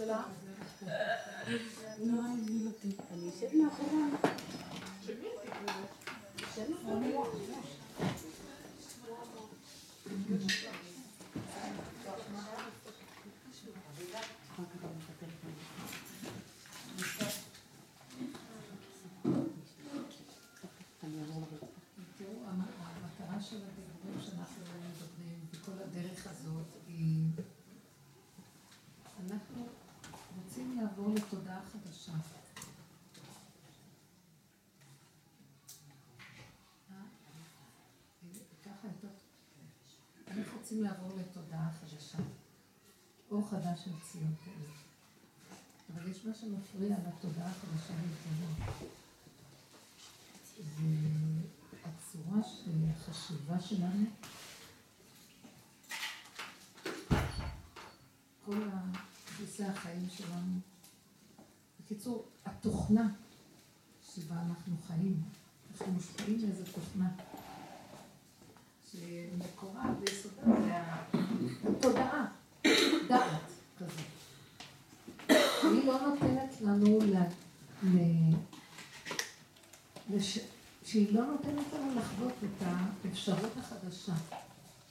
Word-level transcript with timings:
שלה. 0.00 0.22
לא, 2.06 2.20
אני 3.10 3.28
אשב 3.28 3.56
מאחורי. 3.56 4.00
המטרה 22.46 23.40
של 23.40 23.56
הדיבורים 23.56 24.20
שאנחנו 24.20 24.62
מדברים, 24.62 25.40
וכל 25.52 25.72
הדרך 25.82 26.26
הזאת, 26.26 26.66
היא... 26.86 27.24
אנחנו 29.30 29.66
רוצים 30.36 30.78
לעבור 30.80 31.14
לתודעה 31.14 31.60
חדשה. 31.72 32.12
אנחנו 40.28 40.49
רוצים 40.60 40.82
לעבור 40.82 41.10
לתודעה 41.18 41.70
חדשה. 41.80 42.18
אור 43.30 43.48
חדש 43.50 43.84
של 43.84 43.90
ציון 44.02 44.34
כאלה. 44.44 44.72
אבל 45.94 46.10
יש 46.10 46.24
מה 46.24 46.34
שמפריע 46.34 46.96
לתודעה 46.98 47.50
החדשה 47.50 47.94
להתגלות. 47.94 48.90
והצורה 51.84 52.42
של 52.42 52.70
החשיבה 52.90 53.60
שלנו, 53.60 54.06
כל 58.44 58.68
דפוסי 59.26 59.64
החיים 59.64 60.08
שלנו, 60.10 60.60
בקיצור, 61.80 62.28
התוכנה 62.44 63.08
שבה 64.14 64.34
אנחנו 64.34 64.76
חיים, 64.86 65.22
אנחנו 65.70 65.92
מושפעים 65.92 66.40
מאיזה 66.42 66.72
תוכנה. 66.72 67.10
שמקורה 68.92 69.84
ביסודה 70.00 70.42
זה 70.62 70.74
התודעה, 71.68 72.26
דעת 73.08 73.52
כזה. 73.78 74.02
היא 75.62 75.86
לא 75.86 76.00
נותנת 76.00 76.60
לנו 76.60 76.98
ל... 76.98 77.16
לש... 80.10 80.38
שהיא 80.84 81.14
לא 81.14 81.26
נותנת 81.26 81.66
לנו 81.72 81.94
לחוות 81.96 82.32
את 82.44 82.62
האפשרות 83.20 83.56
החדשה. 83.56 84.12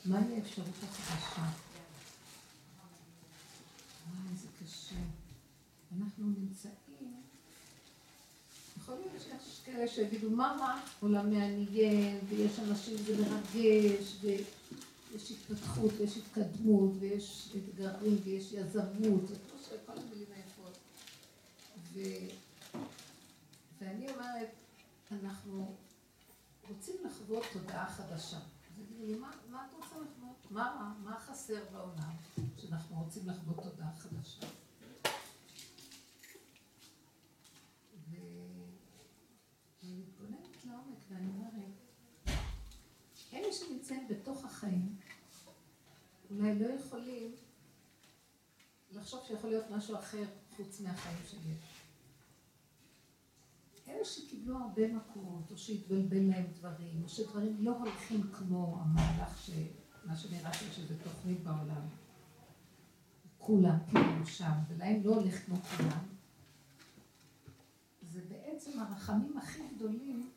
מהי 0.06 0.36
האפשרות 0.36 0.68
החדשה? 0.84 1.42
וואי, 4.08 4.38
זה 4.38 4.48
קשה. 4.64 4.96
אנחנו 5.98 6.26
נמצאים 6.26 6.74
יכול 8.78 8.96
להיות 8.96 9.22
שיש 9.24 9.60
כאלה 9.66 9.88
שיגידו, 9.88 10.30
מה 10.30 10.58
רע? 10.60 10.80
עולם 11.00 11.30
מעניין, 11.30 12.20
ויש 12.30 12.60
אנשים, 12.60 12.98
זה 12.98 13.16
מרגש, 13.18 14.16
ויש 14.22 15.32
התפתחות, 15.32 15.92
ויש 15.98 16.18
התקדמות, 16.18 16.92
ויש 17.00 17.56
אתגרים, 17.56 18.18
ויש 18.24 18.54
יזמות, 18.54 19.28
זה 19.28 19.36
כמו 19.36 19.60
שכל 19.64 20.02
המילים 20.02 20.28
היפות. 20.36 20.78
ואני 23.82 24.12
אומרת, 24.12 24.50
אנחנו 25.12 25.76
רוצים 26.70 26.96
לחוות 27.06 27.44
תודעה 27.54 27.90
חדשה. 27.90 28.38
אז 28.38 28.92
לי, 29.00 29.16
מה, 29.16 29.32
את 29.32 29.74
רוצה 29.74 29.96
לחוות? 30.00 30.52
מה? 30.52 30.94
מה 31.04 31.20
חסר 31.20 31.64
בעולם 31.72 32.16
שאנחנו 32.58 33.04
רוצים 33.04 33.30
לחוות 33.30 33.64
תודעה 33.64 33.96
חדשה? 33.96 34.48
ואני 41.10 41.30
אומרת, 41.30 41.72
אלה 43.34 43.54
שנמצאים 43.54 44.08
בתוך 44.08 44.46
החיים, 44.46 44.96
אולי 46.30 46.60
לא 46.60 46.66
יכולים 46.66 47.36
לחשוב 48.92 49.20
שיכול 49.28 49.50
להיות 49.50 49.66
משהו 49.70 49.96
אחר 49.96 50.24
חוץ 50.56 50.80
מהחיים 50.80 51.18
שיש. 51.30 51.79
אלה 53.90 54.06
שקיבלו 54.06 54.58
הרבה 54.58 54.94
מכות, 54.94 55.52
או 55.52 55.58
שהתבלבל 55.58 56.22
להם 56.22 56.46
דברים, 56.60 57.04
או 57.04 57.10
שדברים 57.10 57.56
לא 57.60 57.78
הולכים 57.78 58.22
כמו 58.32 58.82
המהלך, 58.82 59.38
ש... 59.46 59.50
מה 60.06 60.18
שנראה 60.18 60.54
שם 60.54 60.72
שזה 60.72 60.96
תוכנית 61.04 61.44
בעולם. 61.44 61.82
כולם 63.38 63.78
כאילו 63.90 64.26
שם, 64.26 64.52
ולהם 64.68 65.02
לא 65.04 65.16
הולך 65.16 65.46
כמו 65.46 65.56
כולם. 65.56 66.06
זה 68.12 68.22
בעצם 68.30 68.80
הרחמים 68.80 69.38
הכי 69.38 69.62
גדולים 69.76 70.30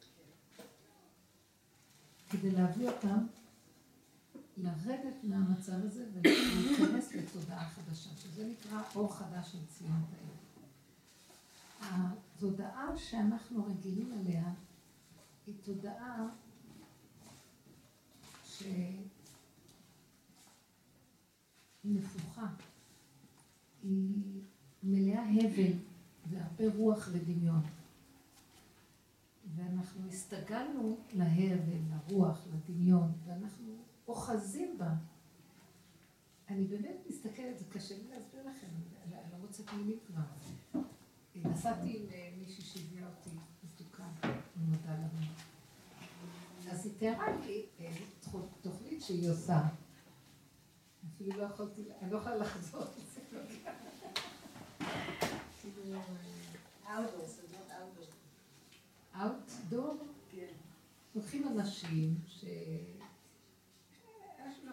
כדי 2.31 2.51
להביא 2.51 2.89
אותם 2.89 3.27
לרדת 4.57 5.15
מהמצב 5.23 5.73
הזה 5.73 6.07
ולהיכנס 6.13 7.15
לתודעה 7.15 7.71
חדשה, 7.71 8.11
שזה 8.17 8.47
נקרא 8.47 8.83
אור 8.95 9.15
חדש 9.15 9.53
של 9.53 9.67
ציון 9.67 10.05
תאיר. 10.11 10.42
התודעה 11.83 12.97
שאנחנו 12.97 13.65
רגילים 13.65 14.13
אליה 14.13 14.53
היא 15.47 15.55
תודעה 15.63 16.29
שהיא 18.45 19.01
נפוחה, 21.85 22.47
היא 23.83 24.43
מלאה 24.83 25.23
הבל 25.23 25.73
והרבה 26.31 26.77
רוח 26.77 27.09
ודמיון. 27.13 27.63
ואנחנו 29.55 30.09
הסתגלנו 30.09 30.97
להבל, 31.15 31.79
לרוח, 31.91 32.47
לדמיון, 32.55 33.13
ואנחנו 33.27 33.77
אוחזים 34.09 34.79
בה. 34.79 34.95
אני 36.49 36.65
באמת 36.65 36.97
מסתכלת, 37.09 37.59
זה 37.59 37.65
קשה 37.71 37.95
לי 37.97 38.05
להסביר 38.11 38.41
לכם, 38.51 38.67
אני 39.13 39.33
לא 39.33 39.39
מוצאת 39.39 39.73
מילים 39.73 39.99
כבר. 40.07 40.23
נסעתי 41.45 41.97
עם 41.97 42.07
אה, 42.13 42.31
מישהי 42.39 42.63
שהביאה 42.63 43.07
אותי 43.09 43.31
אני 44.25 44.65
מודה 44.65 44.93
לנו. 44.93 45.27
אז 46.71 46.87
היא 46.87 46.93
תיארה 46.99 47.37
לי 47.47 47.67
אה, 47.81 47.93
תוכנית 48.63 49.03
שהיא 49.03 49.31
עושה. 49.31 49.61
אפילו 51.15 51.37
לא 51.37 51.43
יכולתי, 51.43 51.83
אני 52.03 52.11
לא 52.11 52.19
יכולה 52.19 52.37
לחזור 52.37 52.83
את 52.83 52.89
זה. 53.15 53.21
כאילו... 55.63 55.99
אה, 56.87 56.99
אאוטדור, 59.17 59.97
כן. 60.31 60.47
לוקחים 61.15 61.49
אנשים 61.49 62.15
ש... 62.27 62.45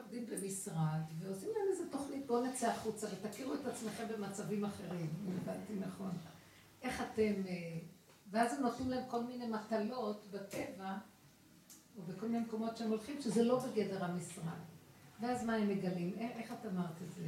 עובדים 0.09 0.25
במשרד 0.25 1.01
ועושים 1.19 1.49
להם 1.49 1.67
איזה 1.71 1.91
תוכנית, 1.91 2.27
בואו 2.27 2.45
נצא 2.45 2.71
החוצה 2.71 3.07
ותכירו 3.07 3.53
את 3.53 3.65
עצמכם 3.65 4.07
במצבים 4.07 4.65
אחרים, 4.65 5.09
אם 5.27 5.31
הבנתי 5.41 5.73
נכון. 5.87 6.11
איך 6.81 7.01
אתם... 7.01 7.33
אה, 7.47 7.79
ואז 8.31 8.53
הם 8.53 8.61
נותנים 8.61 8.89
להם 8.89 9.03
כל 9.07 9.23
מיני 9.23 9.47
מטלות 9.47 10.25
בטבע, 10.31 10.97
או 11.97 12.01
בכל 12.01 12.27
מיני 12.27 12.39
מקומות 12.45 12.77
שהם 12.77 12.89
הולכים, 12.89 13.21
שזה 13.21 13.43
לא 13.43 13.59
בגדר 13.59 14.03
המשרד. 14.05 14.59
ואז 15.19 15.45
מה 15.45 15.55
הם 15.55 15.69
מגלים? 15.69 16.13
איך 16.19 16.53
את 16.53 16.65
אמרת 16.65 17.01
את 17.07 17.11
זה? 17.11 17.23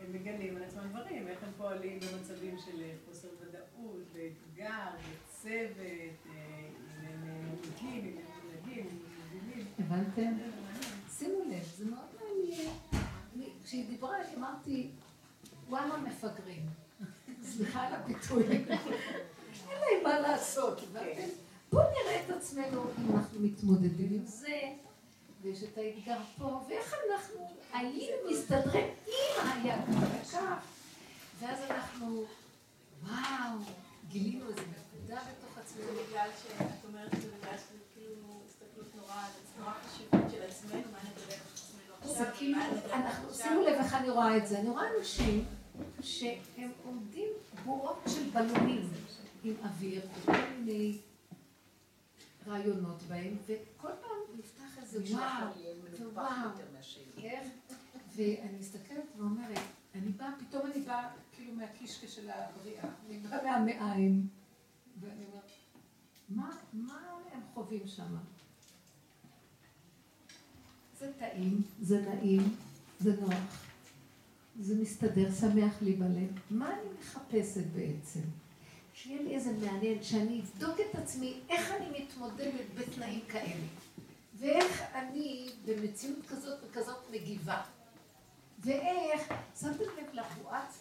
הם 0.00 0.12
מגלים 0.12 0.56
על 0.56 0.62
עצמם 0.62 0.88
דברים, 0.90 1.28
איך 1.28 1.42
הם 1.42 1.50
פועלים 1.56 2.00
במצבים 2.00 2.58
של 2.58 2.82
חוסר 3.06 3.28
ודאות, 3.40 4.02
ואתגר, 4.12 4.90
צוות, 5.28 5.76
אה, 5.78 6.68
אם 7.00 7.06
הם 7.06 7.22
מנהיגים, 7.22 8.04
אם 8.04 8.18
הם 8.18 8.48
מנהגים, 8.48 8.86
אם 8.86 9.38
מבינים. 9.38 9.66
הבנתם? 9.78 10.32
שימו 11.10 11.38
לב, 11.50 11.64
זה 11.76 11.84
מאוד 11.90 12.06
מעניין. 12.20 12.74
כשהיא 13.64 13.88
דיברה, 13.88 14.16
אמרתי, 14.36 14.90
וואלה 15.68 15.96
מפגרים. 15.96 16.66
סליחה 17.46 17.86
על 17.86 17.94
הביטוי. 17.94 18.44
אין 19.70 19.78
להם 19.80 20.02
מה 20.04 20.20
לעשות, 20.20 20.80
הבנתם? 20.82 21.28
בואו 21.72 21.84
נראה 21.90 22.24
את 22.24 22.30
עצמנו 22.30 22.82
אם 22.98 23.16
אנחנו 23.16 23.40
מתמודדים 23.40 24.08
עם 24.12 24.26
זה, 24.26 24.60
ויש 25.42 25.62
את 25.62 25.78
האתגר 25.78 26.18
פה, 26.38 26.60
ואיך 26.68 26.94
אנחנו 27.10 27.48
היינו 27.72 28.30
מסתדרים 28.30 28.86
עם 29.06 29.50
היה 29.62 29.76
כך, 30.32 30.64
ואז 31.40 31.58
אנחנו, 31.70 32.24
וואו, 33.02 33.58
גילינו 34.08 34.48
איזה 34.48 34.60
נקודה 34.60 35.20
בתוך 35.22 35.58
עצמנו. 35.58 35.86
בגלל 36.08 36.28
שאת 36.42 36.84
אומרת 36.88 37.14
את 37.14 37.22
זה 37.22 37.28
בגלל 37.28 37.56
שזה 37.56 37.78
כאילו 37.94 38.40
הסתכלות 38.48 38.96
נורא, 38.96 39.22
נורא 39.58 39.72
חשיבות 39.72 40.30
של 40.30 40.42
עצמנו, 40.42 40.82
מה 40.92 40.98
נדבר 41.04 41.56
זה 42.06 42.24
כאילו, 42.36 42.58
אנחנו, 42.92 43.34
שימו 43.34 43.60
לב 43.60 43.74
איך 43.74 43.94
אני 43.94 44.10
רואה 44.10 44.36
את 44.36 44.46
זה, 44.46 44.58
אני 44.58 44.68
רואה 44.68 44.84
אנשים 44.98 45.44
שהם 46.00 46.70
בועות 47.66 48.02
של 48.06 48.30
בלונים 48.30 48.88
עם 49.44 49.54
אוויר, 49.64 50.02
וכל 50.14 50.32
מיני 50.58 50.98
רעיונות 52.46 53.02
בהם, 53.02 53.36
וכל 53.46 53.88
פעם 54.00 54.38
נפתח 54.38 54.78
איזה 54.78 55.14
וואו, 55.14 55.46
וואו, 56.14 56.50
ואני 58.16 58.58
מסתכלת 58.58 59.04
ואומרת, 59.16 59.58
אני 59.94 60.08
באה 60.08 60.30
פתאום 60.38 60.66
אני 60.66 60.80
באה 60.80 61.08
כאילו 61.32 61.52
מהקישקע 61.54 62.06
של 62.08 62.30
הבריאה, 62.30 62.84
אני 63.06 63.18
באה 63.18 63.42
מהמעיים, 63.44 64.28
ואני 65.00 65.24
אומרת, 65.26 65.50
מה, 66.28 66.50
מה 66.72 67.00
הם 67.32 67.40
חווים 67.54 67.86
שם? 67.86 68.16
זה 70.98 71.12
טעים, 71.18 71.62
זה 71.80 72.00
נעים, 72.00 72.42
זה 73.00 73.20
נוח, 73.20 73.65
זה 74.60 74.74
מסתדר, 74.74 75.30
שמח 75.40 75.82
לי 75.82 75.92
בלב. 75.92 76.40
מה 76.50 76.72
אני 76.72 76.88
מחפשת 77.00 77.66
בעצם? 77.74 78.20
שיהיה 78.94 79.22
לי 79.22 79.34
איזה 79.34 79.52
מעניין, 79.52 80.02
שאני 80.02 80.40
אבדוק 80.40 80.80
את 80.80 80.94
עצמי, 80.94 81.40
איך 81.48 81.72
אני 81.72 82.02
מתמודדת 82.02 82.66
בתנאים 82.74 83.20
כאלה. 83.28 83.66
ואיך 84.34 84.82
אני 84.94 85.50
במציאות 85.64 86.26
כזאת 86.28 86.58
וכזאת 86.64 87.10
מגיבה. 87.10 87.62
ואיך, 88.58 89.34
שמתם 89.60 89.84
לב 89.98 90.06
לבועת 90.12 90.72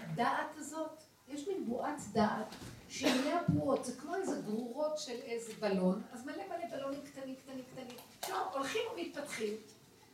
הדעת 0.00 0.56
הזאת? 0.56 1.02
יש 1.28 1.48
מין 1.48 1.66
בועת 1.66 2.00
דעת 2.12 2.54
שמלא 2.88 3.40
הבועות, 3.40 3.84
זה 3.84 3.92
כמו 4.00 4.14
איזה 4.14 4.40
גרורות 4.42 4.98
של 4.98 5.16
איזה 5.22 5.52
בלון, 5.60 6.02
אז 6.12 6.26
מלא 6.26 6.42
מלא 6.48 6.76
בלונים 6.76 7.00
קטנים, 7.02 7.34
קטנים, 7.34 7.64
קטנים, 7.72 7.96
עכשיו 8.20 8.46
הולכים 8.52 8.82
ומתפתחים. 8.92 9.54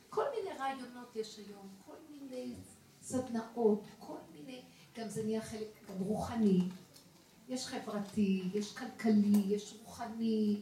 כל 0.09 0.23
מיני 0.35 0.57
רעיונות 0.57 1.15
יש 1.15 1.37
היום, 1.37 1.67
כל 1.85 1.95
מיני 2.09 2.55
סדנאות, 3.11 3.83
כל 3.99 4.17
מיני, 4.33 4.61
גם 4.97 5.09
זה 5.09 5.23
נהיה 5.23 5.41
חלק, 5.41 5.67
גם 5.89 5.95
רוחני, 5.95 6.61
יש 7.49 7.67
חברתי, 7.67 8.43
יש 8.53 8.73
כלכלי, 8.73 9.43
יש 9.47 9.73
רוחני, 9.83 10.61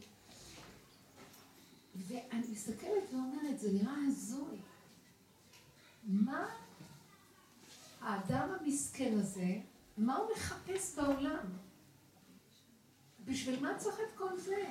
ואני 1.96 2.48
מסתכלת 2.51 3.04
ואומרת, 3.12 3.60
זה 3.60 3.72
נראה 3.72 3.96
הזוי. 4.07 4.57
מה 6.04 6.48
האדם 8.01 8.50
המסכן 8.60 9.18
הזה, 9.18 9.60
מה 9.98 10.18
הוא 10.18 10.28
מחפש 10.36 10.95
בעולם? 10.95 11.45
בשביל 13.25 13.60
מה 13.60 13.78
צריך 13.78 13.95
את 14.00 14.18
כל 14.18 14.40
זה? 14.40 14.66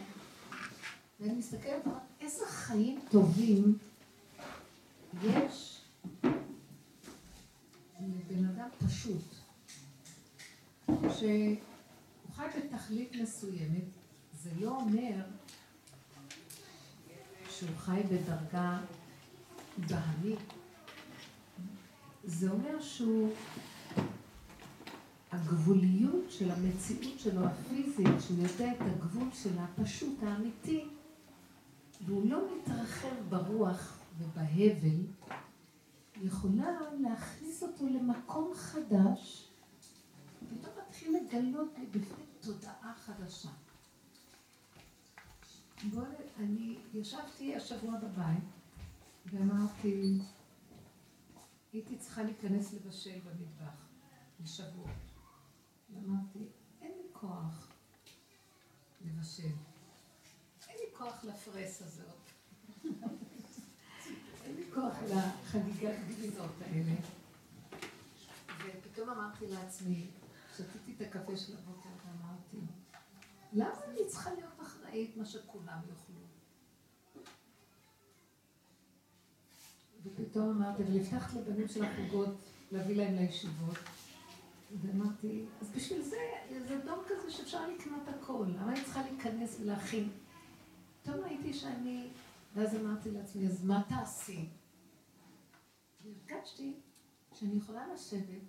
ואני 1.20 1.32
מסתכלת 1.32 1.82
איזה 2.20 2.46
חיים 2.46 3.00
טובים 3.10 3.78
יש 5.22 5.80
לבן 8.30 8.44
אדם 8.44 8.68
פשוט, 8.86 9.24
שהוא 10.86 11.56
חי 12.34 12.46
בתכלית 12.56 13.16
מסוימת, 13.22 13.84
זה 14.32 14.50
לא 14.60 14.76
אומר 14.76 15.24
שהוא 17.50 17.76
חי 17.76 18.00
בדרגה 18.10 18.80
בהמית. 19.78 20.38
זה 22.24 22.50
אומר 22.50 22.80
שהוא, 22.80 23.32
הגבוליות 25.32 26.30
של 26.30 26.50
המציאות 26.50 27.18
שלו, 27.18 27.46
הפיזית, 27.46 28.20
שהוא 28.20 28.38
יודע 28.38 28.72
את 28.72 28.80
הגבול 28.80 29.28
של 29.32 29.58
הפשוט, 29.58 30.22
האמיתי, 30.22 30.84
והוא 32.06 32.30
לא 32.30 32.40
מתרחב 32.56 33.14
ברוח 33.28 33.98
ובהבל, 34.18 35.00
יכולה 36.22 36.78
להכניס 37.00 37.62
אותו 37.62 37.86
למקום 37.86 38.52
חדש, 38.54 39.48
ופתאום 40.42 40.74
מתחיל 40.86 41.16
לגלות 41.16 41.78
מבפנים 41.78 42.26
תודעה 42.40 42.94
חדשה. 42.96 43.48
בואו, 45.90 46.04
אני 46.36 46.78
ישבתי 46.94 47.56
השבוע 47.56 47.98
בבית 47.98 48.44
ואמרתי, 49.26 50.18
הייתי 51.72 51.98
צריכה 51.98 52.22
להיכנס 52.22 52.72
לבשל 52.72 53.18
במטבח 53.20 53.86
לשבוע. 54.42 54.90
ואמרתי, 55.90 56.48
אין 56.80 56.92
לי 56.92 57.08
כוח 57.12 57.68
לבשל. 59.04 59.42
אין 60.68 60.76
לי 60.78 60.96
כוח 60.96 61.24
לפרס 61.24 61.82
הזאת. 61.82 62.18
כוח 64.80 64.98
לחגיגת 65.02 65.94
גבינות 66.08 66.50
האלה. 66.60 66.92
ופתאום 68.58 69.10
אמרתי 69.10 69.46
לעצמי, 69.46 70.06
שתיתי 70.56 70.92
את 70.96 71.00
הקפה 71.00 71.36
של 71.36 71.52
הבוקר 71.56 71.88
ואמרתי, 71.88 72.72
למה 73.52 73.84
אני 73.90 74.06
צריכה 74.06 74.30
להיות 74.30 74.60
אחראית 74.62 75.16
מה 75.16 75.24
שכולם 75.24 75.78
יאכלו? 75.78 76.20
ופתאום 80.04 80.48
אמרתי, 80.48 80.82
הבטחת 80.82 81.34
לבנים 81.34 81.68
של 81.68 81.84
החוגות 81.84 82.36
להביא 82.72 82.96
להם 82.96 83.14
לישיבות. 83.14 83.78
ואמרתי, 84.82 85.44
אז 85.60 85.70
בשביל 85.76 86.02
זה, 86.02 86.20
זה 86.68 86.78
דור 86.84 87.04
כזה 87.08 87.30
שאפשר 87.30 87.70
לקנות 87.70 88.08
הכל, 88.08 88.46
למה 88.56 88.72
אני 88.72 88.84
צריכה 88.84 89.02
להיכנס 89.02 89.56
ולהכין? 89.60 90.10
פתאום 91.02 91.20
ראיתי 91.20 91.54
שאני, 91.54 92.08
ואז 92.54 92.76
אמרתי 92.76 93.10
לעצמי, 93.10 93.46
אז 93.46 93.64
מה 93.64 93.82
תעשי? 93.88 94.48
והרגשתי 96.04 96.74
שאני 97.34 97.56
יכולה 97.56 97.94
לשבת 97.94 98.42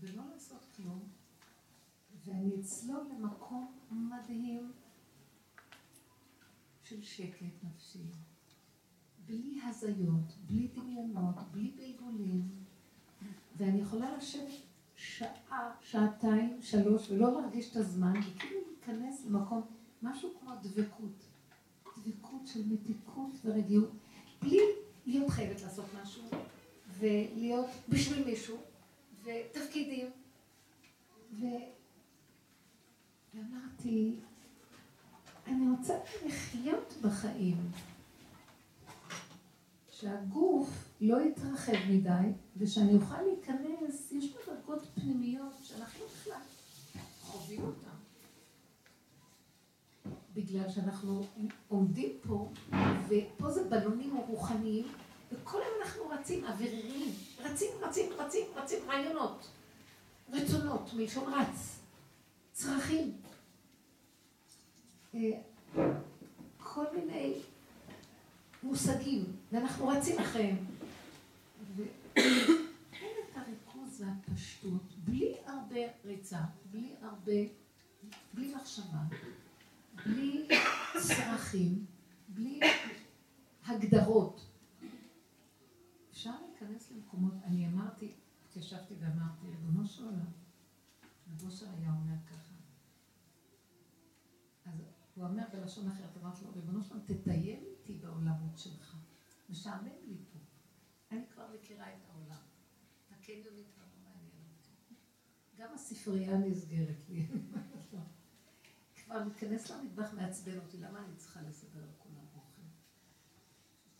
ולא 0.00 0.22
לעשות 0.32 0.66
כלום, 0.76 1.00
ואני 2.24 2.60
אצלול 2.60 3.06
למקום 3.12 3.72
מדהים 3.90 4.72
של 6.84 7.02
שקט 7.02 7.54
נפשי. 7.62 7.98
בלי 9.26 9.60
הזיות, 9.64 10.32
בלי 10.46 10.68
דמיונות, 10.68 11.34
בלי 11.50 11.70
בלבולים, 11.76 12.48
ואני 13.56 13.80
יכולה 13.80 14.16
לשבת 14.16 14.50
שעה, 14.96 15.74
שעתיים, 15.80 16.62
שלוש, 16.62 17.10
ולא 17.10 17.40
להרגיש 17.40 17.70
את 17.70 17.76
הזמן, 17.76 18.12
וכאילו 18.20 18.60
להיכנס 18.68 19.26
למקום, 19.26 19.62
משהו 20.02 20.30
כמו 20.40 20.50
דבקות. 20.62 21.24
דבקות 22.04 22.46
של 22.46 22.60
מתיקות 22.66 23.30
ורגיעות, 23.44 23.90
בלי 24.42 24.58
להיות 25.06 25.30
חייבת 25.30 25.62
לעשות 25.62 25.86
משהו, 26.02 26.22
ולהיות 27.02 27.66
בשביל 27.88 28.24
מישהו, 28.24 28.56
ותפקידים. 29.24 30.10
ו... 31.32 31.44
ואמרתי, 33.34 34.14
אני 35.46 35.70
רוצה 35.78 35.94
לחיות 36.26 36.94
בחיים. 37.02 37.56
שהגוף 39.90 40.68
לא 41.00 41.20
יתרחב 41.22 41.72
מדי, 41.90 42.32
ושאני 42.56 42.94
אוכל 42.94 43.22
להיכנס, 43.22 44.12
יש 44.12 44.34
מדרגות 44.34 44.82
פנימיות 44.94 45.52
שאנחנו 45.62 46.04
בכלל 46.06 46.40
חווים 47.20 47.62
אותן. 47.62 47.88
בגלל 50.34 50.68
שאנחנו 50.70 51.24
עומדים 51.68 52.10
פה, 52.26 52.48
ופה 53.08 53.50
זה 53.50 53.68
בלונים 53.68 54.16
רוחניים, 54.16 54.86
וכל 55.32 55.58
היום 55.62 55.74
אנחנו 55.82 56.08
רצים, 56.08 56.44
אוויריים, 56.44 57.14
רצים, 57.38 57.70
רצים, 57.80 58.12
רצים, 58.18 58.46
רצים, 58.56 58.78
רעיונות, 58.88 59.48
רצונות, 60.32 60.90
מלשון 60.94 61.34
רץ, 61.34 61.78
צרכים. 62.52 63.12
אה, 65.14 65.20
כל 66.58 66.84
מיני 66.96 67.34
מושגים, 68.62 69.24
ואנחנו 69.52 69.88
רצים 69.88 70.18
אחריהם. 70.18 70.56
ואין 71.76 73.14
את 73.30 73.36
הריכוז 73.36 74.00
והפשטות, 74.00 74.92
בלי 75.04 75.34
הרבה 75.46 75.80
ריצה, 76.04 76.40
בלי 76.70 76.94
הרבה, 77.02 77.32
בלי 78.34 78.54
מחשבה, 78.54 78.98
בלי 80.06 80.48
צרכים, 81.00 81.84
בלי 82.28 82.60
הגדרות. 83.66 84.51
להיכנס 86.92 87.04
למקומות, 87.04 87.34
אני 87.44 87.66
אמרתי, 87.66 88.14
התיישבתי 88.48 88.94
ואמרתי, 89.00 89.46
ריבונו 89.46 89.86
של 89.86 90.04
עולם, 90.04 90.32
רבו 91.28 91.48
היה 91.78 91.90
אומר 91.90 92.16
ככה. 92.26 92.54
אז 94.64 94.82
הוא 95.14 95.24
אומר 95.24 95.44
בלשון 95.52 95.88
אחרת, 95.88 96.16
אמרתי 96.16 96.44
לו, 96.44 96.52
ריבונו 96.52 96.82
של 96.82 96.92
עולם, 96.94 97.04
תטייל 97.06 97.64
איתי 97.64 97.98
בעולמות 97.98 98.58
שלך. 98.58 98.96
משעמם 99.50 99.88
לי 100.06 100.16
פה. 100.32 100.38
אני 101.10 101.26
כבר 101.34 101.46
מכירה 101.54 101.94
את 101.94 102.10
העולם. 102.10 102.42
הקניונית 103.10 103.66
כבר 103.74 103.84
לא 103.84 104.10
מעניין 104.10 104.44
אותי. 104.56 104.94
גם 105.56 105.74
הספרייה 105.74 106.38
נסגרת 106.38 107.08
לי. 107.08 107.28
כבר 109.04 109.24
להיכנס 109.24 109.70
למטבח 109.70 110.14
מעצבן 110.14 110.58
אותי, 110.58 110.78
למה 110.78 111.04
אני 111.04 111.16
צריכה 111.16 111.42
לסדר 111.42 111.84
לכולם 111.90 112.26
אוכל? 112.34 112.62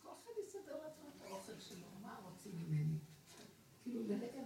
כל 0.01 0.09
אחד 0.09 0.31
יסדר 0.47 0.77
לעצמו 0.83 1.09
את 1.09 1.21
האוכל 1.21 1.59
שלו, 1.59 1.92
מה 2.45 2.51
רוצים 2.51 2.69
ממני? 2.69 2.97
כאילו 3.83 4.03
לרגע 4.07 4.41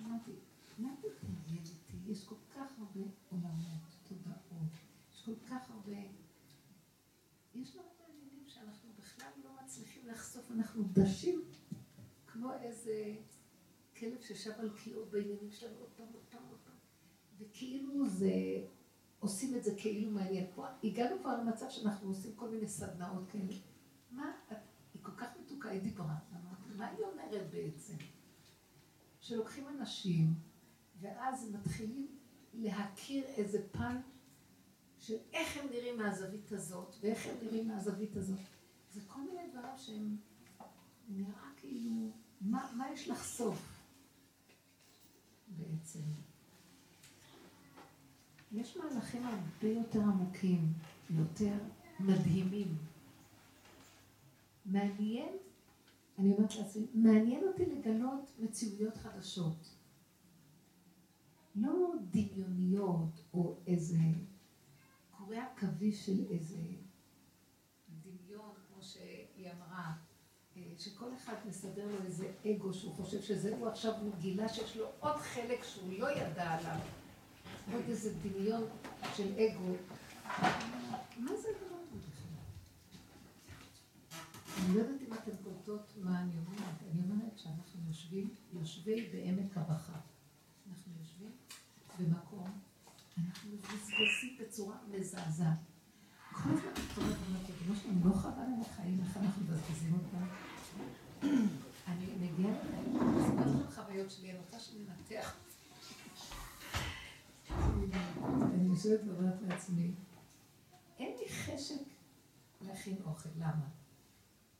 אמרתי, 0.00 0.32
מה 0.78 0.94
תתנגד 0.96 1.66
איתי? 1.66 2.10
יש 2.10 2.24
כל 2.24 2.34
כך 2.54 2.78
הרבה 2.78 3.10
עולמות, 3.30 3.82
תודעות, 4.08 4.70
יש 5.12 5.22
כל 5.24 5.34
כך 5.48 5.70
הרבה... 5.70 5.96
יש 7.54 7.76
לנו 7.76 7.94
שאנחנו 8.54 8.90
בכלל 8.98 9.30
לא 9.44 9.50
מצליחים 9.64 10.06
לחשוף, 10.06 10.50
אנחנו 10.50 10.84
דשים 10.92 11.42
כמו 12.26 12.52
איזה 12.54 13.16
כלב 13.96 14.20
ששב 14.20 14.52
על 14.58 14.70
קיאות 14.76 15.10
בעניינים 15.10 15.50
שלנו 15.50 15.76
עוד 15.78 15.90
פעם, 15.96 16.06
עוד 16.14 16.24
פעם, 16.30 16.42
עוד 16.50 16.58
פעם. 16.64 16.74
וכאילו 17.38 18.08
זה, 18.08 18.32
עושים 19.18 19.56
את 19.56 19.64
זה 19.64 19.74
כאילו 19.76 20.10
מעניין. 20.10 20.46
פה 20.54 20.66
הגענו 20.84 21.18
כבר 21.20 21.38
למצב 21.38 21.70
שאנחנו 21.70 22.08
עושים 22.08 22.32
כל 22.36 22.48
מיני 22.48 22.68
סדנאות 22.68 23.28
כאלה. 23.28 23.54
מה, 24.10 24.32
את, 24.52 24.56
היא 24.94 25.02
כל 25.02 25.12
כך 25.16 25.28
מתוקה, 25.40 25.68
היא 25.68 25.82
דיברה. 25.82 26.16
מה 26.74 26.88
היא 26.88 26.98
אומרת 26.98 27.50
בעצם? 27.50 27.94
שלוקחים 29.20 29.68
אנשים, 29.68 30.34
ואז 31.00 31.52
מתחילים 31.52 32.18
להכיר 32.54 33.24
איזה 33.24 33.68
פן 33.72 34.00
של 35.00 35.16
איך 35.32 35.56
הם 35.56 35.66
נראים 35.70 35.98
מהזווית 35.98 36.52
הזאת, 36.52 36.94
ואיך 37.00 37.26
הם 37.26 37.34
נראים 37.42 37.68
מהזווית 37.68 38.16
הזאת. 38.16 38.38
זה 38.92 39.00
כל 39.06 39.20
מיני 39.20 39.50
דברים 39.52 39.78
שהם 39.78 40.16
נראה 41.08 41.48
כאילו, 41.56 42.10
מה, 42.40 42.72
מה 42.76 42.90
יש 42.92 43.08
לחשוף 43.08 43.82
בעצם? 45.48 46.00
יש 48.52 48.76
מהלכים 48.76 49.26
הרבה 49.26 49.68
יותר 49.68 50.00
עמוקים, 50.00 50.72
יותר 51.10 51.54
מדהימים. 52.00 52.78
מעניין, 54.66 55.36
אני 56.18 56.32
אומרת 56.32 56.56
לעצמי, 56.56 56.86
מעניין 56.94 57.48
אותי 57.48 57.66
לגלות 57.66 58.30
מציאויות 58.38 58.96
חדשות. 58.96 59.74
לא 61.54 61.92
דמיוניות 62.10 63.20
או 63.34 63.56
איזה 63.66 63.98
קורי 65.10 65.38
עכביש 65.38 66.06
של 66.06 66.24
איזה 66.30 66.56
דמיון, 68.02 68.50
כמו 68.68 68.82
שהיא 68.82 69.50
אמרה, 69.52 69.92
אה, 70.56 70.62
שכל 70.78 71.14
אחד 71.16 71.34
מסדר 71.46 71.86
לו 71.86 72.04
איזה 72.06 72.32
אגו 72.46 72.74
שהוא 72.74 72.94
חושב 72.94 73.22
שזה 73.22 73.56
הוא 73.56 73.68
עכשיו 73.68 73.92
הוא 74.00 74.12
גילה 74.20 74.48
שיש 74.48 74.76
לו 74.76 74.86
עוד 75.00 75.16
חלק 75.16 75.64
שהוא 75.64 75.92
לא 75.98 76.10
ידע 76.10 76.50
עליו. 76.50 76.78
עוד 77.72 77.82
איזה 77.88 78.14
דמיון 78.22 78.64
של 79.16 79.32
אגו. 79.32 79.74
מה 81.18 81.36
זה 81.36 81.48
הדבר? 81.48 81.73
אני 84.64 84.74
לא 84.74 84.80
יודעת 84.80 85.02
אם 85.08 85.12
אתן 85.12 85.36
קולטות 85.42 85.92
מה 85.96 86.20
אני 86.20 86.32
אומרת. 86.38 86.82
אני 86.92 87.00
אומרת 87.02 87.38
שאנחנו 87.38 87.80
יושבים, 87.88 88.34
יושבי 88.52 89.10
בעמק 89.12 89.58
הבכה. 89.58 90.00
אנחנו 90.68 90.92
יושבים 91.00 91.30
במקום, 91.98 92.50
אנחנו 93.18 93.50
מבזבזים 93.50 94.38
בצורה 94.40 94.76
מזעזעת. 94.90 95.58
כל 96.32 96.50
הזמן 96.50 96.70
את 96.72 96.98
אומרת, 96.98 97.50
ריבונו 97.50 97.80
שלנו, 97.80 98.08
לא 98.08 98.14
חבל 98.14 98.42
על 98.42 98.60
החיים, 98.60 99.00
איך 99.00 99.16
אנחנו 99.16 99.42
מבזבזים 99.42 99.94
אותם? 99.94 100.26
אני 101.88 102.06
מגיעה, 102.20 102.60
אני 102.60 102.98
אספר 103.20 103.50
לכם 103.50 103.70
חוויות 103.70 104.10
שלי, 104.10 104.30
אני 104.30 104.38
רוצה 104.38 104.60
שננתח. 104.60 105.36
אני 108.54 108.68
יושבת 108.68 109.00
ואומרת 109.06 109.42
לעצמי, 109.48 109.94
אין 110.98 111.16
לי 111.18 111.28
חשק 111.28 111.84
להכין 112.60 112.96
אוכל, 113.04 113.28
למה? 113.38 113.83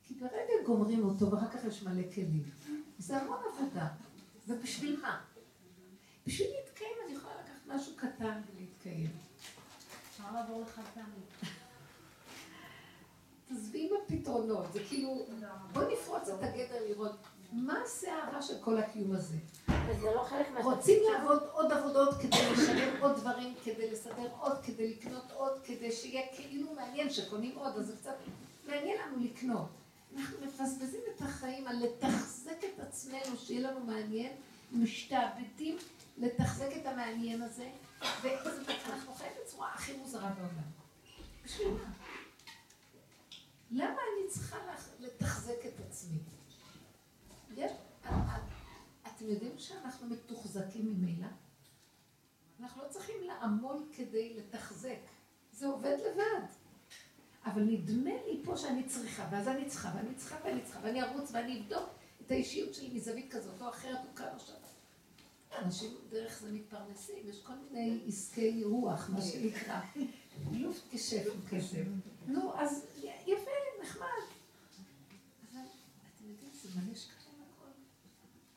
כי 0.07 0.13
ברגע 0.13 0.53
גומרים 0.65 1.05
אותו 1.05 1.31
ואחר 1.31 1.47
כך 1.47 1.65
יש 1.65 1.83
מלא 1.83 2.03
כלים. 2.13 2.43
זה 2.97 3.17
המון 3.17 3.39
עבודה. 3.53 3.87
ובשביל 4.47 4.99
מה? 5.01 5.21
בשביל 6.27 6.47
להתקיים 6.47 6.95
אני 7.05 7.13
יכולה 7.15 7.33
לקחת 7.33 7.75
משהו 7.75 7.95
קטן 7.95 8.41
ולהתקיים. 8.47 9.11
אפשר 10.09 10.23
לעבור 10.33 10.61
לך 10.61 10.81
פעמים. 10.93 11.51
תעזבי 13.47 13.89
עם 13.89 13.95
הפתרונות, 14.03 14.73
זה 14.73 14.79
כאילו, 14.89 15.25
בוא 15.73 15.83
נפרוץ 15.93 16.29
את 16.29 16.43
הגדר 16.43 16.87
לראות 16.89 17.15
מה 17.51 17.81
הסערה 17.81 18.41
של 18.41 18.53
כל 18.61 18.77
הקיום 18.77 19.15
הזה. 19.15 19.37
וזה 19.67 20.07
לא 20.15 20.23
חלק 20.23 20.51
מה... 20.51 20.59
רוצים 20.63 21.03
לעבוד 21.11 21.43
עוד 21.51 21.71
עבודות 21.71 22.13
כדי 22.13 22.51
לשלם 22.51 23.01
עוד 23.01 23.15
דברים, 23.15 23.53
כדי 23.63 23.91
לסדר 23.91 24.29
עוד, 24.39 24.57
כדי 24.63 24.93
לקנות 24.93 25.31
עוד, 25.33 25.59
כדי 25.63 25.91
שיהיה 25.91 26.21
כאילו 26.35 26.73
מעניין 26.73 27.09
שקונים 27.09 27.57
עוד, 27.57 27.75
אז 27.77 27.87
זה 27.87 27.95
קצת 27.97 28.15
מעניין 28.67 28.97
לנו 28.97 29.23
לקנות. 29.23 29.69
אנחנו 30.15 30.37
מפספסים 30.45 31.01
את 31.15 31.21
החיים 31.21 31.67
על 31.67 31.75
לתחזק 31.75 32.63
את 32.63 32.79
עצמנו, 32.79 33.37
שיהיה 33.37 33.71
לנו 33.71 33.79
מעניין, 33.79 34.33
משתעבדים 34.71 35.77
לתחזק 36.17 36.69
את 36.81 36.85
המעניין 36.85 37.41
הזה, 37.41 37.71
ואנחנו 38.01 39.13
חיים 39.13 39.31
בצורה 39.43 39.73
הכי 39.73 39.97
מוזרה 39.97 40.29
בעולם. 40.29 40.69
בשביל 41.43 41.67
מה? 41.67 41.91
למה 43.71 43.89
אני 43.89 44.29
צריכה 44.29 44.57
לתחזק 44.99 45.65
את 45.65 45.79
עצמי? 45.87 46.17
יש, 47.55 47.71
אתם 49.07 49.25
יודעים 49.27 49.59
שאנחנו 49.59 50.07
מתוחזקים 50.07 50.85
ממילא? 50.85 51.27
אנחנו 52.59 52.83
לא 52.83 52.87
צריכים 52.89 53.15
לעמול 53.23 53.85
כדי 53.93 54.33
לתחזק, 54.33 54.99
זה 55.51 55.67
עובד 55.67 55.97
לבד. 56.09 56.64
אבל 57.45 57.61
נדמה 57.61 58.11
לי 58.27 58.41
פה 58.43 58.57
שאני 58.57 58.83
צריכה, 58.83 59.27
ואז 59.31 59.47
אני 59.47 59.65
צריכה, 59.65 59.91
ואני 59.95 60.15
צריכה, 60.15 60.37
ואני 60.43 60.61
צריכה, 60.61 60.79
ואני 60.83 61.03
ארוץ, 61.03 61.29
ואני 61.33 61.59
אבדוק 61.59 61.89
את 62.25 62.31
האישיות 62.31 62.73
שלי 62.73 62.89
מזווית 62.93 63.31
כזאת 63.31 63.61
או 63.61 63.69
אחרת, 63.69 63.99
או 64.09 64.15
כאן 64.15 64.27
עכשיו. 64.35 64.55
אנשים 65.57 65.91
דרך 66.09 66.39
זה 66.41 66.51
מתפרנסים, 66.51 67.15
יש 67.25 67.41
כל 67.41 67.53
מיני 67.53 67.99
עסקי 68.07 68.63
רוח, 68.63 69.09
מה 69.09 69.21
שנקרא. 69.21 69.79
לופט 70.51 70.81
כשף 70.91 71.27
כסף. 71.49 71.83
נו, 72.27 72.59
אז 72.59 72.85
יפה, 73.25 73.51
נחמד. 73.81 74.07
אבל 75.53 75.61
אתם 76.15 76.29
יודעים, 76.29 76.51
זה 76.53 76.69
מלא 76.79 76.95
שקרים 76.95 77.41
הכל. 77.53 77.69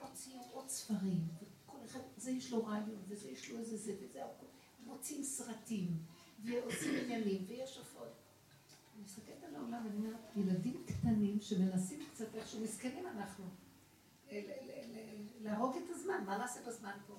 הוציאו 0.07 0.41
עוד 0.53 0.69
ספרים, 0.69 1.21
וכל 1.37 1.77
אחד, 1.87 2.01
זה 2.17 2.31
יש 2.31 2.53
לו 2.53 2.67
רעיון, 2.67 3.03
וזה 3.09 3.29
יש 3.31 3.51
לו 3.51 3.59
איזה 3.59 3.77
זה, 3.77 3.93
וזה 4.03 4.25
הכל. 4.25 4.47
מוצאים 4.87 5.23
סרטים, 5.23 5.89
ועושים 6.45 6.95
עניינים, 7.03 7.45
ויש 7.49 7.77
הופעות. 7.77 8.18
אני 8.99 9.05
מסתכלת 9.05 9.45
על 9.49 9.55
העולם 9.55 9.87
ואני 9.87 9.97
אומרת, 9.97 10.21
ילדים 10.37 10.85
קטנים 10.87 11.41
שמנסים 11.41 12.01
קצת 12.15 12.35
איכשהו, 12.35 12.61
מסכנים 12.61 13.07
אנחנו. 13.07 13.45
להרוג 15.41 15.77
את 15.77 15.91
הזמן, 15.91 16.25
מה 16.27 16.39
נעשה 16.39 16.61
בזמן 16.67 16.97
פה? 17.07 17.15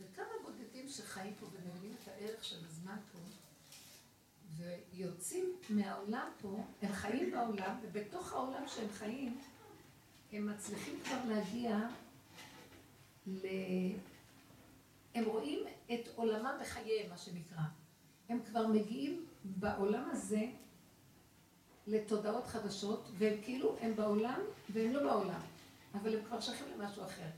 וכמה 0.00 0.32
בודדים 0.42 0.88
שחיים 0.88 1.34
פה 1.40 1.46
ומבינים 1.46 1.96
את 2.02 2.08
הערך 2.08 2.44
של 2.44 2.64
הזמן 2.64 2.96
פה, 3.12 3.18
ויוצאים 4.56 5.56
מהעולם 5.70 6.30
פה, 6.40 6.64
הם 6.82 6.92
חיים 6.92 7.30
בעולם, 7.30 7.76
ובתוך 7.82 8.32
העולם 8.32 8.68
שהם 8.68 8.88
חיים, 8.88 9.38
הם 10.32 10.46
מצליחים 10.46 11.00
כבר 11.04 11.24
להגיע 11.28 11.78
ל... 13.26 13.46
הם 15.14 15.24
רואים 15.24 15.58
את 15.94 16.08
עולמם 16.14 16.58
בחייהם, 16.60 17.10
מה 17.10 17.18
שנקרא. 17.18 17.62
הם 18.28 18.38
כבר 18.46 18.66
מגיעים 18.66 19.26
בעולם 19.44 20.08
הזה 20.10 20.42
לתודעות 21.86 22.46
חדשות, 22.46 23.10
והם 23.18 23.34
כאילו, 23.42 23.76
הם 23.80 23.96
בעולם 23.96 24.40
והם 24.72 24.92
לא 24.92 25.02
בעולם, 25.02 25.40
אבל 25.94 26.16
הם 26.16 26.24
כבר 26.24 26.40
שייכים 26.40 26.66
למשהו 26.78 27.04
אחר. 27.04 27.30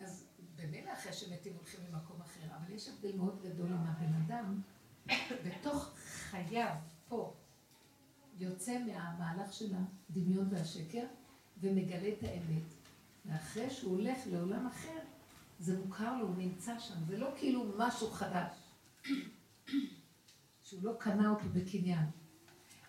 אז 0.00 0.24
במילא 0.56 0.92
אחרי 0.92 1.12
שמתים 1.12 1.52
הולכים 1.56 1.80
למקום 1.88 2.20
אחר, 2.20 2.56
אבל 2.56 2.74
יש 2.74 2.88
הבדל 2.88 3.16
מאוד 3.16 3.42
גדול 3.42 3.72
עם 3.72 3.86
הבן 3.86 4.14
אדם, 4.26 4.60
בתוך 5.46 5.90
חייו, 5.96 6.74
פה, 7.08 7.34
יוצא 8.38 8.78
מהמהלך 8.78 9.52
של 9.52 9.72
הדמיון 10.10 10.48
והשקר, 10.50 11.04
ומגלה 11.60 12.08
את 12.08 12.22
האמת. 12.22 12.74
ואחרי 13.26 13.70
שהוא 13.70 13.96
הולך 13.96 14.18
לעולם 14.26 14.66
אחר, 14.66 14.98
זה 15.60 15.78
מוכר 15.78 16.16
לו, 16.16 16.26
הוא 16.26 16.36
נמצא 16.36 16.78
שם, 16.78 16.94
זה 17.06 17.18
לא 17.18 17.28
כאילו 17.36 17.64
משהו 17.78 18.10
חדש, 18.10 18.52
שהוא 20.68 20.84
לא 20.84 20.92
קנה 20.98 21.30
אותו 21.30 21.48
בקניין. 21.52 22.06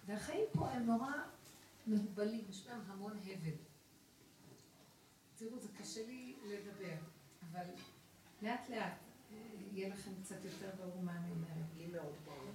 והחיים 0.05 0.45
פה 0.53 0.69
הם 0.69 0.85
נורא 0.85 1.11
מהובלים, 1.87 2.45
יש 2.49 2.67
בהם 2.67 2.81
המון 2.87 3.17
הבל. 3.17 3.55
תראו, 5.35 5.59
זה 5.59 5.67
קשה 5.77 6.07
לי 6.07 6.35
לדבר, 6.45 6.95
אבל 7.51 7.65
לאט 8.41 8.69
לאט 8.69 8.93
יהיה 9.71 9.89
לכם 9.89 10.11
קצת 10.23 10.45
יותר 10.45 10.69
ברור 10.77 11.01
מה 11.01 11.17
אני 11.17 11.31
אומרת. 11.31 11.73
לי 11.77 11.87
מאוד 11.87 12.13
ברור. 12.25 12.51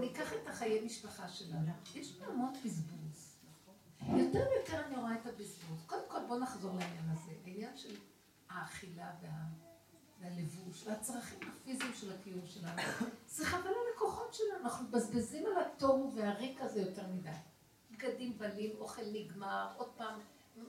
ניקח 0.00 0.32
את 0.32 0.48
החיי 0.48 0.84
משפחה 0.84 1.28
שלנו. 1.28 1.72
יש 1.94 2.12
פה 2.12 2.24
המון 2.24 2.52
בזבוז. 2.64 3.36
יותר 4.00 4.46
ויותר 4.50 4.86
אני 4.86 4.96
רואה 4.96 5.14
את 5.14 5.26
הבזבוז. 5.26 5.86
קודם 5.86 6.02
כל 6.08 6.18
בואו 6.28 6.38
נחזור 6.38 6.76
לעניין 6.76 7.10
הזה. 7.10 7.32
העניין 7.44 7.76
של 7.76 7.96
האכילה 8.48 9.12
והלבוש 10.20 10.86
והצרכים 10.86 11.38
הפיזיים 11.48 11.92
של 11.94 12.12
הקיום 12.12 12.46
שלנו. 12.46 12.82
זה 13.28 13.46
חבל 13.46 13.70
הלקוחות 13.70 14.34
שלנו. 14.34 14.64
אנחנו 14.64 14.88
מבזבזים 14.88 15.46
על 15.46 15.62
התוהו 15.62 16.12
והריק 16.14 16.60
הזה 16.60 16.80
יותר 16.80 17.06
מדי. 17.06 17.30
בגדים 17.90 18.38
בלים, 18.38 18.76
אוכל 18.78 19.02
נגמר, 19.12 19.68
עוד 19.76 19.88
פעם 19.96 20.20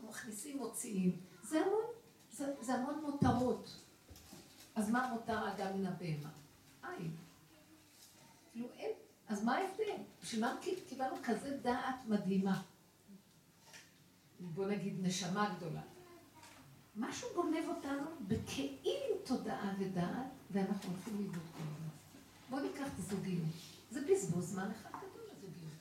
מכניסים, 0.03 0.57
מוציאים. 0.57 1.19
זה 1.43 1.59
המון, 1.59 1.83
זה, 2.31 2.53
זה 2.61 2.73
המון 2.73 3.01
מותרות. 3.01 3.81
אז 4.75 4.89
מה 4.89 5.13
מותר 5.13 5.53
אדם 5.53 5.77
מן 5.77 5.85
הבהמה? 5.85 6.29
אין. 6.83 7.11
כאילו 8.51 8.67
אין. 8.75 8.91
אז 9.27 9.43
מה 9.43 9.57
ההבדל? 9.57 10.03
בשביל 10.23 10.41
מה 10.41 10.57
קיבלנו 10.89 11.15
כזה 11.23 11.57
דעת 11.61 11.95
מדהימה? 12.07 12.61
בוא 14.39 14.65
נגיד 14.65 14.95
נשמה 15.01 15.55
גדולה. 15.57 15.81
משהו 16.99 17.27
גונב 17.35 17.67
אותנו 17.67 18.09
בכאילו 18.27 19.15
תודעה 19.25 19.73
ודעת, 19.79 20.27
ואנחנו 20.51 20.91
הולכים 20.91 21.17
לאיבוד 21.17 21.43
כל 21.57 21.63
הזמן. 21.63 21.89
בואו 22.49 22.63
ניקח 22.63 22.87
את 22.93 22.99
הזוגיות. 22.99 23.45
זה 23.91 24.01
בזבוז 24.11 24.45
זמן 24.45 24.71
אחד 24.71 24.89
גדול 24.89 25.29
הזוגיות. 25.31 25.73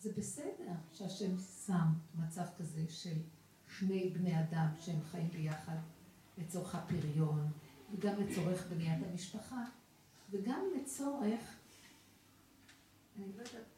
זה 0.00 0.12
בסדר 0.16 0.72
שהשם 0.92 1.38
שם 1.66 1.86
מצב 2.14 2.44
כזה 2.58 2.84
של 2.88 3.16
שני 3.78 4.10
בני 4.10 4.40
אדם 4.40 4.66
שהם 4.80 5.00
חיים 5.10 5.28
ביחד 5.28 5.78
לצורך 6.38 6.74
הפריון, 6.74 7.48
וגם 7.92 8.14
לצורך 8.20 8.66
בניית 8.66 9.02
המשפחה, 9.10 9.64
וגם 10.30 10.60
לצורך, 10.76 11.40
אני 13.16 13.26
לא 13.36 13.42
יודעת 13.42 13.73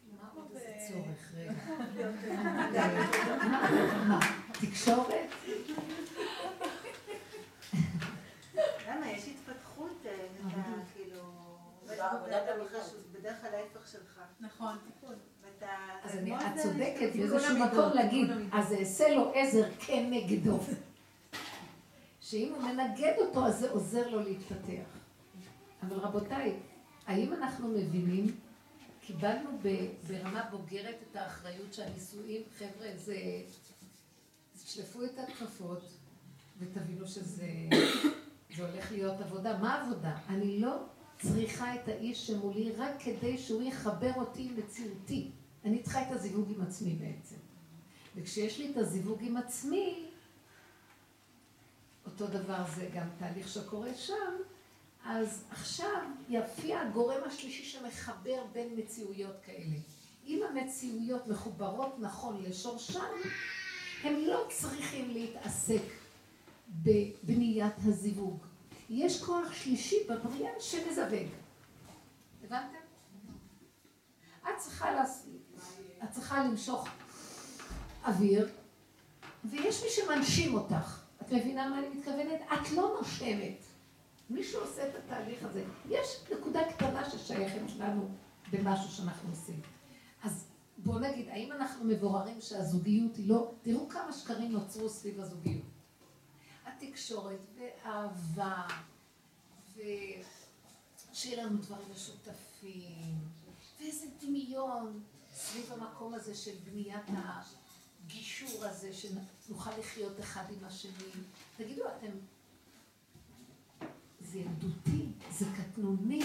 צורך, 0.88 1.32
רגע. 1.36 1.52
מה? 4.08 4.20
תקשורת? 4.52 5.30
למה? 8.88 9.10
יש 9.10 9.28
התפתחות, 9.28 10.06
אה, 10.06 10.26
אתה 10.48 10.58
כאילו... 10.94 11.22
בדרך 13.12 13.40
כלל 13.40 13.54
ההפך 13.54 13.88
שלך. 13.92 14.20
נכון, 14.40 14.76
תיקון. 14.84 15.14
אז 16.04 16.16
את 16.16 16.56
זה 16.56 16.62
צודקת 16.62 17.16
באיזשהו 17.16 17.58
מקום 17.58 17.92
להגיד. 17.94 18.30
אז 18.52 18.72
אעשה 18.72 19.14
לו 19.14 19.32
עזר 19.34 19.64
כנגדו. 19.78 20.58
שאם 22.20 22.52
הוא 22.54 22.62
מנגד 22.62 23.12
אותו, 23.18 23.46
אז 23.46 23.58
זה 23.58 23.70
עוזר 23.70 24.08
לו 24.08 24.20
להתפתח. 24.20 24.86
אבל 25.82 25.96
רבותיי, 25.96 26.56
האם 27.06 27.32
אנחנו 27.32 27.68
מבינים, 27.68 28.36
קיבלנו 29.06 29.50
ברמה 30.08 30.48
בוגרת 30.50 30.96
את 31.10 31.16
האחריות 31.16 31.74
שהנישואים, 31.74 32.42
חבר'ה, 32.58 32.88
זה... 32.96 33.16
תשלפו 34.64 35.04
את 35.04 35.18
הכפפות 35.18 35.82
ותבינו 36.58 37.08
שזה 37.08 37.48
זה 38.56 38.68
הולך 38.70 38.92
להיות 38.92 39.20
עבודה. 39.20 39.58
מה 39.58 39.82
עבודה? 39.82 40.18
אני 40.28 40.60
לא 40.60 40.76
צריכה 41.22 41.74
את 41.74 41.88
האיש 41.88 42.26
שמולי 42.26 42.72
רק 42.72 42.90
כדי 42.98 43.38
שהוא 43.38 43.62
יחבר 43.62 44.12
אותי 44.16 44.42
עם 44.42 44.56
מציאותי. 44.56 45.30
אני 45.64 45.82
צריכה 45.82 46.02
את 46.02 46.12
הזיווג 46.12 46.52
עם 46.54 46.60
עצמי 46.60 46.94
בעצם. 46.94 47.36
וכשיש 48.16 48.58
לי 48.58 48.70
את 48.70 48.76
הזיווג 48.76 49.18
עם 49.22 49.36
עצמי, 49.36 50.06
אותו 52.06 52.26
דבר 52.26 52.64
זה 52.74 52.88
גם 52.94 53.08
תהליך 53.18 53.48
שקורה 53.48 53.94
שם, 53.94 54.32
אז 55.08 55.44
עכשיו 55.50 56.00
יפיע 56.28 56.80
הגורם 56.80 57.20
השלישי 57.26 57.64
שמחבר 57.64 58.44
בין 58.52 58.68
מציאויות 58.76 59.36
כאלה. 59.46 59.76
אם 60.26 60.42
המציאויות 60.50 61.26
מחוברות 61.26 61.96
נכון 61.98 62.42
לשורשם, 62.42 63.14
הם 64.02 64.16
לא 64.16 64.46
צריכים 64.50 65.10
להתעסק 65.10 65.82
בבניית 66.68 67.74
הזיווג. 67.84 68.38
יש 68.90 69.22
כוח 69.22 69.52
שלישי 69.52 69.96
בבריאה 70.08 70.50
שמזווג. 70.60 71.28
הבנתם? 72.44 72.78
את 74.42 74.58
צריכה, 74.58 74.90
לעש... 74.90 75.10
את 76.04 76.10
צריכה 76.10 76.44
למשוך 76.44 76.88
אוויר, 78.04 78.48
ויש 79.44 79.82
מי 79.82 79.90
שמנשים 79.90 80.54
אותך. 80.54 81.02
את 81.22 81.32
מבינה 81.32 81.68
מה 81.68 81.78
אני 81.78 81.88
מתכוונת? 81.88 82.40
את 82.52 82.70
לא 82.70 82.96
נושמת. 83.00 83.65
מישהו 84.30 84.60
עושה 84.60 84.88
את 84.88 84.94
התהליך 84.94 85.44
הזה. 85.44 85.64
יש 85.88 86.08
נקודה 86.38 86.72
קטנה 86.72 87.10
ששייכת 87.10 87.76
לנו 87.78 88.08
במשהו 88.52 88.90
שאנחנו 88.90 89.30
עושים. 89.30 89.60
אז 90.22 90.46
בואו 90.78 90.98
נגיד, 90.98 91.28
האם 91.28 91.52
אנחנו 91.52 91.84
מבוררים 91.84 92.40
שהזוגיות 92.40 93.16
היא 93.16 93.28
לא... 93.28 93.52
תראו 93.62 93.88
כמה 93.88 94.12
שקרים 94.12 94.52
נוצרו 94.52 94.88
סביב 94.88 95.20
הזוגיות. 95.20 95.64
התקשורת 96.66 97.40
ואהבה, 97.56 98.66
ושיהיה 99.76 101.44
לנו 101.44 101.58
דברים 101.58 101.86
משותפים, 101.94 103.14
ואיזה 103.80 104.06
דמיון 104.20 105.00
סביב 105.34 105.72
המקום 105.72 106.14
הזה 106.14 106.34
של 106.34 106.54
בניית 106.64 107.04
הגישור 108.04 108.64
הזה, 108.64 108.90
שנוכל 108.92 109.70
לחיות 109.78 110.20
אחד 110.20 110.44
עם 110.50 110.64
השני. 110.64 111.10
תגידו, 111.56 111.82
אתם... 111.88 112.10
זה 114.36 114.42
ילדותי, 114.42 115.06
זה 115.30 115.46
קטנוני. 115.56 116.20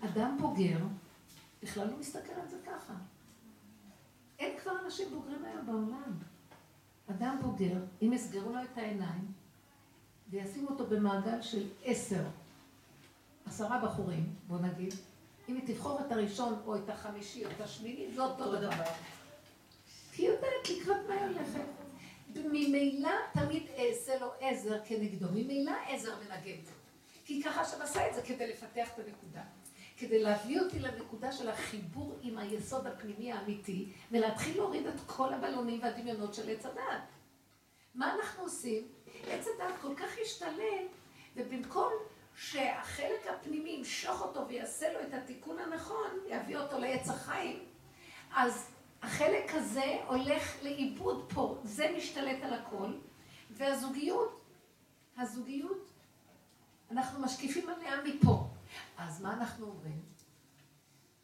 אדם 0.00 0.36
בוגר, 0.40 0.78
בכלל 1.62 1.88
לא 1.88 1.98
מסתכל 1.98 2.32
על 2.32 2.48
זה 2.48 2.56
ככה. 2.66 2.92
אין 4.38 4.60
כבר 4.60 4.72
אנשים 4.84 5.10
בוגרים 5.10 5.44
היום 5.44 5.66
בעולם. 5.66 6.12
אדם 7.10 7.38
בוגר, 7.42 7.76
אם 8.02 8.12
יסגרו 8.12 8.52
לו 8.52 8.62
את 8.62 8.78
העיניים 8.78 9.32
וישימו 10.30 10.68
אותו 10.68 10.86
במעגל 10.86 11.42
של 11.42 11.68
עשר, 11.84 12.24
עשרה 13.46 13.84
בחורים, 13.84 14.34
בוא 14.48 14.58
נגיד, 14.58 14.94
אם 15.48 15.56
היא 15.56 15.66
תבחור 15.66 16.00
את 16.00 16.12
הראשון 16.12 16.62
או 16.66 16.76
את 16.76 16.88
החמישי 16.88 17.44
או 17.44 17.50
את 17.50 17.60
השמיני, 17.60 18.14
זה 18.14 18.22
אותו 18.22 18.56
דבר. 18.56 18.84
כי 20.12 20.22
היא 20.22 20.30
יודעת 20.30 20.70
לקראת 20.70 21.08
מה 21.08 21.14
היא 21.14 21.24
הולכת. 21.24 21.64
ממילא 22.34 23.10
תמיד 23.32 23.62
אעשה 23.78 24.18
לו 24.18 24.30
עזר 24.40 24.78
כנגדו, 24.84 25.26
ממילא 25.32 25.72
עזר 25.88 26.14
מנגד. 26.18 26.79
כי 27.30 27.42
ככה 27.42 27.64
שם 27.64 27.82
עשה 27.82 28.08
את 28.08 28.14
זה 28.14 28.22
כדי 28.22 28.46
לפתח 28.46 28.88
את 28.94 28.98
הנקודה. 28.98 29.42
כדי 29.96 30.22
להביא 30.22 30.60
אותי 30.60 30.78
לנקודה 30.78 31.32
של 31.32 31.48
החיבור 31.48 32.18
עם 32.22 32.38
היסוד 32.38 32.86
הפנימי 32.86 33.32
האמיתי, 33.32 33.92
ולהתחיל 34.10 34.56
להוריד 34.56 34.86
את 34.86 35.00
כל 35.06 35.34
הבלונים 35.34 35.82
והדמיונות 35.82 36.34
של 36.34 36.50
עץ 36.50 36.66
הדעת. 36.66 37.02
מה 37.94 38.14
אנחנו 38.14 38.42
עושים? 38.42 38.88
עץ 39.26 39.46
הדעת 39.54 39.74
כל 39.80 39.94
כך 39.94 40.18
השתלם, 40.22 40.86
ובמקום 41.36 41.92
שהחלק 42.34 43.26
הפנימי 43.26 43.70
ימשוך 43.70 44.22
אותו 44.22 44.48
ויעשה 44.48 44.92
לו 44.92 45.00
את 45.00 45.14
התיקון 45.14 45.58
הנכון, 45.58 46.10
יביא 46.26 46.58
אותו 46.58 46.78
לעץ 46.78 47.08
החיים, 47.08 47.64
אז 48.34 48.70
החלק 49.02 49.54
הזה 49.54 49.96
הולך 50.06 50.62
לאיבוד 50.62 51.32
פה, 51.34 51.58
זה 51.64 51.94
משתלט 51.96 52.42
על 52.42 52.54
הכל, 52.54 52.92
והזוגיות, 53.50 54.40
הזוגיות, 55.16 55.89
אנחנו 56.90 57.20
משקיפים 57.20 57.68
עליה 57.68 57.96
מפה. 58.04 58.48
אז 58.98 59.20
מה 59.20 59.32
אנחנו 59.32 59.66
אומרים? 59.66 60.00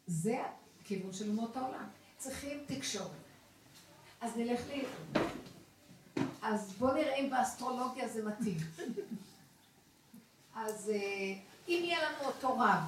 זה 0.07 0.43
הכיוון 0.81 1.13
של 1.13 1.29
אומות 1.29 1.57
העולם. 1.57 1.87
צריכים 2.17 2.63
תקשורת. 2.67 3.11
אז 4.21 4.37
נלך 4.37 4.61
ל... 4.69 4.81
אז 6.41 6.73
בואו 6.73 6.93
נראה 6.93 7.15
אם 7.15 7.29
באסטרולוגיה 7.29 8.07
זה 8.07 8.25
מתאים. 8.25 8.57
אז 10.55 10.89
אה, 10.89 10.95
אם 11.67 11.81
יהיה 11.83 12.09
לנו 12.09 12.25
אותו 12.25 12.59
רב, 12.59 12.83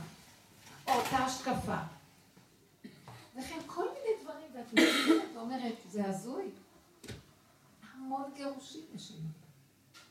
או 0.88 0.94
אותה 0.94 1.18
השקפה, 1.18 1.78
וכן 3.36 3.60
כל 3.66 3.86
מיני 3.94 4.24
דברים, 4.24 4.48
ואת 4.54 4.74
מסתכלת 4.74 5.36
ואומרת, 5.36 5.76
זה 5.90 6.06
הזוי. 6.06 6.50
המון 7.94 8.32
גירושים 8.36 8.86
יש 8.96 9.12
לנו. 9.12 9.30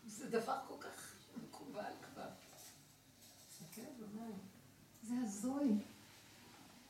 זה 0.07 0.31
דבר 0.31 0.59
כל 0.69 0.75
כך 0.81 1.15
מקובל 1.43 1.93
כבר. 2.15 2.29
מסתכלת 3.49 3.93
ואומרת, 4.01 4.35
זה 5.09 5.15
הזוי. 5.23 5.69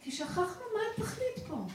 כי 0.00 0.10
שכחנו 0.10 0.62
מה 0.74 0.80
התכלית 0.96 1.46
פה. 1.48 1.66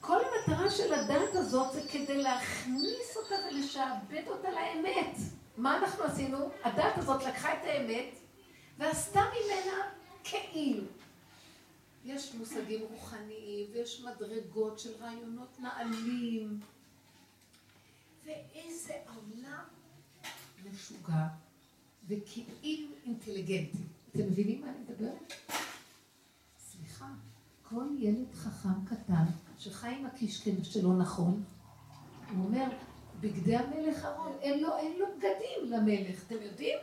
כל 0.00 0.18
המטרה 0.24 0.70
של 0.70 0.94
הדת 0.94 1.34
הזאת 1.34 1.72
זה 1.72 1.82
כדי 1.92 2.22
להכניס 2.22 3.16
אותה 3.16 3.34
ולשעבד 3.46 4.22
אותה 4.26 4.50
לאמת. 4.50 5.16
מה 5.56 5.78
אנחנו 5.78 6.04
עשינו? 6.04 6.50
הדת 6.64 6.98
הזאת 6.98 7.24
לקחה 7.24 7.52
את 7.52 7.58
האמת 7.62 8.14
ועשתה 8.78 9.20
ממנה 9.20 9.76
כאילו. 10.24 10.84
יש 12.04 12.34
מושגים 12.34 12.80
רוחניים 12.90 13.66
ויש 13.72 14.04
מדרגות 14.04 14.78
של 14.78 14.92
רעיונות 15.00 15.60
נעלים. 15.60 16.60
ואיזה 18.24 18.94
עולם 19.06 19.64
משוגע 20.70 21.26
וכאילו 22.08 22.88
אינטליגנטי. 23.04 23.99
אתם 24.10 24.26
מבינים 24.26 24.60
מה 24.60 24.66
אני 24.70 24.78
מדברת? 24.78 25.32
סליחה, 26.58 27.06
כל 27.62 27.84
ילד 27.98 28.34
חכם 28.34 28.84
קטן 28.84 29.24
שחי 29.58 29.88
עם 29.88 30.06
הקשקש 30.06 30.74
שלו 30.74 30.98
נכון, 30.98 31.44
הוא 32.36 32.44
אומר, 32.44 32.66
בגדי 33.20 33.56
המלך 33.56 34.04
ארון, 34.04 34.32
אין 34.40 34.62
לו, 34.62 34.76
אין 34.76 34.98
לו 34.98 35.06
בגדים 35.16 35.72
למלך, 35.72 36.24
אתם 36.26 36.42
יודעים? 36.42 36.78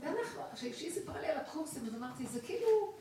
ואנחנו, 0.00 0.40
כשאשתי 0.54 0.90
סיפרה 0.90 1.20
לי 1.20 1.26
על 1.26 1.36
הקורסים, 1.36 1.86
אז 1.86 1.94
אמרתי, 1.94 2.26
זה 2.26 2.40
כאילו 2.40 2.92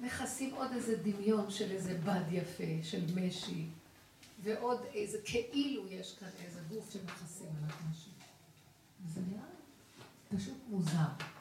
מכסים 0.00 0.54
עוד 0.54 0.72
איזה 0.72 0.96
דמיון 0.96 1.50
של 1.50 1.70
איזה 1.70 1.98
בד 2.04 2.32
יפה, 2.32 2.82
של 2.82 3.02
משי, 3.14 3.66
ועוד 4.42 4.80
איזה 4.94 5.18
כאילו 5.24 5.88
יש 5.88 6.18
כאן 6.18 6.28
איזה 6.44 6.60
גוף 6.68 6.90
שמכסים 6.90 7.48
עליו 7.56 7.76
משהו. 7.90 8.10
זה 9.14 9.20
נראה 9.28 9.44
פשוט 10.36 10.56
מוזר. 10.68 11.33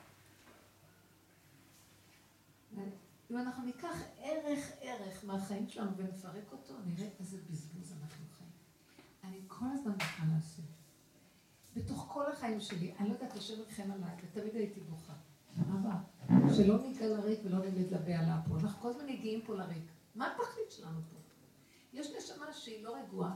אם 3.34 3.38
אנחנו 3.38 3.66
ניקח 3.66 4.02
ערך 4.18 4.72
ערך 4.82 5.26
מהחיים 5.26 5.70
שלנו 5.70 5.98
ונפרק 5.98 6.52
אותו, 6.52 6.74
נראה 6.86 7.08
איזה 7.20 7.38
בזבוז 7.50 7.92
אנחנו 7.92 8.26
חיים. 8.38 8.50
אני 9.24 9.42
כל 9.48 9.66
הזמן 9.74 9.98
צריכה 9.98 10.24
לעשות. 10.36 10.66
בתוך 11.76 12.06
כל 12.14 12.32
החיים 12.32 12.62
שלי, 12.62 12.94
אני 13.00 13.10
לא 13.10 13.14
יודעת, 13.14 13.36
השם 13.36 13.60
ירחם 13.60 13.92
עליי, 13.92 14.16
ותמיד 14.24 14.56
הייתי 14.56 14.80
בוכה. 14.80 15.14
אבל, 15.60 16.54
שלא 16.56 16.82
ניגע 16.82 17.08
לריק 17.08 17.40
ולא 17.44 17.58
נלד 17.58 17.94
לבהלה 17.94 18.42
פה. 18.48 18.56
אנחנו 18.60 18.82
כל 18.82 18.90
הזמן 18.90 19.06
מגיעים 19.06 19.42
פה 19.46 19.56
לריק. 19.56 19.84
מה 20.16 20.28
התכלית 20.28 20.72
שלנו 20.72 21.00
פה? 21.12 21.18
יש 21.94 22.08
נשמה 22.18 22.54
שהיא 22.54 22.84
לא 22.84 22.98
רגועה, 22.98 23.36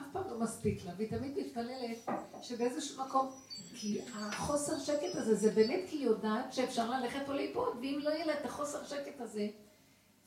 אף 0.00 0.06
פעם 0.12 0.30
לא 0.30 0.38
מספיק 0.40 0.84
לה, 0.84 0.92
והיא 0.96 1.10
תמיד 1.10 1.38
מתפללת 1.38 2.08
שבאיזשהו 2.42 3.04
מקום, 3.04 3.30
כי 3.74 4.00
החוסר 4.14 4.78
שקט 4.78 5.14
הזה, 5.14 5.34
זה 5.34 5.50
באמת 5.50 5.80
כי 5.88 5.96
היא 5.96 6.06
יודעת 6.06 6.52
שאפשר 6.52 6.90
ללכת 6.90 7.20
פה 7.26 7.34
לאיבוד, 7.34 7.76
ואם 7.76 7.98
לא 8.02 8.10
יהיה 8.10 8.26
לה 8.26 8.40
את 8.40 8.44
החוסר 8.44 8.84
שקט 8.84 9.20
הזה, 9.20 9.48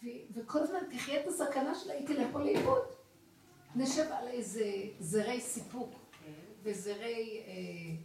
ו- 0.03 0.07
וכל 0.33 0.59
הזמן 0.59 0.79
תחיה 0.91 1.21
את 1.21 1.27
הסכנה 1.27 1.75
שלה, 1.75 1.93
היא 1.93 2.07
תלך 2.07 2.27
פה 2.31 2.39
לאיבוד. 2.39 2.81
נשב 3.75 4.05
על 4.11 4.27
איזה 4.27 4.65
זרי 4.99 5.41
סיפוק 5.41 5.93
וזרי 6.63 7.43
אה, 7.47 7.95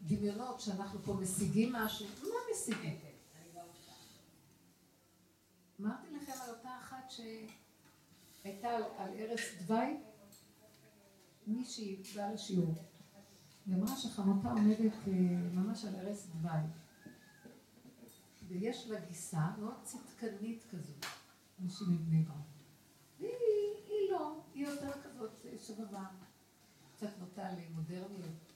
דמיונות 0.00 0.60
שאנחנו 0.60 1.00
פה 1.04 1.12
משיגים 1.12 1.72
משהו. 1.72 2.06
מה 2.22 2.34
משיגים? 2.52 2.98
אמרתי 5.80 6.06
לכם 6.16 6.32
על 6.44 6.50
אותה 6.50 6.68
אחת 6.80 7.10
שהייתה 8.42 8.76
על 8.98 9.10
ערש 9.16 9.54
דווי, 9.66 9.96
מישהי 11.46 12.02
באה 12.16 12.32
לשיעור. 12.32 12.74
היא 13.66 13.74
אמרה 13.74 13.96
שחמותה 13.96 14.50
עומדת 14.50 14.92
אה, 15.08 15.12
ממש 15.52 15.84
על 15.84 15.96
ערש 15.96 16.18
דווי. 16.32 16.50
ויש 18.48 18.90
לה 18.90 19.00
גיסה 19.00 19.50
מאוד 19.58 19.74
צדקנית 19.82 20.64
כזאת, 20.70 21.06
מישהי 21.58 21.86
מבני 21.88 22.22
ברק. 22.22 22.36
והיא 23.20 23.30
היא 23.86 24.10
לא, 24.12 24.40
היא 24.54 24.66
יותר 24.66 24.92
כזאת 25.02 25.30
אה, 25.44 25.58
שבבה, 25.58 26.04
קצת 26.96 27.10
נוטה 27.20 27.48
למודרניות. 27.52 28.52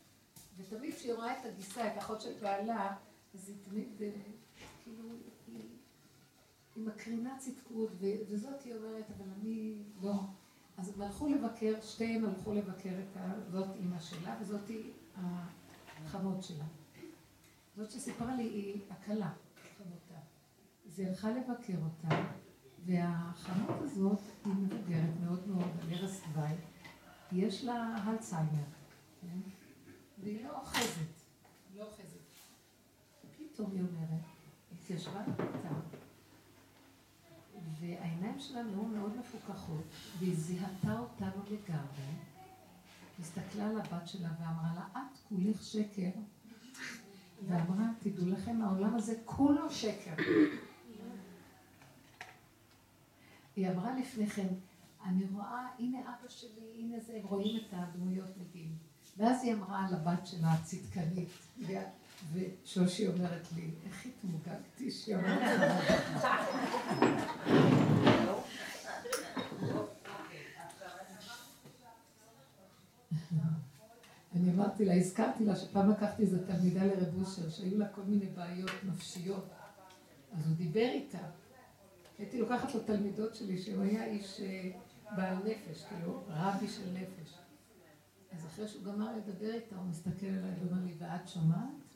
ותמיד 0.57 0.94
כשהיא 0.94 1.14
רואה 1.14 1.40
את 1.40 1.46
הגיסה, 1.46 1.92
את 1.92 1.96
האחות 1.96 2.20
של 2.20 2.33
בעלה, 2.40 2.96
אז 3.35 3.48
היא 3.48 3.57
תמיד, 3.64 4.03
אה, 4.03 4.11
כאילו, 4.85 5.09
היא, 5.46 5.62
היא 6.77 6.87
מקרינה 6.87 7.38
צדקות, 7.38 7.90
וזאת 8.29 8.62
היא 8.62 8.74
אומרת, 8.74 9.05
אבל 9.16 9.27
אני 9.40 9.83
לא. 10.03 10.14
אז 10.78 10.92
הם 10.94 11.02
הלכו 11.02 11.28
לבקר, 11.28 11.74
שתיהן 11.82 12.24
הלכו 12.24 12.54
לבקר 12.54 12.90
את 12.90 13.16
ה... 13.16 13.32
זאת 13.50 13.68
אימא 13.76 14.00
שלה, 14.00 14.36
וזאת 14.40 14.70
החמות 16.04 16.42
שלה. 16.42 16.64
זאת 17.76 17.90
שסיפרה 17.90 18.34
לי 18.36 18.42
היא 18.42 18.80
הכלה, 18.90 19.32
חמותה. 19.78 20.20
אז 20.86 20.98
היא 20.98 21.08
הלכה 21.08 21.30
לבקר 21.30 21.78
אותה, 21.84 22.16
והחמות 22.86 23.82
הזאת 23.82 24.20
היא 24.44 24.54
מבוגרת 24.54 25.20
מאוד 25.24 25.48
מאוד, 25.48 25.70
על 25.82 25.92
ערש 25.92 26.20
דווי. 26.32 26.54
יש 27.32 27.64
לה 27.64 27.96
הלצהיימר, 28.04 28.64
כן? 29.20 29.38
והיא 30.18 30.44
לא 30.44 30.60
אוחזת, 30.60 31.22
לא 31.76 31.84
אוחזת. 31.84 32.18
פתאום 33.36 33.70
היא 33.70 33.80
אומרת, 33.80 34.24
התיישבה 34.72 35.22
במיטה, 35.22 35.97
והעיניים 37.80 38.40
שלה 38.40 38.62
נהיו 38.62 38.82
מאוד 38.82 39.16
מפוקחות, 39.16 39.84
והיא 40.18 40.36
זיהתה 40.36 40.98
אותנו 40.98 41.42
לגמרי, 41.46 42.14
הסתכלה 43.20 43.68
על 43.68 43.80
הבת 43.80 44.08
שלה 44.08 44.28
ואמרה 44.40 44.74
לה, 44.74 44.86
את 44.92 45.18
כולך 45.28 45.62
שקר, 45.62 46.10
ואמרה, 47.48 47.86
תדעו 47.98 48.28
לכם, 48.28 48.62
העולם 48.62 48.94
הזה 48.94 49.14
כולו 49.24 49.70
שקר. 49.70 50.14
היא 53.56 53.70
אמרה 53.70 53.98
לפני 53.98 54.26
כן, 54.26 54.48
אני 55.04 55.24
רואה, 55.32 55.66
הנה 55.78 56.00
אבא 56.00 56.28
שלי, 56.28 56.72
הנה 56.78 57.00
זה, 57.00 57.16
הם 57.16 57.26
רואים 57.26 57.56
את 57.56 57.72
הדמויות 57.72 58.30
מגיעים. 58.40 58.72
ואז 59.16 59.42
היא 59.42 59.54
אמרה 59.54 59.86
על 59.86 59.94
הבת 59.94 60.26
שלה 60.26 60.52
הצדקנית, 60.52 61.28
ושושי 62.33 63.09
אומרת 63.09 63.46
לי, 63.57 63.70
איך 63.87 64.07
התמוגגתי 64.07 64.90
לך. 64.90 66.26
אני 74.37 74.50
אמרתי 74.50 74.85
לה, 74.85 74.94
הזכרתי 74.94 75.44
לה 75.44 75.57
שפעם 75.57 75.90
לקחתי 75.90 76.22
איזה 76.22 76.46
תלמידה 76.46 76.85
לרב 76.85 77.20
אושר, 77.20 77.50
שהיו 77.50 77.78
לה 77.78 77.88
כל 77.88 78.02
מיני 78.02 78.26
בעיות 78.26 78.70
נפשיות. 78.85 79.48
אז 80.33 80.46
הוא 80.46 80.57
דיבר 80.57 80.88
איתה. 80.88 81.18
הייתי 82.18 82.40
לוקחת 82.40 82.74
לו 82.74 82.81
תלמידות 82.81 83.35
שלי, 83.35 83.59
שהוא 83.59 83.83
היה 83.83 84.04
איש 84.04 84.40
אה, 84.40 84.70
בעל 85.16 85.37
נפש, 85.37 85.85
כאילו, 85.85 86.22
רבי 86.28 86.68
של 86.68 86.92
נפש. 86.92 87.38
אז 88.33 88.46
אחרי 88.46 88.68
שהוא 88.68 88.85
גמר 88.85 89.16
לדבר 89.16 89.54
איתה, 89.54 89.76
הוא 89.76 89.85
מסתכל 89.85 90.26
עליי 90.26 90.54
ואומר 90.61 90.85
לי, 90.85 90.94
ואת 90.98 91.28
שומעת? 91.28 91.88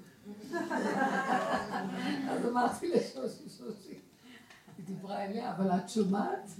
אז 2.31 2.47
אמרתי 2.47 2.89
לשושי, 2.89 3.49
שושי, 3.49 4.01
היא 4.79 4.87
דיברה 4.87 5.25
אליה, 5.25 5.57
אבל 5.57 5.71
את 5.71 5.89
שומעת? 5.89 6.51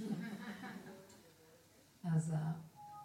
אז 2.03 2.33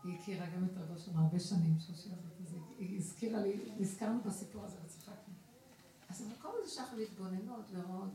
היא 0.04 0.18
הכירה 0.18 0.46
גם 0.46 0.64
את 0.64 0.70
רבו 0.76 0.98
שם 0.98 1.18
הרבה 1.18 1.40
שנים, 1.40 1.78
שושי 1.78 2.08
הזאת, 2.12 2.40
אז 2.40 2.54
היא 2.78 2.98
הזכירה 2.98 3.40
לי, 3.40 3.72
נזכרנו 3.78 4.20
בסיפור 4.24 4.64
הזה 4.64 4.76
וצחקנו. 4.84 5.34
אז 6.08 6.22
המקום 6.22 6.52
הזה 6.62 6.70
שאנחנו 6.74 6.98
מתבוננות 6.98 7.64
ורואות, 7.72 8.10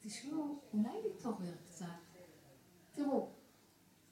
תשמעו, 0.00 0.60
אולי 0.72 1.02
להתעורר 1.04 1.54
קצת. 1.64 1.86
תראו, 2.92 3.30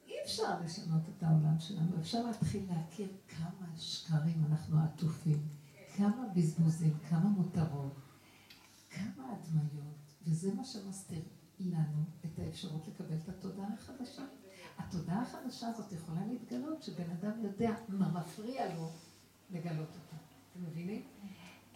אי 0.07 0.13
אפשר 0.25 0.59
לשנות 0.65 1.01
את 1.17 1.23
העולם 1.23 1.59
שלנו, 1.59 1.99
אפשר 1.99 2.23
להתחיל 2.25 2.65
להכיר 2.69 3.07
כמה 3.27 3.67
שקרים 3.77 4.45
אנחנו 4.49 4.77
עטופים, 4.83 5.47
כמה 5.97 6.27
בזבוזים, 6.35 6.97
כמה 7.09 7.29
מותרות, 7.29 7.93
כמה 8.89 9.23
הדמיות, 9.31 10.13
וזה 10.23 10.53
מה 10.53 10.63
שמסתיר 10.63 11.21
לנו 11.59 12.03
את 12.25 12.39
האפשרות 12.39 12.87
לקבל 12.87 13.15
את 13.23 13.29
התודעה 13.29 13.67
החדשה. 13.73 14.23
התודעה 14.77 15.21
החדשה 15.21 15.67
הזאת 15.67 15.91
יכולה 15.91 16.25
להתגלות 16.25 16.83
שבן 16.83 17.09
אדם 17.09 17.43
יודע 17.43 17.71
מה 17.87 18.11
מפריע 18.11 18.75
לו 18.75 18.91
לגלות 19.49 19.89
אותה. 19.89 20.15
אתם 20.51 20.63
מבינים? 20.63 21.07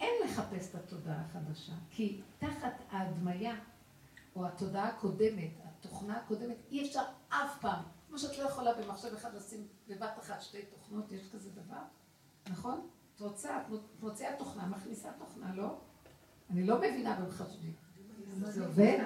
אין 0.00 0.12
לחפש 0.24 0.70
את 0.70 0.74
התודעה 0.74 1.20
החדשה, 1.20 1.72
כי 1.90 2.22
תחת 2.38 2.74
ההדמיה 2.90 3.54
או 4.36 4.46
התודעה 4.46 4.88
הקודמת, 4.88 5.50
התוכנה 5.64 6.16
הקודמת, 6.16 6.56
אי 6.70 6.88
אפשר 6.88 7.02
אף 7.28 7.60
פעם, 7.60 7.82
כמו 8.08 8.18
שאת 8.18 8.38
לא 8.38 8.44
יכולה 8.44 8.74
במחשב 8.74 9.14
אחד 9.14 9.34
לשים 9.34 9.66
בבת 9.88 10.18
אחת 10.20 10.42
שתי 10.42 10.62
תוכנות, 10.62 11.12
יש 11.12 11.30
כזה 11.32 11.50
דבר, 11.50 11.82
נכון? 12.48 12.88
את 13.16 13.20
רוצה, 13.20 13.56
את 13.60 14.02
מוציאה 14.02 14.36
תוכנה, 14.38 14.66
מכניסה 14.66 15.08
תוכנה, 15.18 15.54
לא? 15.54 15.76
אני 16.50 16.66
לא 16.66 16.78
מבינה 16.78 17.20
במחשבים. 17.20 17.72
זה 18.38 18.66
עובד? 18.66 18.98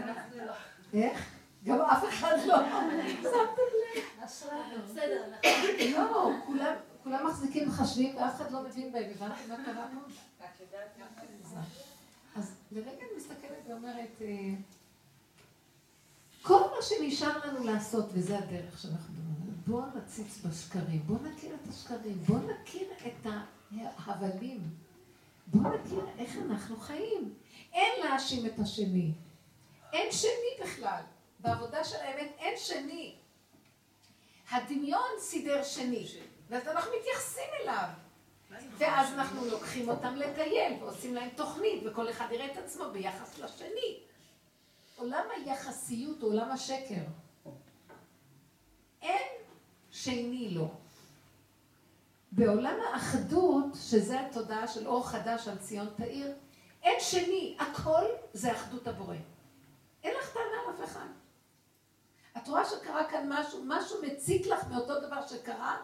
איך? 0.95 1.35
גם 1.65 1.81
אף 1.81 2.05
אחד 2.09 2.37
לא. 2.47 2.57
שמתם 3.23 3.63
לב. 3.87 4.11
לא, 5.97 6.31
כולם 7.03 7.27
מחזיקים 7.27 7.69
מחשבים 7.69 8.17
ואף 8.17 8.37
אחד 8.37 8.51
לא 8.51 8.63
מבין 8.63 8.93
בהם. 8.93 9.11
הבנתם 9.11 9.49
מה 9.49 9.65
קרה 9.65 9.87
פה? 9.95 10.45
אז 12.37 12.55
לרגע 12.73 12.91
אני 12.91 13.17
מסתכלת 13.17 13.69
ואומרת, 13.69 14.23
כל 16.43 16.61
מה 16.61 16.83
שנשאר 16.83 17.47
לנו 17.47 17.65
לעשות, 17.65 18.07
וזה 18.13 18.39
הדרך 18.39 18.79
שאנחנו 18.79 19.15
מדברים, 19.15 19.55
בואו 19.67 19.85
נציץ 19.97 20.39
בשקרים, 20.47 21.03
בואו 21.07 21.19
נכיר 21.23 21.55
את 21.55 21.69
השקרים, 21.69 22.19
בואו 22.27 22.39
נכיר 22.39 22.89
את 23.07 23.27
ההבלים, 23.79 24.61
בואו 25.47 25.75
נכיר 25.75 26.07
איך 26.19 26.37
אנחנו 26.37 26.77
חיים. 26.77 27.35
אין 27.73 28.05
להאשים 28.05 28.47
את 28.47 28.59
השני. 28.59 29.13
אין 29.93 30.13
שני 30.13 30.65
בכלל. 30.65 31.03
בעבודה 31.41 31.85
של 31.85 31.97
האמת 31.97 32.31
אין 32.39 32.55
שני. 32.59 33.15
הדמיון 34.51 35.11
סידר 35.19 35.65
שני, 35.65 36.07
ואז 36.49 36.69
אנחנו 36.69 36.91
מתייחסים 37.01 37.49
אליו. 37.63 37.89
ואז 38.79 39.13
אנחנו 39.13 39.45
לוקחים 39.45 39.89
אותם 39.89 40.17
לטייל, 40.17 40.83
ועושים 40.83 41.15
להם 41.15 41.29
תוכנית, 41.37 41.83
וכל 41.87 42.11
אחד 42.11 42.27
יראה 42.31 42.53
את 42.53 42.57
עצמו 42.57 42.85
ביחס 42.93 43.39
לשני. 43.39 44.01
עולם 44.97 45.25
היחסיות 45.37 46.23
הוא 46.23 46.31
עולם 46.31 46.51
השקר. 46.51 47.03
אין 49.03 49.29
שני 49.91 50.49
לו. 50.51 50.69
בעולם 52.41 52.77
האחדות, 52.93 53.65
שזה 53.75 54.21
התודעה 54.21 54.69
של 54.69 54.87
אור 54.87 55.09
חדש 55.09 55.49
על 55.49 55.59
ציון 55.59 55.89
תאיר, 55.97 56.33
אין 56.83 57.01
שני, 57.01 57.57
הכל 57.59 58.05
זה 58.33 58.53
אחדות 58.53 58.87
הבורא. 58.87 59.17
אין 60.05 60.15
לך 60.19 60.33
טענה 60.33 60.63
על 60.67 60.75
אף 60.75 60.91
אחד. 60.91 61.07
את 62.37 62.49
רואה 62.49 62.65
שקרה 62.65 63.05
כאן 63.05 63.27
משהו, 63.29 63.63
משהו 63.67 63.97
מציק 64.03 64.47
לך 64.47 64.65
מאותו 64.71 65.01
דבר 65.01 65.27
שקרה, 65.27 65.77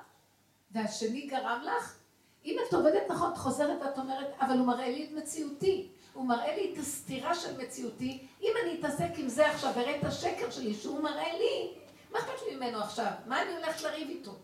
והשני 0.70 1.26
גרם 1.26 1.62
לך? 1.64 1.96
אם 2.44 2.56
את 2.68 2.74
עובדת 2.74 3.02
נכון, 3.08 3.32
את 3.32 3.38
חוזרת 3.38 3.82
ואת 3.82 3.98
אומרת, 3.98 4.34
אבל 4.40 4.58
הוא 4.58 4.66
מראה 4.66 4.88
לי 4.88 5.04
את 5.04 5.22
מציאותי. 5.22 5.88
הוא 6.12 6.26
מראה 6.26 6.56
לי 6.56 6.72
את 6.72 6.78
הסתירה 6.78 7.34
של 7.34 7.62
מציאותי. 7.62 8.26
אם 8.42 8.52
אני 8.62 8.80
אתעסק 8.80 9.10
עם 9.16 9.28
זה 9.28 9.50
עכשיו, 9.50 9.72
אראה 9.76 9.96
את 9.96 10.04
השקר 10.04 10.50
שלי 10.50 10.74
שהוא 10.74 11.02
מראה 11.02 11.38
לי, 11.38 11.74
מה 12.12 12.18
אכפת 12.18 12.42
לי 12.48 12.56
ממנו 12.56 12.78
עכשיו? 12.78 13.10
מה 13.26 13.42
אני 13.42 13.56
הולכת 13.56 13.82
לריב 13.82 14.08
איתו? 14.08 14.34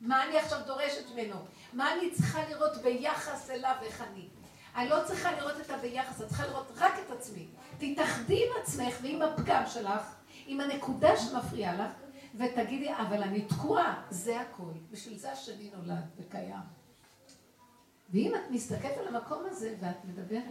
מה 0.00 0.24
אני 0.24 0.38
עכשיו 0.38 0.58
דורשת 0.66 1.04
ממנו? 1.14 1.36
מה 1.72 1.94
אני 1.94 2.10
צריכה 2.10 2.48
לראות 2.48 2.82
ביחס 2.82 3.50
אליו 3.50 3.74
איך 3.82 4.04
אני? 4.10 4.28
אני 4.76 4.88
לא 4.88 4.96
צריכה 5.06 5.32
לראות 5.32 5.60
את 5.60 5.70
הביחס, 5.70 6.20
את 6.20 6.28
צריכה 6.28 6.46
לראות 6.46 6.72
רק 6.76 6.92
את 7.06 7.10
עצמי. 7.10 7.46
תתאחדי 7.78 8.44
עם 8.44 8.62
עצמך 8.62 8.94
ועם 9.02 9.22
הפגם 9.22 9.62
שלך, 9.66 10.02
עם 10.46 10.60
הנקודה 10.60 11.16
שמפריעה 11.16 11.74
לך, 11.74 11.92
ותגידי, 12.34 12.94
אבל 12.96 13.22
אני 13.22 13.42
תקועה, 13.42 14.02
זה 14.10 14.40
הכל. 14.40 14.72
בשביל 14.90 15.18
זה 15.18 15.32
השני 15.32 15.70
נולד 15.76 16.04
וקיים. 16.18 16.80
ואם 18.10 18.34
את 18.34 18.50
מסתכלת 18.50 18.96
על 18.98 19.16
המקום 19.16 19.42
הזה 19.46 19.74
ואת 19.80 20.04
מדברת, 20.04 20.44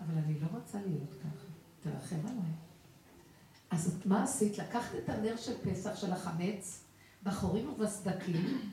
אבל 0.00 0.18
אני 0.24 0.40
לא 0.40 0.46
רוצה 0.52 0.78
להיות 0.86 1.10
ככה, 1.10 1.46
תרחם 1.80 2.26
עליי. 2.26 2.52
אז 3.70 3.98
מה 4.04 4.22
עשית? 4.22 4.58
לקחת 4.58 4.94
את 4.94 5.08
הנר 5.08 5.36
של 5.36 5.54
פסח, 5.64 5.96
של 5.96 6.12
החמץ, 6.12 6.84
בחורים 7.22 7.68
ובסדקים, 7.68 8.72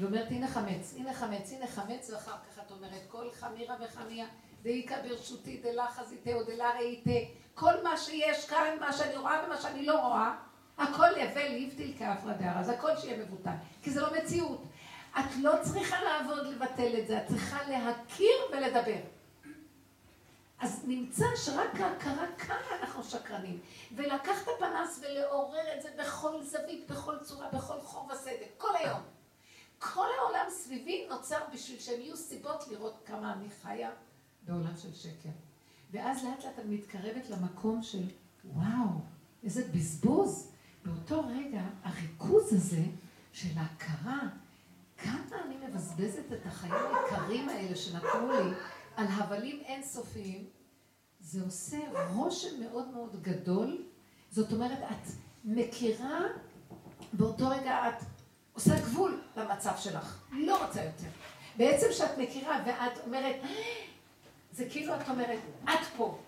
ואומרת, 0.00 0.30
הנה 0.30 0.48
חמץ, 0.48 0.94
הנה 0.96 1.14
חמץ, 1.14 1.52
הנה 1.52 1.66
חמץ, 1.66 2.10
ואחר 2.10 2.32
כך 2.32 2.58
את 2.66 2.70
אומרת, 2.70 3.02
כל 3.08 3.30
חמירה 3.32 3.76
וחמיה, 3.80 4.26
דאיכא 4.62 5.02
ברשותי, 5.02 5.60
דלה 5.62 5.88
חזיתי 5.88 6.34
או 6.34 6.42
דלה 6.42 6.70
ראיתי, 6.78 7.34
כל 7.54 7.82
מה 7.82 7.96
שיש 7.96 8.46
כאן, 8.46 8.76
מה 8.80 8.92
שאני 8.92 9.16
רואה 9.16 9.42
ומה 9.46 9.60
שאני 9.60 9.86
לא 9.86 10.06
רואה, 10.06 10.34
הכל 10.78 11.08
יבל 11.16 11.48
ליבטיל 11.48 11.94
כאפרא 11.98 12.32
דארא, 12.32 12.60
אז 12.60 12.68
הכל 12.68 12.96
שיהיה 12.96 13.24
מבוטל, 13.24 13.50
כי 13.82 13.90
זה 13.90 14.00
לא 14.00 14.08
מציאות. 14.14 14.62
את 15.18 15.36
לא 15.40 15.52
צריכה 15.62 15.96
לעבוד 16.02 16.46
לבטל 16.46 16.98
את 16.98 17.06
זה, 17.06 17.18
את 17.18 17.26
צריכה 17.26 17.68
להכיר 17.68 18.36
ולדבר. 18.52 19.00
אז 20.60 20.82
נמצא 20.86 21.24
שרק 21.36 21.80
ההכרה 21.80 22.26
כמה 22.38 22.80
אנחנו 22.80 23.04
שקרנים, 23.04 23.60
ולקח 23.96 24.42
את 24.42 24.48
הפנס 24.56 25.00
ולעורר 25.02 25.76
את 25.76 25.82
זה 25.82 25.88
בכל 25.98 26.42
זווית, 26.42 26.90
בכל 26.90 27.18
צורה, 27.18 27.48
בכל 27.48 27.80
חור 27.80 28.08
וסדק, 28.12 28.48
כל 28.58 28.76
היום. 28.76 29.00
כל 29.80 30.06
העולם 30.18 30.46
סביבי 30.50 31.06
נוצר 31.08 31.38
בשביל 31.54 31.78
שהם 31.78 32.00
יהיו 32.00 32.16
סיבות 32.16 32.68
לראות 32.68 33.02
כמה 33.06 33.32
אני 33.32 33.50
חיה 33.62 33.90
בעולם 34.42 34.76
של 34.76 34.94
שקר. 34.94 35.28
ואז 35.90 36.24
לאט 36.24 36.44
לאט 36.44 36.58
אני 36.58 36.74
מתקרבת 36.74 37.30
למקום 37.30 37.82
של 37.82 38.04
וואו, 38.44 38.88
איזה 39.44 39.68
בזבוז. 39.74 40.50
באותו 40.84 41.22
רגע 41.26 41.62
הריכוז 41.82 42.52
הזה 42.52 42.82
של 43.32 43.58
ההכרה, 43.58 44.20
כמה 44.98 45.36
אני 45.44 45.56
מבזבזת 45.66 46.32
את 46.32 46.46
החיים 46.46 46.74
היקרים 46.74 47.48
האלה 47.48 47.76
שנתנו 47.76 48.32
לי 48.32 48.54
על 48.96 49.06
הבלים 49.10 49.60
אינסופיים, 49.60 50.44
זה 51.20 51.42
עושה 51.42 51.78
רושם 52.14 52.60
מאוד 52.60 52.88
מאוד 52.88 53.22
גדול. 53.22 53.84
זאת 54.30 54.52
אומרת, 54.52 54.78
את 54.90 55.10
מכירה, 55.44 56.20
באותו 57.12 57.48
רגע 57.48 57.88
את 57.88 58.04
עושה 58.54 58.80
גבול 58.80 59.20
למצב 59.36 59.72
שלך. 59.78 60.18
לא 60.32 60.66
רוצה 60.66 60.84
יותר. 60.84 61.08
בעצם 61.56 61.86
כשאת 61.90 62.18
מכירה 62.18 62.62
ואת 62.66 62.98
אומרת, 63.06 63.36
זה 64.52 64.66
כאילו 64.70 64.94
את 64.94 65.08
אומרת, 65.08 65.38
את 65.64 65.86
פה. 65.96 66.18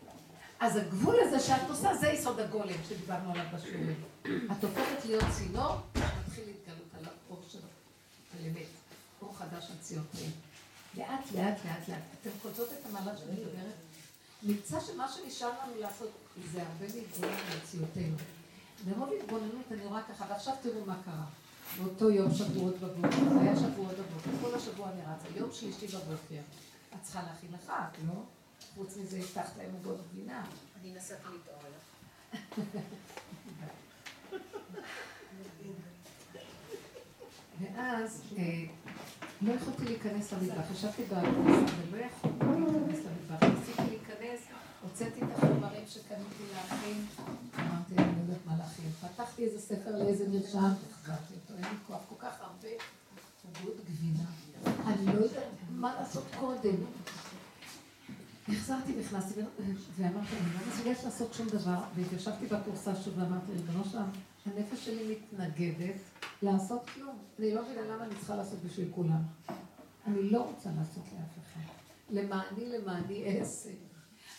אז 0.61 0.77
הגבול 0.77 1.17
הזה 1.21 1.41
שאת 1.41 1.71
עושה, 1.71 1.95
זה 1.95 2.09
יסוד 2.09 2.41
הגולם 2.41 2.75
שדיברנו 2.89 3.31
עליו 3.31 3.45
בשיעורים. 3.55 4.03
את 4.23 4.65
הופכת 4.65 5.05
להיות 5.05 5.25
צינור, 5.39 5.77
מתחיל 5.95 6.45
להתגלות 6.47 6.89
על 6.99 7.05
האור 7.05 7.43
שלו, 7.49 7.61
על 8.39 8.47
אמת. 8.47 8.67
אור 9.23 9.37
חדש 9.39 9.71
על 9.71 9.77
ציונכם. 9.81 10.31
לאט, 10.97 11.33
לאט, 11.35 11.59
לאט, 11.65 11.89
לאט. 11.89 12.03
אתם 12.21 12.31
קולטות 12.43 12.69
את 12.73 12.87
המהלך 12.87 13.19
שאני 13.19 13.33
מדברת? 13.33 13.75
נמצא 14.43 14.81
שמה 14.81 15.09
שנשאר 15.09 15.49
לנו 15.49 15.81
לעשות 15.81 16.11
זה 16.53 16.63
הרבה 16.63 16.95
להתבונן 16.95 17.37
במציאותנו. 17.53 18.17
מרוב 18.87 19.11
התבוננות 19.21 19.73
אני 19.73 19.87
רואה 19.87 20.03
ככה, 20.03 20.25
ועכשיו 20.29 20.55
תראו 20.63 20.85
מה 20.87 20.97
קרה. 21.05 21.25
באותו 21.79 22.11
יום 22.11 22.35
שבועות 22.35 22.75
בבוקר, 22.79 23.41
היה 23.41 23.57
שבועות 23.57 23.93
בבוקר, 23.93 24.31
כל 24.41 24.55
השבוע 24.55 24.91
אני 24.91 25.01
רצה, 25.01 25.39
יום 25.39 25.51
שלישי 25.53 25.87
בבוקר. 25.87 26.41
את 26.95 27.03
צריכה 27.03 27.23
להכין 27.23 27.51
לך, 27.53 27.73
לא? 28.07 28.23
חוץ 28.75 28.97
מזה 28.97 29.19
הבטחת 29.19 29.57
להם 29.59 29.71
עוגות 29.73 30.01
גבינה. 30.13 30.45
אני 30.81 30.95
נסעתי 30.95 31.27
להתעורר. 31.33 31.73
ואז 37.61 38.23
אה, 38.39 38.65
לא 39.43 39.53
יכולתי 39.53 39.85
להיכנס 39.85 40.33
למטבח, 40.33 40.71
ישבתי 40.73 41.03
בכניסה 41.03 41.75
ולא 41.91 42.05
יכולתי 42.05 42.39
להיכנס 42.39 42.99
למטבח, 43.05 43.47
ניסיתי 43.47 43.83
להיכנס, 43.89 44.41
הוצאתי 44.83 45.21
את 45.23 45.29
החומרים 45.37 45.85
שקניתי 45.87 46.45
להכין, 46.55 47.07
אמרתי, 47.59 47.95
אני 47.99 48.13
לא 48.17 48.23
יודעת 48.23 48.47
מה 48.47 48.57
להכין. 48.59 48.91
פתחתי 48.91 49.45
איזה 49.45 49.61
ספר 49.61 49.99
לאיזה 49.99 50.29
מרשם, 50.29 50.73
החזרתי 51.03 51.35
אותו, 51.35 51.55
אין 51.55 51.65
לי 51.65 51.79
כוח, 51.87 52.01
כל 52.09 52.15
כך 52.19 52.41
הרבה 52.41 52.69
עוגות 53.45 53.77
גבינה. 53.91 54.25
אני 54.87 55.07
לא 55.07 55.25
יודעת 55.25 55.45
מה 55.71 55.95
לעשות 55.95 56.25
קודם. 56.41 56.77
החזרתי 58.49 58.93
ונכנסתי 58.97 59.41
ואמרתי, 59.97 60.37
אני 60.37 60.55
לא 60.55 60.73
מסוגלת 60.73 61.05
לעשות 61.05 61.35
שום 61.35 61.49
דבר, 61.49 61.79
והתיישבתי 61.95 62.47
בכורסה 62.47 62.97
שוב 62.97 63.19
ואמרתי, 63.19 63.53
ריבונו 63.53 63.85
שלם, 63.85 64.11
הנפש 64.47 64.85
שלי 64.85 65.17
מתנגדת 65.17 66.01
לעשות 66.43 66.91
כלום. 66.95 67.19
אני 67.39 67.55
לא 67.55 67.63
מבינה 67.63 67.81
למה 67.81 68.05
אני 68.05 68.15
צריכה 68.15 68.37
לעשות 68.37 68.59
בשביל 68.59 68.89
כולם. 68.95 69.23
אני 70.07 70.31
לא 70.31 70.43
רוצה 70.43 70.71
לעשות 70.79 71.05
לאף 71.05 71.47
אחד. 71.47 71.73
למעני, 72.11 72.69
למעני 72.69 73.41
אעשה. 73.41 73.71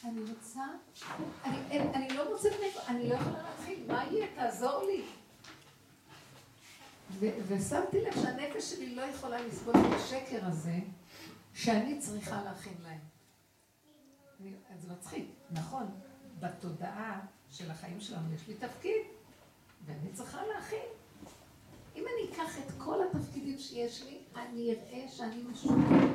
אני 0.04 0.21
רוצה, 0.21 0.62
אני, 1.45 1.80
אני, 1.80 2.10
לא 2.10 2.23
מאיפה, 2.60 2.80
אני 2.88 3.10
לא 3.10 3.15
יכולה 3.15 3.43
להתחיל, 3.43 3.80
מה 3.88 4.04
יהיה? 4.12 4.28
תעזור 4.36 4.84
לי. 4.88 5.04
ושמתי 7.19 8.02
לב 8.02 8.13
שהנפש 8.13 8.73
שלי 8.73 8.95
לא 8.95 9.02
יכולה 9.02 9.41
לסבול 9.41 9.73
את 9.78 9.93
השקר 9.95 10.45
הזה, 10.45 10.80
שאני 11.54 11.99
צריכה 11.99 12.43
להכין 12.43 12.73
להם. 12.84 12.99
זה 14.80 14.93
מצחיק, 14.93 15.26
נכון, 15.52 15.86
בתודעה 16.39 17.19
של 17.49 17.71
החיים 17.71 17.99
שלנו 17.99 18.34
יש 18.34 18.47
לי 18.47 18.54
תפקיד, 18.54 19.02
ואני 19.86 20.12
צריכה 20.13 20.41
להכין. 20.45 20.86
אם 21.95 22.04
אני 22.04 22.34
אקח 22.34 22.58
את 22.58 22.71
כל 22.78 22.99
התפקידים 23.04 23.60
שיש 23.60 24.04
לי, 24.04 24.17
אני 24.36 24.73
אראה 24.73 25.08
שאני 25.10 25.43
משוגעת. 25.52 26.10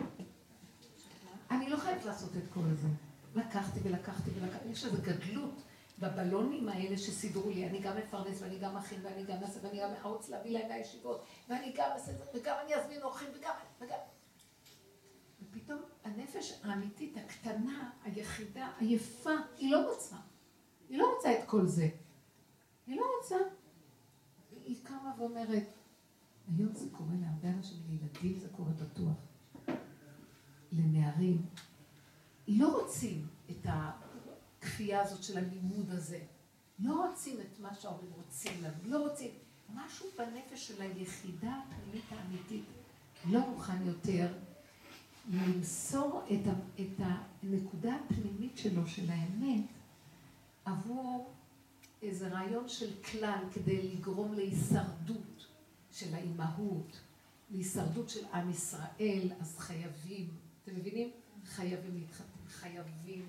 אני 1.50 1.70
לא 1.70 1.76
חייבת 1.76 2.04
לעשות 2.04 2.30
את 2.36 2.52
כל 2.54 2.74
זה. 2.74 2.88
לקחתי 3.34 3.80
ולקחתי 3.82 4.30
ולקחתי, 4.34 4.68
יש 4.68 4.84
איזו 4.84 4.96
גדלות 5.02 5.62
בבלונים 5.98 6.68
האלה 6.68 6.98
שסידרו 6.98 7.50
לי, 7.50 7.66
אני 7.66 7.80
גם 7.80 7.96
מפרנס 7.96 8.42
ואני 8.42 8.58
גם 8.58 8.76
מכין 8.76 9.00
ואני 9.02 9.24
גם 9.24 9.42
אעשה 9.42 9.60
ואני 9.62 9.80
גם 9.80 9.90
ארוץ 10.04 10.28
להביא 10.28 10.50
להם 10.58 10.68
מהישיבות 10.68 11.24
ואני 11.48 11.72
גם 11.76 11.90
אעשה 11.92 12.12
את 12.12 12.18
זה 12.18 12.24
וגם 12.34 12.56
אני 12.64 12.74
אזמין 12.74 13.02
אורחים 13.02 13.28
וגם, 13.38 13.54
וגם. 13.80 13.98
ופתאום 15.42 15.78
הנפש 16.04 16.60
האמיתית, 16.62 17.16
הקטנה, 17.16 17.90
היחידה, 18.04 18.72
היפה, 18.78 19.34
היא 19.58 19.70
לא 19.72 19.90
רוצה. 19.90 20.16
היא 20.88 20.98
לא 20.98 21.14
רוצה 21.14 21.38
את 21.38 21.44
כל 21.46 21.66
זה. 21.66 21.88
היא 22.86 22.96
לא 23.00 23.06
רוצה. 23.18 23.36
היא 24.64 24.76
קמה 24.82 25.12
ואומרת, 25.18 25.68
היום 26.56 26.74
זה 26.74 26.90
קורה 26.92 27.14
להרבה 27.20 27.48
אנשים, 27.48 27.78
לילדים 27.88 28.38
זה 28.38 28.48
קורה 28.48 28.70
בטוח, 28.70 29.16
לנערים. 30.72 31.46
לא 32.48 32.80
רוצים 32.80 33.26
את 33.50 33.66
הכפייה 34.68 35.02
הזאת 35.02 35.22
של 35.22 35.38
הלימוד 35.38 35.90
הזה. 35.90 36.20
לא 36.78 37.06
רוצים 37.06 37.40
את 37.40 37.60
מה 37.60 37.74
שההורים 37.74 38.10
רוצים 38.16 38.62
לנו. 38.62 38.76
לא 38.84 39.08
רוצים. 39.08 39.30
משהו 39.74 40.06
בנפש 40.18 40.68
של 40.68 40.82
היחידה 40.82 41.52
הפנימית 41.54 42.04
האמיתית 42.10 42.64
לא 43.30 43.50
מוכן 43.50 43.86
יותר 43.86 44.32
למסור 45.30 46.22
את, 46.32 46.46
ה, 46.46 46.80
את 46.80 47.00
הנקודה 47.42 47.94
הפנימית 47.94 48.58
שלו, 48.58 48.86
של 48.86 49.10
האמת, 49.10 49.64
עבור 50.64 51.32
איזה 52.02 52.28
רעיון 52.28 52.68
של 52.68 53.02
כלל 53.02 53.44
כדי 53.52 53.82
לגרום 53.82 54.34
להישרדות 54.34 55.46
של 55.90 56.14
האימהות, 56.14 57.00
להישרדות 57.50 58.08
של 58.08 58.26
עם 58.34 58.50
ישראל, 58.50 59.30
אז 59.40 59.58
חייבים, 59.58 60.28
אתם 60.64 60.76
מבינים? 60.76 61.10
חייבים 61.44 61.94
להתחתן, 61.94 62.46
חייבים 62.48 63.26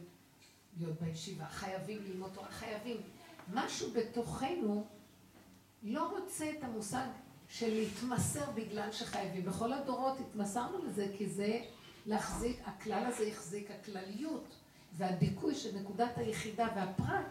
להיות 0.79 1.01
בישיבה, 1.01 1.45
חייבים 1.45 2.03
ללמוד 2.03 2.31
תורה, 2.33 2.47
חייבים. 2.51 2.97
משהו 3.53 3.89
בתוכנו 3.91 4.85
לא 5.83 6.09
רוצה 6.17 6.49
את 6.49 6.63
המושג 6.63 7.07
של 7.49 7.73
להתמסר 7.73 8.51
בגלל 8.51 8.91
שחייבים. 8.91 9.45
בכל 9.45 9.73
הדורות 9.73 10.19
התמסרנו 10.19 10.85
לזה 10.85 11.07
כי 11.17 11.29
זה 11.29 11.59
להחזיק, 12.05 12.59
הכלל 12.65 13.05
הזה 13.05 13.27
החזיק, 13.27 13.71
הכלליות 13.71 14.55
והדיכוי 14.97 15.55
של 15.55 15.79
נקודת 15.79 16.17
היחידה 16.17 16.67
והפרט 16.75 17.25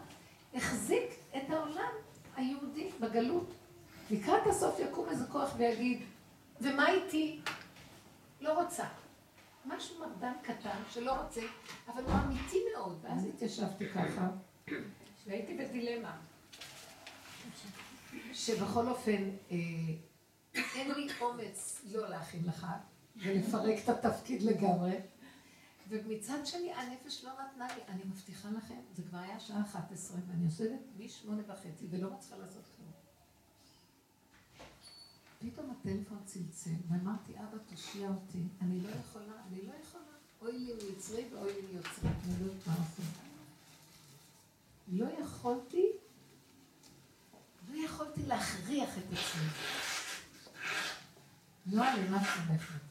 החזיק 0.53 1.03
את 1.37 1.49
העולם 1.49 1.91
היהודי 2.35 2.89
בגלות. 2.99 3.53
לקראת 4.11 4.47
הסוף 4.47 4.79
יקום 4.79 5.09
איזה 5.09 5.25
כוח 5.25 5.53
ויגיד, 5.57 6.01
ומה 6.61 6.89
איתי? 6.89 7.39
לא 8.41 8.63
רוצה. 8.63 8.85
משהו 9.65 9.99
מרדן 9.99 10.33
קטן 10.43 10.77
שלא 10.89 11.21
רוצה, 11.21 11.41
אבל 11.87 12.03
הוא 12.03 12.13
אמיתי 12.13 12.59
מאוד. 12.73 12.99
ואז 13.01 13.25
התיישבתי 13.25 13.89
ככה, 13.89 14.27
והייתי 15.25 15.57
בדילמה. 15.57 16.17
שבכל 18.33 18.87
אופן, 18.87 19.29
אה, 19.51 19.57
אין 20.75 20.91
לי 20.91 21.07
אומץ 21.21 21.81
לא 21.91 22.09
להכין 22.09 22.43
לך 22.45 22.67
ולפרק 23.15 23.79
את 23.83 23.89
התפקיד 23.89 24.41
לגמרי. 24.41 24.95
ומצד 25.89 26.45
שני, 26.45 26.73
הנפש 26.73 27.23
לא 27.23 27.31
נתנה 27.31 27.67
לי, 27.75 27.81
אני 27.87 28.01
מבטיחה 28.05 28.49
לכם, 28.57 28.79
זה 28.93 29.03
כבר 29.03 29.17
היה 29.17 29.39
שעה 29.39 29.61
11, 29.61 30.17
ואני 30.27 30.45
יושבת 30.45 30.79
משמונה 30.97 31.41
וחצי 31.47 31.87
ולא 31.89 32.13
מצליחה 32.13 32.37
לעשות 32.37 32.63
כלום. 32.75 32.78
פתאום 35.39 35.71
הטלפון 35.71 36.17
צלצל, 36.25 36.75
ואמרתי, 36.89 37.33
אבא, 37.37 37.57
תושיע 37.69 38.09
אותי, 38.09 38.43
אני 38.61 38.81
לא 38.81 38.89
יכולה, 38.89 39.33
אני 39.47 39.61
לא 39.61 39.73
יכולה. 39.83 40.03
אוי 40.41 40.59
לי 40.59 40.73
מיצרי 40.73 41.25
ואוי 41.31 41.53
לי 41.53 41.61
מיוצרי, 41.61 42.09
אני 42.23 42.47
לא 42.47 42.53
לעשות. 42.67 43.05
לא 44.87 45.05
יכולתי, 45.23 45.85
לא 47.69 47.77
יכולתי 47.85 48.25
להכריח 48.25 48.89
את 48.97 49.03
עצמי. 49.03 49.49
לא 51.65 51.85
על 51.85 52.09
מה 52.09 52.19
צודקת. 52.19 52.89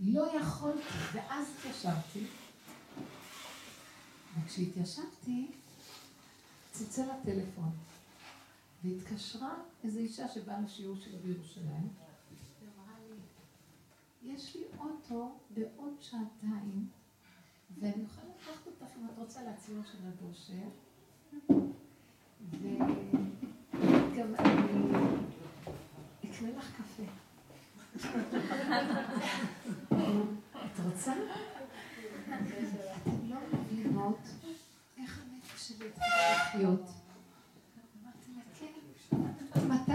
לא 0.00 0.40
יכולתי, 0.40 0.94
ואז 1.12 1.46
התיישבתי, 1.58 2.26
וכשהתיישבתי, 4.38 5.50
צלצל 6.72 7.10
הטלפון, 7.10 7.70
והתקשרה 8.86 9.54
איזו 9.84 9.98
אישה 9.98 10.28
שבאה 10.28 10.60
לשיעור 10.60 10.96
שלה 10.96 11.18
בירושלים, 11.18 11.88
יש 14.22 14.56
לי 14.56 14.64
אוטו 14.78 15.38
בעוד 15.50 15.94
שעתיים, 16.00 16.88
ואני 17.80 18.04
אוכל 18.04 18.22
לקחת 18.36 18.66
אותך 18.66 18.96
אם 18.96 19.06
את 19.06 19.18
רוצה 19.18 19.40
לציון 19.42 19.82
של 19.92 19.98
הבושר, 20.08 20.68
וגם 22.50 24.34
אני 24.38 24.92
אקנה 26.24 26.50
לך 26.58 26.76
קפה. 26.76 27.02
את 30.52 30.80
רוצה? 30.84 31.12
אתם 32.24 33.30
לא 33.30 33.36
מבינות 33.52 34.18
איך 34.96 35.22
הנפש 35.22 35.68
שלי 35.68 35.88
התחילה 35.88 36.32
לחיות. 36.32 36.90
אמרתי 38.02 38.30
לה, 38.36 38.42
כן. 38.58 38.72
מתי? 39.68 39.92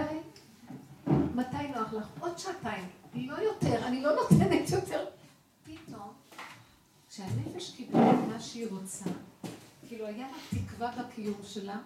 מתי 1.34 1.68
נוח 1.76 1.92
לך? 1.92 2.06
עוד 2.20 2.38
שעתיים. 2.38 2.88
לא 3.14 3.36
יותר, 3.36 3.86
אני 3.86 4.02
לא 4.02 4.14
נותנת 4.14 4.70
יותר. 4.70 5.04
פתאום, 5.64 6.12
כשהנפש 7.08 7.76
קיבלה 7.76 8.10
את 8.10 8.16
מה 8.32 8.40
שהיא 8.40 8.66
רוצה, 8.70 9.04
כאילו 9.88 10.06
היה 10.06 10.28
לה 10.28 10.58
תקווה 10.58 10.92
בקיום 10.98 11.40
שלה, 11.42 11.78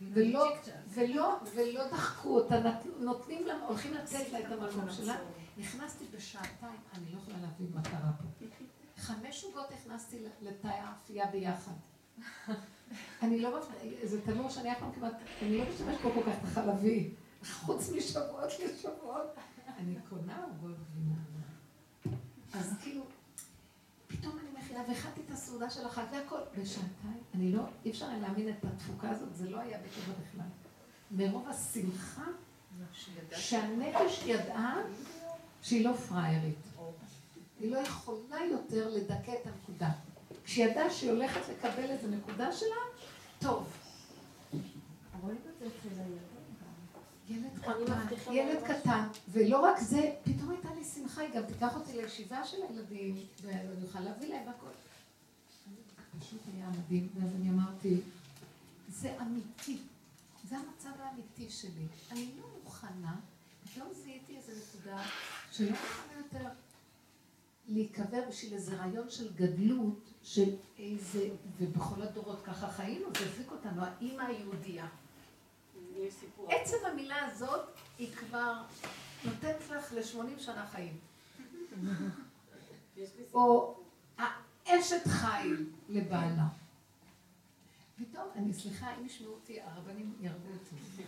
ולא, 0.00 0.52
ולא, 0.94 1.36
ולא 1.54 1.88
דחקו 1.88 2.28
אותה, 2.28 2.54
נותנים 3.00 3.46
לה, 3.46 3.54
הולכים 3.68 3.94
לתת 3.94 4.32
לה 4.32 4.38
את 4.38 4.44
המקום 4.44 4.90
שלה. 4.90 5.16
נכנסתי 5.58 6.04
בשעתיים, 6.16 6.80
אני 6.94 7.12
לא 7.12 7.18
יכולה 7.18 7.36
להבין 7.42 7.66
מה 7.74 7.82
קרה 7.82 8.10
פה. 8.18 8.46
חמש 8.96 9.44
עוגות 9.44 9.66
הכנסתי 9.70 10.16
לתאי 10.42 10.70
האפייה 10.70 11.26
ביחד. 11.26 11.72
אני 13.22 13.40
לא 13.40 13.60
זה 14.02 14.20
תנור 14.20 14.50
שאני 14.50 14.72
אף 14.72 14.78
פעם 14.78 14.92
כמעט, 14.92 15.12
אני 15.42 15.58
לא 15.58 15.64
משתמשת 15.70 16.00
פה 16.02 16.10
כל 16.14 16.22
כך 16.22 16.38
את 16.38 16.44
החלבי, 16.44 17.10
חוץ 17.44 17.90
משבועות 17.96 18.50
לשבועות. 18.64 19.26
אני 19.78 19.94
קונה 20.08 20.44
עוגות 20.44 20.76
גבינה. 20.78 21.14
אז 22.54 22.74
כאילו, 22.82 23.02
פתאום 24.06 24.38
אני 24.38 24.48
מכינה, 24.58 24.82
והכנתי 24.88 25.20
את 25.26 25.30
הסעודה 25.30 25.70
של 25.70 25.86
החג 25.86 26.04
והכל, 26.12 26.40
בשעתיים, 26.58 27.22
אני 27.34 27.52
לא, 27.52 27.62
אי 27.84 27.90
אפשר 27.90 28.08
להאמין 28.20 28.48
את 28.48 28.64
התפוקה 28.64 29.10
הזאת, 29.10 29.34
זה 29.34 29.50
לא 29.50 29.60
היה 29.60 29.78
בטבע 29.78 30.14
בכלל. 30.22 30.46
מרוב 31.10 31.48
השמחה, 31.48 32.24
שהנפש 33.32 34.22
ידעה 34.26 34.76
שהיא 35.62 35.84
לא 35.84 35.92
פראיירית. 35.92 36.58
היא 37.60 37.72
לא 37.72 37.78
יכולה 37.78 38.44
יותר 38.50 38.88
לדכא 38.88 39.32
את 39.42 39.46
הנקודה. 39.46 39.90
כשהיא 40.44 40.66
ידעה 40.66 40.90
שהיא 40.90 41.10
הולכת 41.10 41.40
לקבל 41.48 41.84
איזה 41.90 42.08
נקודה 42.08 42.52
שלה, 42.52 42.76
טוב. 43.38 43.72
רואים 45.20 45.36
את 45.36 45.58
זה 45.58 45.66
אצל 45.66 46.00
הילדים 46.00 47.50
ילד 48.30 48.62
קטן, 48.62 49.06
ולא 49.28 49.60
רק 49.60 49.78
זה, 49.80 50.12
פתאום 50.24 50.50
הייתה 50.50 50.68
לי 50.74 50.84
שמחה, 50.84 51.20
היא 51.20 51.34
גם 51.34 51.42
תיקח 51.46 51.76
אותי 51.76 51.92
לישיבה 51.92 52.44
של 52.44 52.56
הילדים, 52.68 53.16
ואני 53.42 53.84
אוכל 53.84 54.00
להביא 54.00 54.28
להם 54.28 54.48
הכל. 54.48 54.70
פשוט 56.20 56.40
היה 56.54 56.68
מדהים, 56.68 57.08
ואז 57.14 57.30
אני 57.34 57.50
אמרתי, 57.50 58.00
זה 58.88 59.16
אמיתי, 59.22 59.78
זה 60.48 60.56
המצב 60.56 61.00
האמיתי 61.00 61.50
שלי. 61.50 61.86
אני 62.12 62.30
לא 62.40 62.46
מוכנה, 62.64 63.16
פתאום 63.64 63.88
זיהיתי 64.04 64.36
איזו 64.36 64.52
נקודה 64.52 65.02
שלא 65.52 65.70
מוכנה 65.70 66.18
יותר 66.18 66.48
להיקבר 67.68 68.20
בשביל 68.28 68.54
איזה 68.54 68.76
רעיון 68.76 69.10
של 69.10 69.34
גדלות, 69.34 70.10
של 70.22 70.50
איזה, 70.78 71.28
ובכל 71.58 72.02
הדורות 72.02 72.42
ככה 72.44 72.68
חיינו, 72.68 73.06
זה 73.18 73.26
הזיק 73.26 73.52
אותנו, 73.52 73.82
האימא 73.82 74.22
היהודייה. 74.22 74.86
עצם 76.48 76.76
המילה 76.92 77.26
הזאת 77.26 77.66
היא 77.98 78.12
כבר 78.16 78.62
נותנת 79.24 79.56
לך 79.70 79.92
ל-80 79.92 80.38
שנה 80.38 80.66
חיים. 80.66 80.96
או 83.34 83.74
האשת 84.18 85.08
חיל 85.08 85.66
לבעלה. 85.88 86.48
פתאום, 87.96 88.24
אני 88.36 88.54
סליחה, 88.54 88.94
אם 88.94 89.06
ישמעו 89.06 89.32
אותי, 89.32 89.60
הרבנים 89.60 90.14
ירבו 90.20 90.48
אותי. 90.52 91.02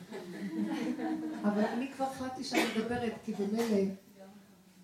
אבל 1.42 1.64
אני 1.64 1.92
כבר 1.92 2.04
החלטתי 2.04 2.44
שאני 2.44 2.64
מדברת, 2.76 3.12
כי 3.24 3.34
במילא 3.34 3.94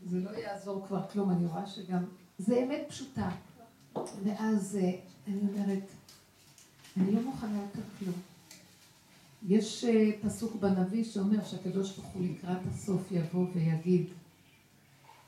זה 0.05 0.19
לא 0.19 0.31
יעזור 0.31 0.87
כבר 0.87 1.09
כלום, 1.09 1.31
אני 1.31 1.47
רואה 1.47 1.67
שגם... 1.67 2.05
זה 2.39 2.57
אמת 2.57 2.85
פשוטה. 2.89 3.31
ואז 4.25 4.79
אה, 4.83 5.01
אני 5.27 5.41
אומרת, 5.41 5.91
אני 6.97 7.13
לא 7.13 7.21
מוכנה 7.21 7.63
יותר 7.63 7.89
כלום. 7.99 8.15
יש 9.47 9.85
אה, 9.85 10.11
פסוק 10.23 10.57
בנביא 10.57 11.05
שאומר 11.05 11.45
שהקדוש 11.45 11.97
ברוך 11.97 12.09
הוא 12.09 12.25
לקראת 12.25 12.59
הסוף 12.71 13.13
יבוא 13.13 13.47
ויגיד 13.55 14.07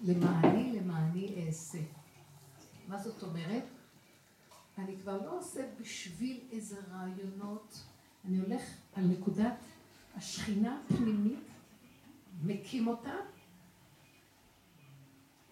למעני 0.00 0.72
למעני 0.80 1.46
אעשה. 1.46 1.78
מה 2.88 2.98
זאת 2.98 3.22
אומרת? 3.22 3.62
אני 4.78 4.96
כבר 5.02 5.22
לא 5.26 5.38
עושה 5.38 5.60
בשביל 5.80 6.40
איזה 6.52 6.76
רעיונות, 6.90 7.82
אני 8.24 8.38
הולך 8.38 8.62
על 8.94 9.04
נקודת 9.04 9.54
השכינה 10.16 10.80
הפנימית, 10.84 11.48
מקים 12.44 12.88
אותה, 12.88 13.14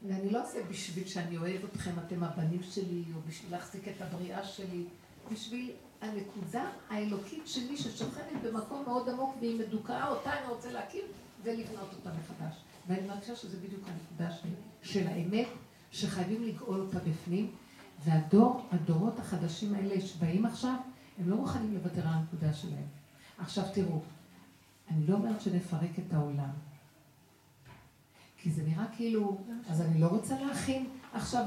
ואני 0.08 0.30
לא 0.30 0.44
עושה 0.44 0.58
בשביל 0.70 1.06
שאני 1.06 1.36
אוהב 1.36 1.64
אתכם, 1.64 1.90
אתם 2.06 2.22
הבנים 2.22 2.62
שלי, 2.62 3.02
או 3.14 3.20
בשביל 3.28 3.52
להחזיק 3.52 3.88
את 3.88 4.02
הבריאה 4.02 4.44
שלי, 4.44 4.84
בשביל 5.32 5.70
הנקודה 6.00 6.70
האלוקית 6.90 7.42
שלי 7.46 7.76
ששוכנת 7.76 8.42
במקום 8.42 8.82
מאוד 8.86 9.08
עמוק 9.08 9.36
והיא 9.40 9.60
מדוכאה, 9.60 10.08
אותה 10.08 10.38
אני 10.38 10.48
רוצה 10.48 10.72
להקים 10.72 11.04
ולבנות 11.42 11.88
אותה 11.96 12.10
מחדש. 12.18 12.54
ואני 12.86 13.06
מרגישה 13.06 13.36
שזה 13.36 13.56
בדיוק 13.56 13.82
הנקודה 13.86 14.36
של, 14.36 14.48
של 14.82 15.06
האמת, 15.06 15.46
שחייבים 15.90 16.44
לגאול 16.44 16.80
אותה 16.80 16.98
בפנים, 16.98 17.50
והדור, 18.04 18.66
הדורות 18.72 19.18
החדשים 19.18 19.74
האלה 19.74 20.00
שבאים 20.00 20.46
עכשיו, 20.46 20.74
הם 21.18 21.30
לא 21.30 21.36
מוכנים 21.36 21.74
לוותר 21.74 22.00
על 22.00 22.14
הנקודה 22.14 22.52
שלהם. 22.52 22.86
עכשיו 23.38 23.64
תראו, 23.74 24.00
אני 24.90 25.06
לא 25.06 25.14
אומרת 25.14 25.40
שנפרק 25.40 25.98
את 25.98 26.12
העולם, 26.12 26.50
כי 28.38 28.50
זה 28.50 28.62
נראה 28.62 28.84
כאילו, 28.96 29.38
אז 29.68 29.80
אני 29.80 30.00
לא 30.00 30.06
רוצה 30.06 30.40
להכין 30.40 30.88
עכשיו 31.12 31.44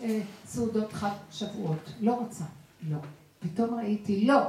אה, 0.00 0.20
סעודות 0.46 0.92
חג 0.92 1.14
שבועות, 1.30 1.92
לא 2.00 2.14
רוצה, 2.14 2.44
לא. 2.82 2.98
פתאום 3.40 3.74
ראיתי, 3.74 4.24
לא. 4.26 4.40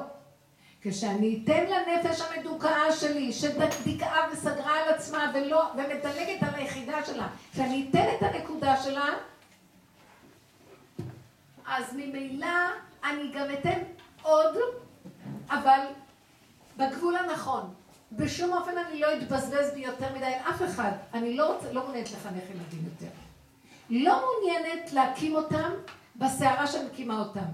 כשאני 0.81 1.41
אתן 1.43 1.65
לנפש 1.65 2.21
המדוכאה 2.21 2.91
שלי, 2.91 3.33
שדקעה 3.33 4.27
וסגרה 4.31 4.79
על 4.79 4.93
עצמה 4.93 5.31
ולא, 5.35 5.71
ומדלגת 5.73 6.43
על 6.43 6.55
היחידה 6.55 7.05
שלה, 7.05 7.27
כשאני 7.53 7.87
אתן 7.89 8.05
את 8.17 8.23
הנקודה 8.23 8.77
שלה, 8.77 9.05
אז 11.65 11.93
ממילא 11.95 12.47
אני 13.03 13.31
גם 13.33 13.45
אתן 13.53 13.79
עוד, 14.21 14.55
אבל 15.49 15.79
בגבול 16.77 17.15
הנכון. 17.15 17.73
בשום 18.11 18.53
אופן 18.53 18.77
אני 18.77 18.99
לא 18.99 19.07
אתבזבז 19.17 19.73
ביותר 19.73 20.15
מדי 20.15 20.33
אף 20.49 20.61
אחד. 20.61 20.91
אני 21.13 21.37
לא, 21.37 21.53
רוצה, 21.53 21.73
לא 21.73 21.83
מעוניינת 21.83 22.11
לחנך 22.11 22.43
ילדים 22.49 22.85
יותר. 22.85 23.13
לא 23.89 24.21
מעוניינת 24.21 24.93
להקים 24.93 25.35
אותם 25.35 25.71
בסערה 26.15 26.67
שמקימה 26.67 27.19
אותם. 27.19 27.45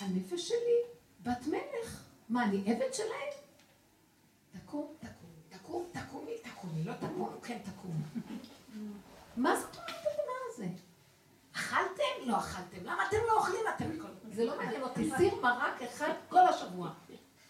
הנפש 0.00 0.48
שלי 0.48 0.76
בת 1.22 1.46
מלך. 1.46 2.02
מה, 2.28 2.44
אני 2.44 2.62
עבד 2.66 2.94
שלהם? 2.94 3.32
תקום, 4.52 4.94
תקום, 4.98 5.30
תקום, 5.48 5.86
תקומי, 5.92 6.38
תקומי, 6.42 6.84
לא 6.84 6.92
תקום, 6.92 7.38
כן 7.42 7.58
תקום. 7.58 8.02
מה 9.36 9.60
זאת 9.60 9.76
אומרת 9.76 9.90
הדבר 9.90 10.32
הזה? 10.52 10.66
אכלתם? 11.52 12.26
לא 12.26 12.38
אכלתם. 12.38 12.84
למה 12.84 13.08
אתם 13.08 13.16
לא 13.26 13.38
אוכלים? 13.38 13.60
אתם... 13.76 13.90
זה 14.32 14.44
לא 14.44 14.56
מעניין 14.56 14.82
אותי. 14.82 15.10
סיר 15.16 15.34
מרק 15.40 15.82
אחד 15.82 16.12
כל 16.28 16.46
השבוע. 16.46 16.90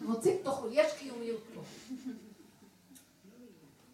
רוצים 0.05 0.43
תאכלו, 0.43 0.69
יש 0.73 0.93
קיומיות 0.99 1.43
פה. 1.55 1.61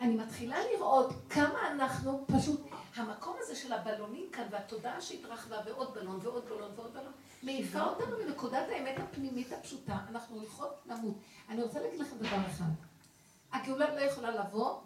אני 0.01 0.17
מתחילה 0.17 0.57
לראות 0.75 1.13
כמה 1.31 1.73
אנחנו 1.73 2.25
פשוט, 2.27 2.61
המקום 2.95 3.37
הזה 3.41 3.57
של 3.57 3.73
הבלונים 3.73 4.31
כאן 4.33 4.47
והתודעה 4.51 5.01
שהתרחבה 5.01 5.57
ועוד 5.67 5.95
בלון 5.95 6.19
ועוד 6.23 6.45
בלון 6.45 6.71
ועוד 6.77 6.93
בלון, 6.93 7.13
מעיפה 7.43 7.83
אותנו 7.83 8.17
מנקודת 8.25 8.69
האמת 8.69 8.99
הפנימית 8.99 9.53
הפשוטה, 9.53 9.99
אנחנו 10.09 10.37
הולכות 10.37 10.83
למות. 10.87 11.15
אני 11.49 11.63
רוצה 11.63 11.81
להגיד 11.81 12.01
לכם 12.01 12.17
דבר 12.17 12.47
אחד, 12.47 12.65
הגאולה 13.53 13.95
לא 13.95 14.01
יכולה 14.01 14.31
לבוא, 14.31 14.81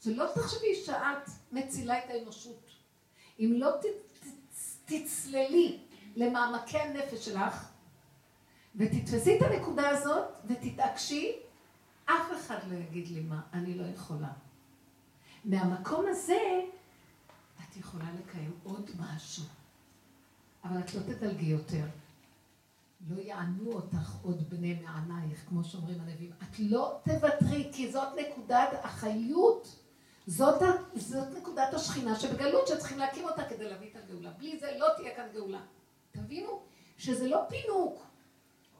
שלא 0.00 0.24
תחשבי 0.34 0.74
שאת 0.74 1.28
מצילה 1.52 1.98
את 1.98 2.10
האנושות. 2.10 2.70
אם 3.40 3.52
לא 3.56 3.70
ת, 3.70 3.84
ת, 3.84 4.26
תצללי 4.84 5.78
למעמקי 6.16 6.78
הנפש 6.78 7.24
שלך, 7.24 7.68
ותתפסי 8.76 9.36
את 9.36 9.42
הנקודה 9.42 9.88
הזאת 9.88 10.24
ותתעקשי, 10.46 11.36
אף 12.04 12.32
אחד 12.36 12.58
לא 12.70 12.76
יגיד 12.76 13.08
לי 13.08 13.20
מה, 13.20 13.40
אני 13.52 13.74
לא 13.74 13.84
יכולה. 13.94 14.28
מהמקום 15.48 16.04
הזה, 16.08 16.60
את 17.62 17.76
יכולה 17.76 18.04
לקיים 18.18 18.52
עוד 18.64 18.90
משהו, 18.98 19.44
אבל 20.64 20.80
את 20.80 20.94
לא 20.94 21.00
תדלגי 21.00 21.46
יותר. 21.46 21.84
לא 23.10 23.22
יענו 23.22 23.72
אותך 23.72 24.12
עוד 24.22 24.50
בני 24.50 24.74
מענייך, 24.74 25.44
כמו 25.48 25.64
שאומרים 25.64 26.00
הנביאים. 26.00 26.32
את 26.42 26.58
לא 26.58 27.00
תוותרי, 27.04 27.70
כי 27.72 27.92
זאת 27.92 28.08
נקודת 28.16 28.68
החיות. 28.82 29.76
זאת, 30.26 30.62
זאת 30.94 31.28
נקודת 31.36 31.74
השכינה 31.74 32.20
שבגלות 32.20 32.66
שצריכים 32.66 32.98
להקים 32.98 33.24
אותה 33.24 33.44
כדי 33.44 33.68
להביא 33.68 33.90
את 33.90 33.96
הגאולה. 33.96 34.30
בלי 34.30 34.58
זה 34.60 34.76
לא 34.78 34.86
תהיה 34.96 35.16
כאן 35.16 35.26
גאולה. 35.34 35.60
תבינו 36.12 36.62
שזה 36.98 37.28
לא 37.28 37.40
פינוק, 37.48 38.02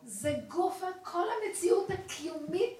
זה 0.04 0.34
גופה 0.48 0.86
כל 1.02 1.24
המציאות 1.28 1.90
הקיומית 1.90 2.76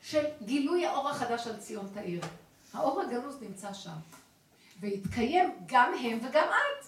של 0.00 0.24
גילוי 0.42 0.86
האור 0.86 1.08
החדש 1.08 1.46
על 1.46 1.56
ציון 1.56 1.88
תאיר. 1.94 2.20
האור 2.72 3.00
הגנוז 3.00 3.42
נמצא 3.42 3.72
שם, 3.72 3.96
והתקיים 4.80 5.50
גם 5.66 5.92
הם 5.94 6.18
וגם 6.18 6.48
את. 6.48 6.86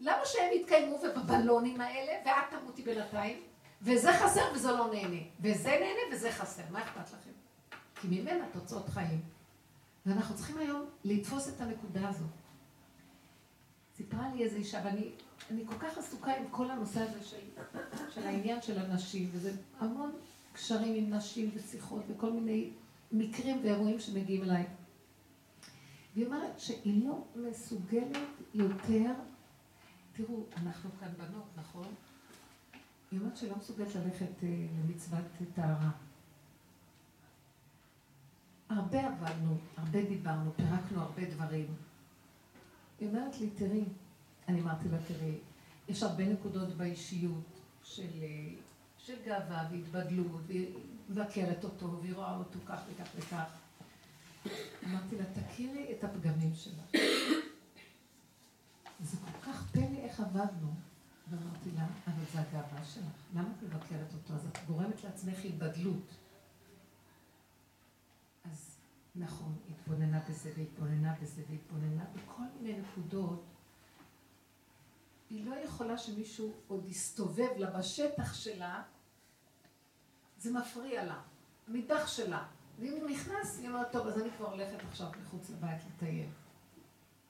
למה 0.00 0.20
שהם 0.24 0.52
יתקיימו 0.52 0.96
ובבלונים 0.96 1.80
האלה, 1.80 2.12
ואת 2.26 2.60
תמותי 2.60 2.82
בינתיים, 2.82 3.42
וזה 3.82 4.12
חסר 4.12 4.52
וזה 4.54 4.72
לא 4.72 4.90
נהנה, 4.94 5.22
וזה 5.40 5.68
נהנה 5.68 6.16
וזה 6.16 6.32
חסר, 6.32 6.62
מה 6.70 6.82
אכפת 6.82 7.12
לכם? 7.12 7.30
כי 8.00 8.08
ממנה 8.08 8.44
תוצאות 8.52 8.88
חיים. 8.88 9.20
ואנחנו 10.06 10.36
צריכים 10.36 10.58
היום 10.58 10.84
לתפוס 11.04 11.48
את 11.48 11.60
הנקודה 11.60 12.08
הזו. 12.08 12.24
סיפרה 13.96 14.28
לי 14.34 14.44
איזו 14.44 14.56
אישה, 14.56 14.80
ואני 14.84 15.10
אני 15.50 15.66
כל 15.66 15.78
כך 15.78 15.98
עסוקה 15.98 16.32
עם 16.34 16.44
כל 16.50 16.70
הנושא 16.70 17.00
הזה 17.00 17.24
של, 17.24 17.36
של 18.10 18.26
העניין 18.26 18.62
של 18.62 18.78
הנשים, 18.78 19.30
וזה 19.32 19.52
המון 19.78 20.12
קשרים 20.52 20.94
עם 20.94 21.14
נשים 21.14 21.50
ושיחות 21.54 22.02
וכל 22.08 22.30
מיני 22.30 22.70
מקרים 23.12 23.60
ואירועים 23.62 24.00
שמגיעים 24.00 24.42
אליי. 24.42 24.66
והיא 26.14 26.26
אומרת 26.26 26.60
שהיא 26.60 27.08
לא 27.08 27.24
מסוגלת 27.36 28.18
יותר, 28.54 29.12
תראו, 30.12 30.44
אנחנו 30.56 30.90
כאן 31.00 31.08
בנות, 31.18 31.44
נכון? 31.56 31.94
היא 33.10 33.20
אומרת 33.20 33.36
שהיא 33.36 33.50
לא 33.50 33.56
מסוגלת 33.56 33.94
ללכת 33.94 34.44
אה, 34.44 34.66
למצוות 34.78 35.24
טהרה. 35.54 35.90
הרבה 38.68 39.06
עבדנו, 39.06 39.56
הרבה 39.76 40.04
דיברנו, 40.04 40.52
פירקנו 40.56 41.00
הרבה 41.00 41.24
דברים. 41.30 41.66
היא 43.00 43.08
אומרת 43.08 43.40
לי, 43.40 43.50
תראי, 43.50 43.84
אני 44.48 44.60
אמרתי 44.60 44.88
לה, 44.88 44.98
תראי, 45.08 45.38
יש 45.88 46.02
הרבה 46.02 46.28
נקודות 46.28 46.68
באישיות 46.68 47.60
של, 47.82 48.22
אה, 48.22 48.48
של 48.98 49.14
גאווה 49.24 49.68
והתבדלות, 49.70 50.42
מבקרת 51.08 51.64
אותו, 51.64 51.98
והיא 52.00 52.14
רואה 52.14 52.36
אותו 52.36 52.58
כך 52.66 52.80
וכך 52.90 53.08
וכך. 53.16 53.50
אמרתי 54.84 55.16
לה, 55.18 55.24
תכירי 55.24 55.92
את 55.92 56.04
הפגמים 56.04 56.54
שלה. 56.54 56.82
זה 59.00 59.16
כל 59.16 59.50
כך 59.52 59.70
פלא 59.72 59.98
איך 59.98 60.20
עבדנו. 60.20 60.74
ואמרתי 61.30 61.70
לה, 61.76 61.86
אבל 62.06 62.22
זה 62.32 62.40
הגאווה 62.40 62.84
שלך, 62.84 63.04
למה 63.34 63.48
את 63.58 63.62
מבקרת 63.62 64.14
אותו? 64.14 64.34
אז 64.34 64.46
את 64.46 64.58
גורמת 64.66 65.04
לעצמך 65.04 65.44
התבדלות. 65.44 66.14
אז 68.44 68.76
נכון, 69.16 69.56
התבוננה 69.70 70.20
בזה 70.28 70.52
והתבוננה 70.56 71.14
בזה 71.22 71.42
והתבוננה 71.50 72.04
בכל 72.14 72.42
מיני 72.60 72.80
נקודות. 72.80 73.44
היא 75.30 75.46
לא 75.46 75.54
יכולה 75.54 75.98
שמישהו 75.98 76.52
עוד 76.68 76.84
יסתובב 76.88 77.48
לה 77.56 77.78
בשטח 77.78 78.34
שלה, 78.34 78.82
זה 80.38 80.52
מפריע 80.52 81.04
לה, 81.04 81.20
המטבח 81.68 82.06
שלה. 82.06 82.46
ואם 82.80 82.92
הוא 82.92 83.10
נכנס, 83.10 83.58
היא 83.58 83.68
אומרת, 83.68 83.92
טוב, 83.92 84.06
אז 84.06 84.18
אני 84.18 84.28
כבר 84.36 84.50
הולכת 84.50 84.84
עכשיו 84.88 85.10
מחוץ 85.22 85.50
לבית 85.50 85.82
לטייל. 85.86 86.28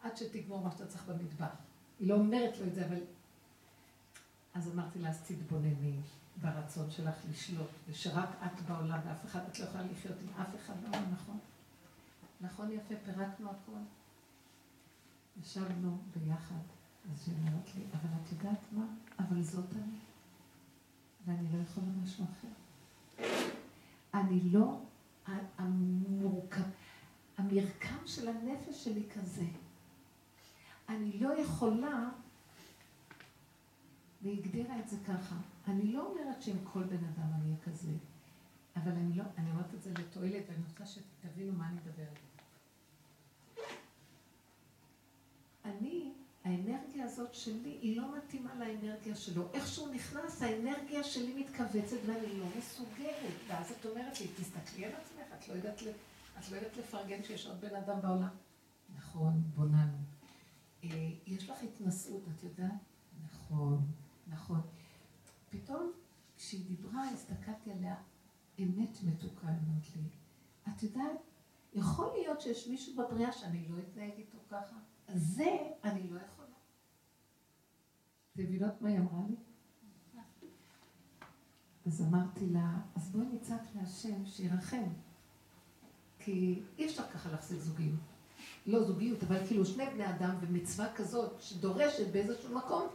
עד 0.02 0.16
שתגמור 0.16 0.60
מה 0.60 0.70
שאתה 0.70 0.86
צריך 0.86 1.04
במטבח. 1.04 1.54
היא 1.98 2.08
לא 2.08 2.14
אומרת 2.14 2.58
לו 2.58 2.66
את 2.66 2.74
זה, 2.74 2.86
אבל... 2.86 3.00
אז 4.54 4.72
אמרתי 4.74 4.98
לה, 4.98 5.08
אז 5.08 5.22
תתבונני 5.22 6.00
ברצון 6.36 6.90
שלך 6.90 7.14
לשלוט, 7.30 7.70
ושרק 7.88 8.28
את 8.46 8.60
בעולם 8.60 9.00
ואף 9.06 9.24
אחד, 9.24 9.40
את 9.50 9.58
לא 9.58 9.64
יכולה 9.64 9.84
לחיות 9.84 10.16
עם 10.20 10.42
אף 10.42 10.54
אחד 10.56 10.74
בעולם, 10.82 11.04
נכון? 11.12 11.38
נכון 12.40 12.72
יפה, 12.72 12.94
פירקנו 13.04 13.50
הכל. 13.50 13.78
ישבנו 15.40 15.98
ביחד, 16.16 16.62
אז 17.12 17.28
היא 17.28 17.36
אומרת 17.38 17.74
לי, 17.74 17.82
אבל 17.92 18.10
את 18.22 18.32
יודעת 18.32 18.72
מה? 18.72 18.86
אבל 19.18 19.42
זאת 19.42 19.72
אני. 19.72 19.98
ואני 21.26 21.52
לא 21.52 21.62
יכולה 21.62 21.86
משהו 22.02 22.24
אחר. 22.24 22.65
אני 24.14 24.40
לא, 24.50 24.80
המורכב, 25.58 26.62
המרקם 27.38 28.06
של 28.06 28.28
הנפש 28.28 28.84
שלי 28.84 29.02
כזה. 29.14 29.44
אני 30.88 31.18
לא 31.20 31.40
יכולה, 31.40 32.08
והיא 34.22 34.38
הגדירה 34.38 34.78
את 34.78 34.88
זה 34.88 34.96
ככה, 35.06 35.36
אני 35.68 35.92
לא 35.92 36.06
אומרת 36.06 36.42
שעם 36.42 36.56
כל 36.64 36.82
בן 36.82 37.04
אדם 37.04 37.30
אני 37.34 37.44
אהיה 37.44 37.56
כזה, 37.64 37.92
אבל 38.76 38.92
אני 38.92 39.16
לא, 39.16 39.24
אני 39.38 39.50
אומרת 39.50 39.74
את 39.74 39.82
זה 39.82 39.90
לתועלת, 39.98 40.44
ואני 40.48 40.62
רוצה 40.68 40.86
שתבינו 40.86 41.52
מה 41.52 41.68
אני 41.68 41.76
מדברת. 41.76 42.18
אני, 45.64 46.12
האנרגיה 46.44 47.05
הזאת 47.18 47.34
שלי, 47.34 47.78
היא 47.82 48.00
לא 48.00 48.16
מתאימה 48.16 48.54
לאנרגיה 48.54 49.16
שלו. 49.16 49.48
איך 49.52 49.66
שהוא 49.66 49.88
נכנס, 49.88 50.42
האנרגיה 50.42 51.04
שלי 51.04 51.44
מתכווצת 51.44 51.96
ואני 52.06 52.40
לא 52.40 52.46
מסוגלת. 52.58 53.34
ואז 53.48 53.70
את 53.70 53.86
אומרת 53.86 54.20
לי, 54.20 54.28
תסתכלי 54.28 54.84
על 54.84 54.92
עצמך, 54.92 55.38
את 55.38 55.48
לא 55.48 55.54
יודעת, 55.54 55.82
את 56.38 56.50
לא 56.50 56.56
יודעת 56.56 56.76
לפרגן 56.76 57.22
שיש 57.22 57.46
עוד 57.46 57.60
בן 57.60 57.74
אדם 57.74 58.00
בעולם. 58.00 58.28
נכון, 58.96 59.42
בוננו. 59.54 59.98
אה, 60.84 60.88
יש 61.26 61.50
לך 61.50 61.62
התנשאות, 61.62 62.22
את 62.36 62.42
יודעת? 62.42 62.72
נכון, 63.24 63.86
נכון. 64.26 64.60
פתאום 65.50 65.92
כשהיא 66.36 66.66
דיברה, 66.66 67.10
הסתכלתי 67.10 67.72
עליה, 67.72 67.96
אמת 68.58 68.98
מתוקה, 69.02 69.46
אמרת 69.46 69.96
לי. 69.96 70.08
את 70.68 70.82
יודעת, 70.82 71.20
יכול 71.74 72.12
להיות 72.12 72.40
שיש 72.40 72.68
מישהו 72.68 72.96
בבריאה 72.96 73.32
שאני 73.32 73.68
לא 73.68 73.78
אתנהג 73.78 74.12
איתו 74.18 74.38
ככה? 74.50 74.76
זה 75.14 75.56
אני 75.84 76.10
לא 76.10 76.20
יכולה. 76.20 76.45
אתם 78.36 78.44
מבינות 78.44 78.82
מה 78.82 78.88
היא 78.88 78.98
אמרה 78.98 79.20
לי? 79.28 79.36
אז 81.86 82.02
אמרתי 82.02 82.46
לה, 82.46 82.78
אז 82.94 83.10
בואי 83.10 83.26
נצעק 83.32 83.62
להשם 83.74 84.26
שירחם. 84.26 84.88
כי 86.18 86.62
אי 86.78 86.86
אפשר 86.86 87.02
ככה 87.14 87.30
להחזיק 87.30 87.60
זוגיות. 87.60 88.00
לא 88.66 88.84
זוגיות, 88.84 89.22
אבל 89.22 89.46
כאילו 89.46 89.66
שני 89.66 89.84
בני 89.86 90.10
אדם 90.10 90.36
ומצווה 90.40 90.94
כזאת 90.94 91.40
שדורשת 91.40 92.12
באיזשהו 92.12 92.58
מקום 92.58 92.88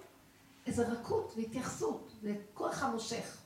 איזו 0.66 0.84
רכות 0.88 1.34
והתייחסות 1.38 2.12
וכוח 2.24 2.84
המושך. 2.84 3.38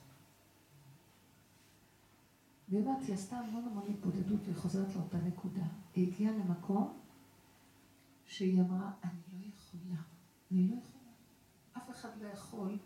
והיא 2.69 2.85
היא 3.07 3.13
עשתה 3.13 3.37
המון 3.37 3.63
המון 3.65 3.83
התבודדות 3.89 4.39
והיא 4.43 4.55
חוזרת 4.55 4.95
לאותה 4.95 5.17
נקודה. 5.17 5.65
היא 5.95 6.13
הגיעה 6.13 6.33
למקום 6.33 6.99
שהיא 8.25 8.61
אמרה, 8.61 8.91
אני 9.03 9.19
לא 9.33 9.45
יכולה, 9.47 10.01
אני 10.51 10.67
לא 10.67 10.75
יכולה. 10.75 10.94
אחד 12.05 12.21
לא 12.21 12.27
יכול. 12.27 12.77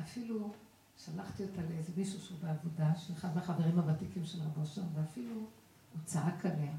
אפילו 0.00 0.52
שלחתי 0.96 1.42
אותה 1.42 1.62
לאיזה 1.62 1.92
מישהו 1.96 2.20
שהוא 2.20 2.38
בעבודה, 2.40 2.94
של 2.96 3.12
אחד 3.12 3.34
מהחברים 3.34 3.78
הוותיקים 3.78 4.24
של 4.24 4.42
רבו 4.42 4.66
שם, 4.66 4.82
ואפילו 4.94 5.34
הוא 5.34 6.00
צעק 6.04 6.46
עליה. 6.46 6.76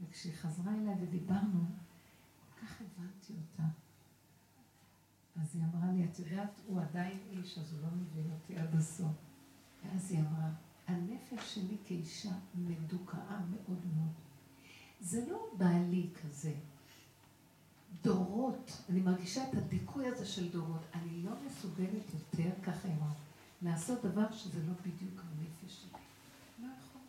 וכשהיא 0.00 0.32
חזרה 0.34 0.74
אליי 0.74 0.94
ודיברנו, 1.00 1.64
כל 2.38 2.66
כך 2.66 2.80
הבנתי 2.80 3.32
אותה. 3.32 3.68
אז 5.42 5.56
היא 5.56 5.64
אמרה 5.64 5.92
לי, 5.92 6.04
את 6.04 6.18
יודעת, 6.18 6.60
הוא 6.66 6.80
עדיין 6.80 7.18
איש, 7.30 7.58
אז 7.58 7.72
הוא 7.72 7.82
לא 7.82 7.88
מבין 7.88 8.30
אותי 8.32 8.56
עד 8.58 8.74
הסוף. 8.74 9.12
ואז 9.84 10.10
היא 10.10 10.20
אמרה, 10.20 10.50
הנפש 10.86 11.54
שלי 11.54 11.76
כאישה 11.84 12.32
מדוכאה 12.54 13.40
מאוד 13.50 13.86
מאוד. 13.96 14.12
זה 15.00 15.30
לא 15.30 15.46
בעלי 15.58 16.10
כזה. 16.22 16.54
דורות, 18.52 18.82
אני 18.90 19.00
מרגישה 19.00 19.48
את 19.48 19.54
הדיכוי 19.54 20.06
הזה 20.06 20.26
של 20.26 20.48
דורות. 20.48 20.80
אני 20.94 21.22
לא 21.22 21.30
מסוגלת 21.46 22.14
יותר, 22.14 22.50
ככה 22.62 22.88
היא 22.88 22.96
אמרה, 22.96 23.12
לעשות 23.62 24.04
דבר 24.04 24.32
שזה 24.32 24.58
לא 24.66 24.72
בדיוק 24.80 25.20
הנפש 25.20 25.82
שלי. 25.82 26.00
לא 26.58 26.66
יכולה. 26.78 27.04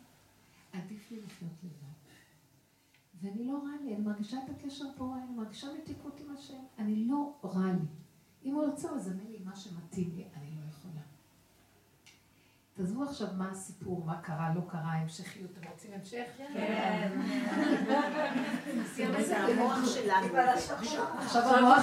לחיות 1.26 1.52
לבד. 1.64 1.94
ואני 3.22 3.46
לא 3.46 3.58
רע 3.58 3.84
לי, 3.84 3.94
אני 3.94 4.04
מרגישה 4.04 4.38
את 4.44 4.50
הקשר 4.50 4.84
פה, 4.96 5.14
אני 5.16 5.36
מרגישה 5.36 5.66
מתיקות 5.82 6.20
עם 6.20 6.34
השם, 6.34 6.62
אני 6.78 7.06
לא 7.06 7.34
רע 7.44 7.72
לי. 7.72 7.86
אם 8.44 8.54
הוא 8.54 8.64
רוצה 8.66 8.92
לזמן 8.92 9.26
לי 9.30 9.38
מה 9.44 9.56
שמתאים 9.56 10.10
לי, 10.16 10.24
אני. 10.36 10.53
תעזבו 12.76 13.04
עכשיו 13.04 13.28
מה 13.36 13.50
הסיפור, 13.50 14.04
מה 14.06 14.16
קרה, 14.22 14.52
לא 14.54 14.60
קרה, 14.68 14.92
המשכיות. 14.92 15.50
אתם 15.60 15.68
רוצים 15.70 15.90
המשך? 15.94 16.24
כן. 16.36 17.10
זה 19.20 19.38
המוח 19.38 19.78
שלנו. 19.94 20.38
עכשיו 21.18 21.42
המוח 21.42 21.82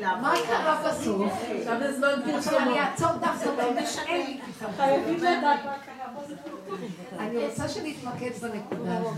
לעבוד. 0.00 0.22
מה 0.22 0.34
קרה 0.46 0.90
בסוף? 0.90 1.32
עכשיו 1.58 1.80
זה 1.80 1.96
זמן 1.96 2.34
עכשיו 2.34 2.58
אני 2.58 2.80
אעצור 2.80 3.12
דווקא 3.12 3.48
לי 4.08 4.40
פתאום. 4.58 4.72
חייבים 4.76 5.16
לדעת 5.16 5.64
מה 5.64 5.76
קרה 5.86 6.14
בסוף. 6.16 6.38
אני 7.18 7.46
רוצה 7.46 7.68
שנתמקד 7.68 8.30
בנקודה 8.42 8.98
הזאת. 8.98 9.16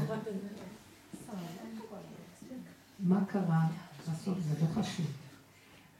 מה 3.00 3.24
קרה 3.28 3.60
בסוף 4.02 4.38
זה 4.38 4.54
לא 4.60 4.82
חשוב. 4.82 5.06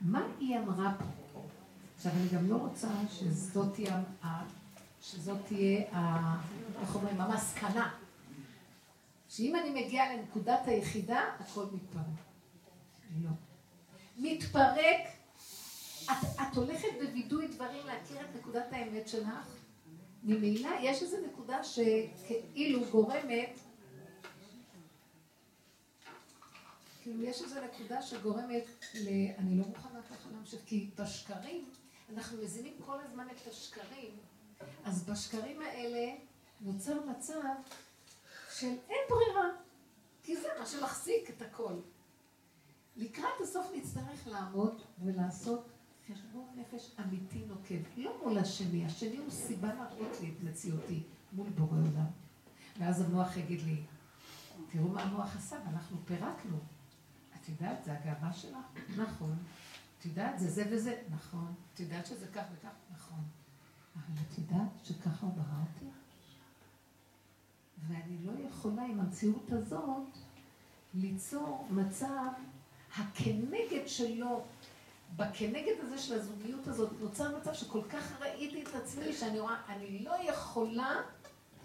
מה 0.01 0.23
היא 0.41 0.59
אמרה 0.59 0.93
פה? 0.99 1.22
עכשיו, 2.05 2.21
אני 2.21 2.29
גם 2.29 2.51
לא 2.51 2.57
רוצה 2.57 2.89
שזאת 3.11 3.75
תהיה, 3.75 4.03
שזאת 5.01 5.37
תהיה, 5.47 5.81
איך 6.81 6.95
אומרים, 6.95 7.21
המסקנה. 7.21 7.95
שאם 9.29 9.57
אני 9.57 9.85
מגיעה 9.85 10.17
לנקודת 10.17 10.61
היחידה, 10.67 11.21
הכל 11.39 11.65
מתפרק. 11.73 12.05
לא. 13.23 13.31
מתפרק, 14.19 15.01
את, 16.05 16.27
את 16.41 16.57
הולכת 16.57 16.89
בווידוי 17.01 17.49
דברים 17.49 17.87
להכיר 17.87 18.21
את 18.21 18.37
נקודת 18.37 18.67
האמת 18.73 19.09
שלך, 19.09 19.47
ממילא 20.23 20.71
יש 20.81 21.03
איזו 21.03 21.17
נקודה 21.27 21.65
שכאילו 21.65 22.81
גורמת, 22.91 23.59
כאילו 27.03 27.23
יש 27.23 27.43
איזו 27.43 27.61
נקודה 27.65 28.03
שגורמת 28.03 28.65
ל... 28.95 29.09
אני 29.39 29.59
לא 29.59 29.65
מוכנה 29.67 30.03
ככה 30.03 30.29
להמשיך, 30.33 30.61
כי 30.67 30.91
בשקרים, 30.99 31.65
אנחנו 32.17 32.43
מזינים 32.43 32.75
כל 32.87 33.01
הזמן 33.01 33.27
את 33.31 33.47
השקרים, 33.47 34.11
אז 34.85 35.05
בשקרים 35.05 35.63
האלה 35.63 36.15
נוצר 36.61 37.07
מצב 37.11 37.43
של 38.51 38.67
אין 38.89 39.01
ברירה, 39.09 39.49
כי 40.23 40.37
זה 40.37 40.49
מה 40.59 40.67
שמחזיק 40.67 41.31
את 41.31 41.43
הכל. 41.43 41.75
לקראת 42.97 43.41
הסוף 43.43 43.67
נצטרך 43.77 44.27
לעמוד 44.27 44.83
ולעשות 45.05 45.69
חשבון 46.09 46.47
נפש 46.57 46.91
אמיתי 47.01 47.45
נוקב, 47.45 47.83
לא 47.97 48.19
מול 48.23 48.39
השני, 48.39 48.87
השני 48.87 49.17
הוא 49.17 49.31
סיבה 49.31 49.75
להראות 49.75 50.21
לי 50.21 50.29
את 50.29 50.43
מציאותי 50.43 51.03
מול 51.33 51.49
בורא 51.49 51.79
עולם. 51.79 52.07
ואז 52.79 53.01
המוח 53.01 53.37
יגיד 53.37 53.61
לי, 53.63 53.83
תראו 54.71 54.89
מה 54.89 55.03
המוח 55.03 55.37
עשה, 55.37 55.57
ואנחנו 55.67 55.97
פירקנו. 56.05 56.59
את 57.37 57.49
יודעת, 57.49 57.85
זה 57.85 57.93
הגאווה 57.93 58.33
שלך? 58.33 58.57
נכון. 58.97 59.37
את 60.03 60.07
יודעת, 60.07 60.39
זה 60.39 60.51
זה 60.51 60.65
וזה? 60.71 61.03
נכון. 61.11 61.55
את 61.75 61.81
יודעת 61.81 62.07
שזה 62.07 62.27
כך 62.27 62.43
וכך? 62.53 62.69
נכון. 62.93 63.21
אבל 63.97 64.23
את 64.29 64.39
יודעת 64.39 64.69
שככה 64.85 65.27
ברא 65.27 65.61
אותי? 65.61 65.87
ואני 67.89 68.19
לא 68.25 68.33
יכולה 68.49 68.83
עם 68.83 69.01
המציאות 69.01 69.53
הזאת 69.53 70.19
ליצור 70.95 71.69
מצב 71.71 72.27
הכנגד 72.97 73.87
שלו, 73.87 74.45
בכנגד 75.17 75.75
הזה 75.83 75.99
של 75.99 76.15
הזוגיות 76.15 76.67
הזאת, 76.67 76.91
נוצר 77.01 77.39
מצב 77.39 77.55
שכל 77.55 77.83
כך 77.91 78.21
ראיתי 78.21 78.63
את 78.63 78.75
עצמי 78.75 79.13
שאני 79.13 79.41
רואה, 79.41 79.57
אני 79.69 79.99
לא 79.99 80.15
יכולה 80.29 80.95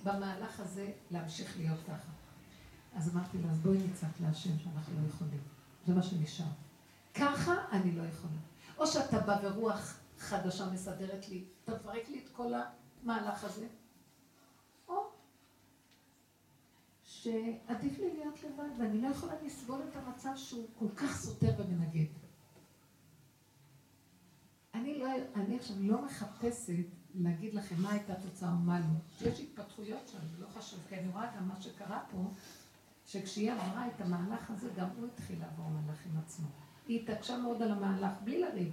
במהלך 0.03 0.59
הזה 0.59 0.91
להמשיך 1.11 1.57
להיות 1.57 1.79
ככה. 1.87 2.11
אז 2.95 3.15
אמרתי 3.15 3.37
לה, 3.37 3.51
אז 3.51 3.59
בואי 3.59 3.77
נצעק 3.77 4.21
להשם 4.21 4.59
שאנחנו 4.59 5.01
לא 5.01 5.07
יכולים. 5.07 5.41
זה 5.87 5.93
מה 5.93 6.03
שנשאר. 6.03 6.66
ככה 7.19 7.53
אני 7.71 7.91
לא 7.91 8.03
יכולה. 8.03 8.39
או 8.77 8.87
שאתה 8.87 9.19
בא 9.19 9.39
ורוח 9.43 9.99
חדשה 10.17 10.69
מסדרת 10.69 11.29
לי, 11.29 11.45
אתה 11.63 11.75
מפרק 11.75 12.09
לי 12.09 12.23
את 12.23 12.29
כל 12.29 12.53
המהלך 12.53 13.43
הזה, 13.43 13.67
או 14.87 14.95
שעדיף 17.03 17.99
לי 17.99 18.13
להיות 18.13 18.43
לבד, 18.43 18.79
ואני 18.79 19.01
לא 19.01 19.07
יכולה 19.07 19.33
לסבול 19.45 19.81
את 19.89 19.95
המצב 19.95 20.31
שהוא 20.35 20.67
כל 20.79 20.89
כך 20.95 21.17
סותר 21.17 21.53
ומנגד. 21.57 22.05
אני, 24.73 24.99
לא, 24.99 25.07
אני 25.35 25.55
עכשיו 25.55 25.75
לא 25.79 26.05
מחפשת 26.05 26.73
להגיד 27.15 27.53
לכם 27.53 27.75
מה 27.81 27.91
הייתה 27.91 28.13
התוצאה 28.13 28.49
ומה 28.49 28.79
לא. 28.79 29.27
יש 29.27 29.39
התפתחויות 29.39 30.07
שם, 30.07 30.17
לא 30.39 30.47
חשוב, 30.47 30.79
כי 30.89 30.95
אני 30.99 31.09
רואה 31.09 31.35
גם 31.37 31.47
מה 31.47 31.61
שקרה 31.61 32.03
פה, 32.11 32.31
שכשהיא 33.05 33.51
עברה 33.51 33.87
את 33.87 34.01
המהלך 34.01 34.51
הזה, 34.51 34.69
גם 34.75 34.89
הוא 34.97 35.07
התחיל 35.07 35.39
לעבור 35.39 35.69
מהלך 35.69 36.05
עם 36.05 36.17
עצמו. 36.17 36.47
היא 36.87 37.01
התעקשה 37.01 37.37
מאוד 37.37 37.61
על 37.61 37.71
המהלך, 37.71 38.11
בלי 38.23 38.41
לריב. 38.41 38.71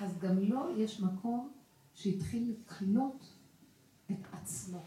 אז 0.00 0.18
גם 0.18 0.38
לו 0.38 0.78
יש 0.78 1.00
מקום 1.00 1.52
שהתחיל 1.94 2.54
לקלוט 2.54 3.24
את 4.10 4.26
עצמו. 4.32 4.82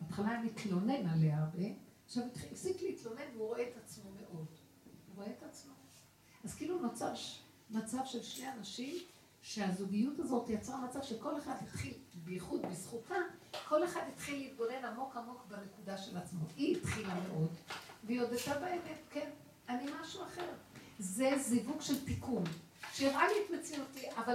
בהתחלה 0.00 0.28
היה 0.28 0.42
מתלונן 0.42 1.08
עליה 1.08 1.38
הרבה, 1.38 1.68
עכשיו 2.06 2.24
הפסיק 2.50 2.82
להתלונן 2.82 3.36
והוא 3.36 3.48
רואה 3.48 3.62
את 3.62 3.76
עצמו 3.84 4.10
מאוד. 4.10 4.46
הוא 5.06 5.16
רואה 5.16 5.26
את 5.26 5.42
עצמו. 5.42 5.72
אז 6.44 6.54
כאילו 6.54 6.80
נוצר 6.80 7.12
מצב 7.70 8.00
של 8.04 8.22
שני 8.22 8.52
אנשים, 8.52 8.96
שהזוגיות 9.42 10.18
הזאת 10.18 10.50
יצרה 10.50 10.84
מצב 10.84 11.02
שכל 11.02 11.38
אחד 11.38 11.54
התחיל, 11.62 11.94
בייחוד 12.24 12.62
בזכותה, 12.62 13.14
כל 13.68 13.84
אחד 13.84 14.00
התחיל 14.14 14.38
להתבונן 14.38 14.84
עמוק 14.84 15.16
עמוק 15.16 15.46
בנקודה 15.48 15.98
של 15.98 16.16
עצמו. 16.16 16.40
היא 16.56 16.76
התחילה 16.76 17.14
מאוד, 17.28 17.50
והיא 18.04 18.20
הודתה 18.20 18.58
באמת, 18.58 18.98
כן, 19.10 19.30
אני 19.68 19.90
משהו 20.00 20.22
אחר. 20.22 20.52
זה 21.00 21.30
זיווג 21.38 21.80
של 21.80 22.04
תיקון, 22.04 22.44
שהראה 22.92 23.28
לי 23.28 23.34
את 23.44 23.60
מציאותי, 23.60 24.06
אבל, 24.16 24.34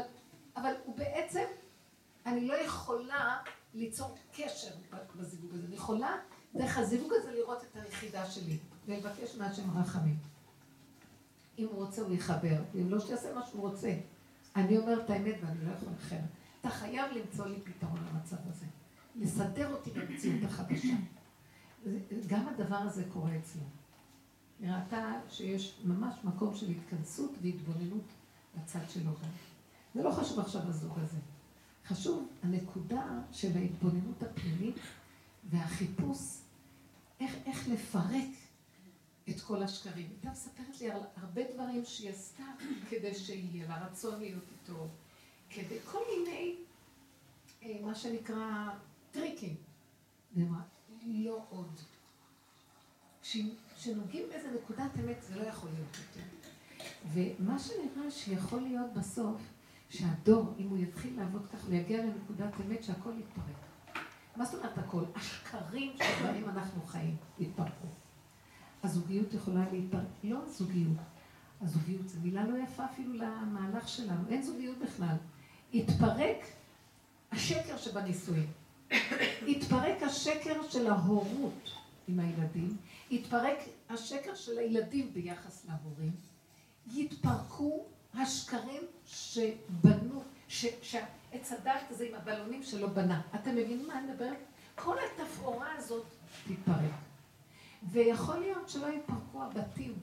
אבל 0.55 0.73
הוא 0.85 0.97
בעצם, 0.97 1.43
אני 2.25 2.47
לא 2.47 2.53
יכולה 2.53 3.37
ליצור 3.73 4.15
קשר 4.33 4.71
בזיווג 5.15 5.53
הזה. 5.53 5.65
אני 5.67 5.75
יכולה 5.75 6.15
דרך 6.55 6.77
הזיווג 6.77 7.11
הזה 7.13 7.31
לראות 7.31 7.63
את 7.63 7.75
היחידה 7.75 8.25
שלי, 8.25 8.57
ולבקש 8.85 9.35
מהשם 9.35 9.77
רחמים. 9.79 10.17
אם 11.59 11.65
הוא 11.65 11.85
רוצה 11.85 12.01
הוא 12.01 12.15
יחבר, 12.15 12.57
ואם 12.73 12.89
לא 12.89 12.99
שיעשה 12.99 13.33
מה 13.33 13.45
שהוא 13.45 13.69
רוצה. 13.69 13.93
אני 14.55 14.77
אומרת 14.77 15.05
את 15.05 15.09
האמת 15.09 15.35
ואני 15.41 15.65
לא 15.65 15.71
יכול 15.71 15.89
אחרת. 16.01 16.19
אתה 16.61 16.69
חייב 16.69 17.11
למצוא 17.11 17.47
לי 17.47 17.55
פתרון 17.63 17.99
למצב 18.11 18.35
הזה. 18.49 18.65
לסדר 19.15 19.73
אותי 19.73 19.91
במציאות 19.91 20.43
החדשה. 20.43 20.95
גם 22.27 22.47
הדבר 22.47 22.75
הזה 22.75 23.03
קורה 23.13 23.37
אצלו. 23.37 23.61
היא 24.59 24.71
ראתה 24.71 25.19
שיש 25.29 25.79
ממש 25.83 26.15
מקום 26.23 26.55
של 26.55 26.69
התכנסות 26.69 27.31
והתבוננות 27.41 28.05
בצד 28.55 28.89
שלו 28.89 29.11
גם. 29.11 29.29
זה 29.95 30.03
לא 30.03 30.11
חשוב 30.11 30.39
עכשיו 30.39 30.61
הזוג 30.61 30.99
הזה. 30.99 31.17
חשוב 31.85 32.27
הנקודה 32.43 33.21
של 33.31 33.57
ההתבוננות 33.57 34.23
הפנימית 34.23 34.75
והחיפוש, 35.49 36.19
איך, 37.19 37.35
איך 37.45 37.67
לפרק 37.69 38.29
את 39.29 39.41
כל 39.41 39.63
השקרים. 39.63 40.07
הייתה 40.09 40.29
מספרת 40.29 40.81
לי 40.81 40.91
על 40.91 41.01
הרבה 41.15 41.41
דברים 41.53 41.85
שהיא 41.85 42.09
עשתה 42.09 42.43
כדי 42.89 43.15
שיהיה 43.15 43.67
לה 43.67 43.85
רצון 43.85 44.19
להיות 44.19 44.43
איתו, 44.51 44.87
כדי 45.49 45.79
כל 45.91 45.99
מיני, 46.17 46.55
אה, 47.63 47.79
מה 47.81 47.95
שנקרא, 47.95 48.69
טריקים. 49.11 49.55
והיא 50.33 50.47
אמרה, 50.47 50.61
לא 51.05 51.45
עוד. 51.49 51.79
כשנוגעים 53.75 54.25
באיזה 54.29 54.47
נקודת 54.51 54.91
אמת 54.99 55.21
זה 55.21 55.35
לא 55.35 55.43
יכול 55.43 55.69
להיות 55.73 55.97
יותר. 55.97 56.27
ומה 57.13 57.59
שנראה 57.59 58.11
שיכול 58.11 58.61
להיות 58.61 58.93
בסוף, 58.93 59.41
שהדור, 59.89 60.53
אם 60.59 60.69
הוא 60.69 60.77
יתחיל 60.77 61.19
לעבוד 61.19 61.47
כך, 61.53 61.65
הוא 61.65 61.73
יגיע 61.73 62.05
לנקודת 62.05 62.53
אמת 62.65 62.83
שהכל 62.83 63.11
יתפרק. 63.19 63.55
מה 64.35 64.45
זאת 64.45 64.55
אומרת 64.55 64.77
הכל? 64.77 65.03
השקרים 65.15 65.93
שבהם 65.97 66.49
אנחנו 66.49 66.81
חיים 66.81 67.15
יתפרקו. 67.39 67.87
הזוגיות 68.83 69.33
יכולה 69.33 69.65
להתפרק, 69.71 70.01
לא 70.23 70.37
הזוגיות. 70.43 70.97
הזוגיות 71.61 72.09
זו 72.09 72.19
מילה 72.19 72.47
לא 72.47 72.57
יפה 72.63 72.85
אפילו 72.85 73.13
למהלך 73.13 73.87
שלנו, 73.87 74.29
אין 74.29 74.41
זוגיות 74.41 74.77
בכלל. 74.77 75.15
התפרק 75.73 76.37
השקר 77.31 77.77
שבנישואים. 77.77 78.51
התפרק 79.47 80.03
השקר 80.03 80.61
של 80.69 80.87
ההורות 80.87 81.69
עם 82.07 82.19
הילדים, 82.19 82.77
התפרק 83.11 83.57
השקר 83.89 84.35
של 84.35 84.57
הילדים 84.57 85.13
ביחס 85.13 85.65
להורים, 85.65 86.11
יתפרקו 86.93 87.85
השקרים 88.13 88.81
שבנו, 89.05 90.23
ש- 90.47 90.65
שהעץ 90.81 91.51
הדעת 91.51 91.91
הזה 91.91 92.05
עם 92.09 92.15
הבלונים 92.15 92.63
שלא 92.63 92.87
בנה. 92.87 93.21
אתם 93.35 93.51
מבינים 93.51 93.87
מה 93.87 93.99
אני 93.99 94.11
מדברת? 94.11 94.37
כל 94.75 94.95
התפאורה 94.99 95.73
הזאת 95.77 96.05
תתפרק. 96.47 96.91
ויכול 97.91 98.39
להיות 98.39 98.69
שלא 98.69 98.87
יתפרקו 98.87 99.43
הבתים. 99.43 99.93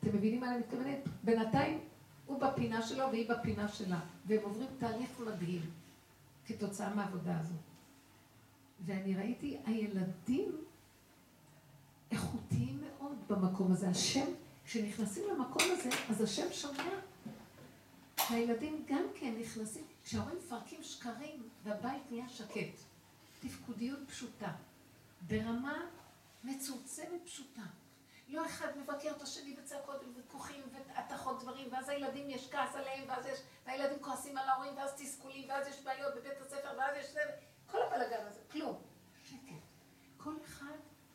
אתם 0.00 0.16
מבינים 0.16 0.40
מה 0.40 0.50
אני 0.50 0.58
מתכוונת? 0.58 0.98
בינתיים 1.24 1.80
הוא 2.26 2.40
בפינה 2.40 2.82
שלו 2.82 3.04
והיא 3.10 3.30
בפינה 3.30 3.68
שלה, 3.68 4.00
והם 4.26 4.40
עוברים 4.42 4.68
תהליך 4.78 5.20
מדהים 5.26 5.62
כתוצאה 6.46 6.94
מהעבודה 6.94 7.38
הזאת. 7.40 7.56
ואני 8.86 9.14
ראיתי, 9.14 9.56
הילדים 9.66 10.52
במקום 13.28 13.72
הזה. 13.72 13.88
השם, 13.88 14.26
כשנכנסים 14.64 15.24
למקום 15.30 15.62
הזה, 15.72 15.90
אז 16.10 16.22
השם 16.22 16.52
שומע. 16.52 16.90
והילדים 18.30 18.84
גם 18.86 19.04
כן 19.14 19.34
נכנסים, 19.40 19.84
כשההורים 20.04 20.38
מפרקים 20.38 20.82
שקרים 20.82 21.48
והבית 21.64 22.02
נהיה 22.10 22.28
שקט. 22.28 22.78
תפקודיות 23.40 23.98
פשוטה. 24.08 24.52
ברמה 25.20 25.80
מצומצמת 26.44 27.20
פשוטה. 27.24 27.62
לא 28.28 28.46
אחד 28.46 28.78
מבקר 28.78 29.10
את 29.16 29.22
השני 29.22 29.54
בצעקות 29.54 30.02
וויכוחים 30.14 30.62
והתכות 30.72 31.42
דברים, 31.42 31.68
ואז 31.72 31.88
הילדים 31.88 32.30
יש 32.30 32.50
כעס 32.50 32.74
עליהם, 32.74 33.08
ואז 33.08 33.26
יש, 33.26 33.38
והילדים 33.66 33.98
כועסים 34.00 34.38
על 34.38 34.48
ההורים, 34.48 34.76
ואז 34.76 34.94
תסכולים, 34.96 35.48
ואז 35.48 35.66
יש 35.68 35.82
בעיות 35.84 36.14
בבית 36.14 36.40
הספר, 36.40 36.68
ואז 36.78 36.96
יש 36.96 37.12
זה, 37.12 37.20
כל 37.66 37.78
הבלאגן 37.82 38.26
הזה, 38.26 38.40
כלום. 38.52 38.82
שקט. 39.24 39.64
כל 40.16 40.34
אחד 40.44 40.63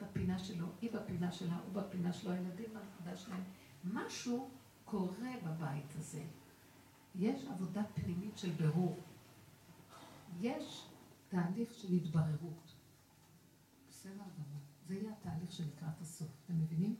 בפינה 0.02 0.39
שלו, 0.39 0.66
היא 0.82 0.91
בפינה 0.91 1.32
שלה, 1.32 1.60
הוא 1.66 1.82
בפינה 1.82 2.14
שלו, 2.14 2.32
הילדים 2.32 2.74
בנקודה 2.74 3.18
שלהם. 3.18 3.43
משהו 3.84 4.50
קורה 4.86 5.32
בבית 5.45 5.95
הזה. 5.95 6.24
יש 7.16 7.45
עבודה 7.45 7.84
פנימית 7.93 8.38
של 8.38 8.50
ברור. 8.50 9.00
יש 10.39 10.86
תהליך 11.30 11.74
של 11.74 11.93
התבררות. 11.93 12.74
בסדר 13.89 14.14
גמור. 14.14 14.62
זה 14.88 14.95
יהיה 14.95 15.12
התהליך 15.12 15.52
שלקראת 15.52 16.02
הסוף. 16.02 16.28
אתם 16.45 16.54
מבינים? 16.62 16.95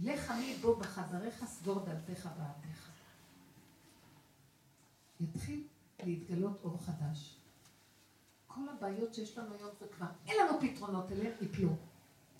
לך 0.00 0.30
עמי 0.30 0.56
בו 0.60 0.76
בחדריך, 0.76 1.44
סגור 1.44 1.84
דלתיך 1.84 2.28
בעדיך. 2.38 2.90
יתחיל 5.20 5.66
להתגלות 6.02 6.60
אור 6.64 6.78
חדש. 6.78 7.36
כל 8.46 8.68
הבעיות 8.68 9.14
שיש 9.14 9.38
לנו 9.38 9.54
היום 9.54 9.70
וכבר, 9.82 10.06
אין 10.26 10.36
לנו 10.40 10.60
פתרונות 10.60 11.12
אליהם, 11.12 11.32
יפלו. 11.40 11.76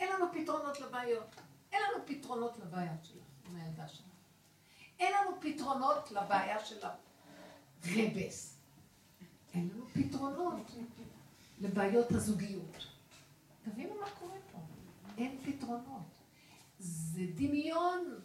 אין 0.00 0.12
לנו 0.12 0.24
פתרונות 0.32 0.80
לבעיות. 0.80 1.34
אין 1.72 1.80
לנו 1.82 2.06
פתרונות 2.06 2.58
לבעיה 2.58 2.92
שלך, 3.02 3.24
עם 3.50 3.56
הילדה 3.56 3.88
שלך. 3.88 4.06
אין 4.98 5.12
לנו 5.14 5.40
פתרונות 5.40 6.10
לבעיה 6.10 6.64
של 6.64 6.76
הרבס. 7.82 8.56
אין 9.54 9.68
לנו 9.74 9.84
פתרונות 9.92 10.70
לבעיות 11.60 12.12
הזוגיות. 12.12 12.76
תבינו 13.64 13.94
מה 14.00 14.10
קורה 14.18 14.36
פה. 14.52 14.58
אין 15.18 15.38
פתרונות. 15.44 16.08
זה 16.78 17.22
דמיון 17.34 18.20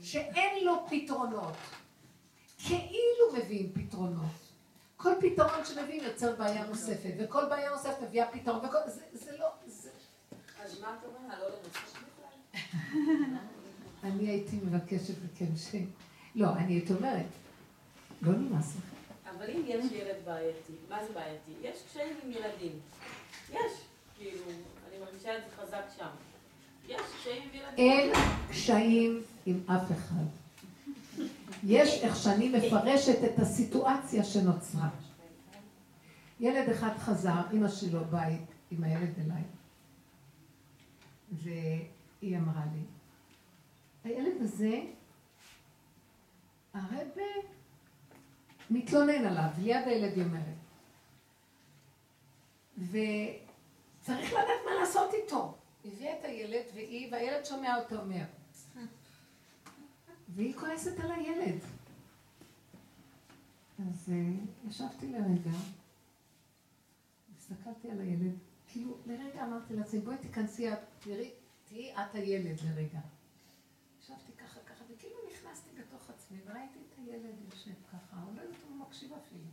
שאין 0.00 0.64
לו 0.64 0.86
פתרונות. 0.90 1.56
כאילו 2.58 3.32
מביאים 3.38 3.72
פתרונות. 3.72 4.52
כל 4.96 5.12
פתרון 5.20 5.64
שמביאים 5.64 6.04
יוצר 6.04 6.36
בעיה 6.36 6.66
נוספת, 6.66 7.14
וכל 7.18 7.48
בעיה 7.48 7.70
נוספת 7.70 8.02
מביאה 8.02 8.32
פתרון, 8.32 8.64
וכל... 8.66 8.78
זה, 8.86 9.04
זה 9.12 9.36
לא... 9.38 9.48
זה... 10.66 10.72
אז 10.72 10.80
מה 10.80 10.96
את 11.00 11.04
אומרת? 11.04 11.38
לא 11.38 11.56
בכלל? 11.68 13.38
אני 14.04 14.28
הייתי 14.28 14.56
מבקשת 14.56 15.14
מכם 15.24 15.56
ש... 15.56 15.74
לא, 16.34 16.56
אני 16.56 16.72
הייתי 16.72 16.92
אומרת, 16.92 17.26
לא 18.22 18.32
נמאס 18.32 18.76
לך. 18.76 18.92
אבל 19.36 19.50
אם 19.50 19.62
יש 19.66 19.92
ילד 19.92 20.16
בעייתי, 20.24 20.72
מה 20.88 21.04
זה 21.06 21.12
בעייתי? 21.14 21.52
יש 21.62 21.82
קשיים 21.88 22.16
עם 22.24 22.30
ילדים. 22.30 22.72
יש. 23.50 23.72
כאילו, 24.18 24.44
אני 24.88 24.98
מרגישה 25.00 25.38
את 25.38 25.42
זה 25.42 25.62
חזק 25.62 25.84
שם. 25.98 26.08
יש 26.88 27.00
קשיים 27.20 27.42
עם 27.42 27.60
ילדים. 27.60 27.90
אין 27.90 28.12
קשיים 28.50 29.22
עם 29.46 29.60
אף 29.66 29.92
אחד. 29.92 30.24
יש 31.64 32.02
איך 32.02 32.16
שאני 32.16 32.48
מפרשת 32.48 33.24
את 33.24 33.38
הסיטואציה 33.38 34.24
שנוצרה. 34.24 34.88
ילד 36.40 36.68
אחד 36.68 36.98
חזר, 36.98 37.40
אמא 37.52 37.68
שלו 37.68 38.04
בית 38.04 38.40
עם 38.70 38.84
הילד 38.84 39.12
אליי, 39.24 39.42
והיא 41.32 42.38
אמרה 42.38 42.64
לי, 42.72 42.84
הילד 44.04 44.42
הזה, 44.42 44.80
הרבה 46.74 47.22
מתלונן 48.70 49.26
עליו, 49.26 49.48
ליד 49.58 49.86
הילד 49.86 50.16
היא 50.16 50.24
אומרת. 50.24 50.62
וצריך 52.78 54.32
לדעת 54.32 54.60
מה 54.64 54.74
לעשות 54.80 55.14
איתו. 55.14 55.54
הביאה 55.84 56.18
את 56.18 56.24
הילד 56.24 56.64
והיא, 56.74 57.12
והילד 57.12 57.44
שומע 57.44 57.76
אותו 57.76 58.00
אומר. 58.00 58.24
והיא 60.28 60.54
כועסת 60.54 61.00
על 61.00 61.12
הילד. 61.12 61.58
אז 63.78 64.08
uh, 64.08 64.68
ישבתי 64.68 65.12
לרגע, 65.12 65.50
הסתכלתי 67.38 67.90
על 67.90 68.00
הילד, 68.00 68.38
כאילו 68.68 68.96
לרגע 69.06 69.44
אמרתי 69.44 69.76
לעצמי, 69.76 70.00
בואי 70.00 70.16
תיכנסי, 70.16 70.68
תראי, 70.98 71.30
תהיי 71.64 71.94
את 71.94 72.14
הילד 72.14 72.60
לרגע. 72.60 73.00
ישבתי 74.00 74.32
ככה 74.32 74.60
ככה, 74.60 74.84
וכאילו 74.90 75.16
נכנסתי 75.32 75.70
בתוך 75.80 76.10
עצמי, 76.10 76.38
וראיתי 76.46 76.78
את 76.78 76.98
הילד 76.98 77.34
יושב 77.44 77.74
ככה, 77.92 78.16
הוא 78.16 78.36
לא 78.36 78.40
יודעת, 78.40 78.60
מקשיב 78.88 79.12
אפילו. 79.12 79.44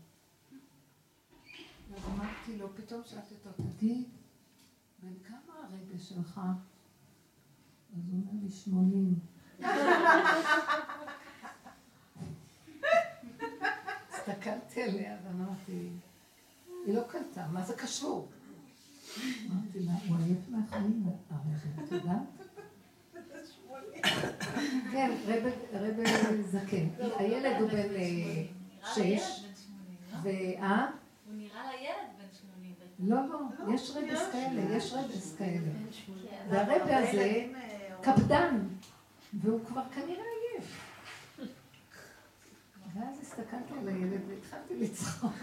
אז 1.95 2.05
אמרתי 2.05 2.57
לו, 2.57 2.76
פתאום 2.76 3.01
שאלתי 3.03 3.36
אותו, 3.36 3.64
תגיד, 3.78 4.07
בן 4.99 5.14
כמה 5.28 5.53
הרגע 5.55 5.97
שלך? 5.99 6.41
אז 7.97 8.10
הוא 8.12 8.22
אומר 8.22 8.43
לי, 8.43 8.51
שמונים. 8.51 9.20
הסתכלתי 14.10 14.84
עליה 14.84 15.18
ואמרתי, 15.24 15.89
היא 16.86 16.95
לא 16.95 17.01
קלטה, 17.07 17.47
מה 17.47 17.66
זה 17.66 17.74
קשור? 17.78 18.30
אמרתי 19.18 19.80
לה, 19.80 19.91
הוא 20.07 20.18
עייף 20.18 20.38
מהחיים, 20.49 21.03
את 21.84 21.91
יודעת? 21.91 22.18
כן, 24.91 25.12
רבי 25.74 26.43
זקן. 26.43 26.88
הילד 27.18 27.62
הוא 27.62 27.70
בן 27.70 27.95
אה, 27.95 28.43
שש, 28.93 29.45
ואה? 30.24 30.88
הוא 31.26 31.36
נראה 31.36 31.72
לילד 31.72 32.10
בן 32.18 32.26
80. 32.41 32.74
לא, 32.99 33.18
לא, 33.30 33.74
יש 33.74 33.91
רבס 33.95 34.32
כאלה, 34.32 34.76
יש 34.76 34.93
רבס 34.93 35.36
כאלה. 35.38 35.72
והרבי 36.49 36.93
הזה 36.93 37.45
קפדן, 38.01 38.57
והוא 39.34 39.66
כבר 39.66 39.84
כנראה. 39.95 40.39
ואז 42.94 43.20
הסתכלתי 43.22 43.74
על 43.80 43.88
הילד 43.88 44.22
והתחלתי 44.28 44.76
לצחוק. 44.76 45.34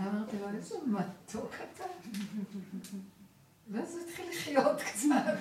אמרתי 0.00 0.38
לו, 0.38 0.48
איזה 0.48 0.74
מתוק 0.86 1.54
אתה. 1.54 1.84
ואז 3.68 3.96
הוא 3.96 4.00
התחיל 4.08 4.30
לחיות 4.30 4.80
קצת. 4.80 5.36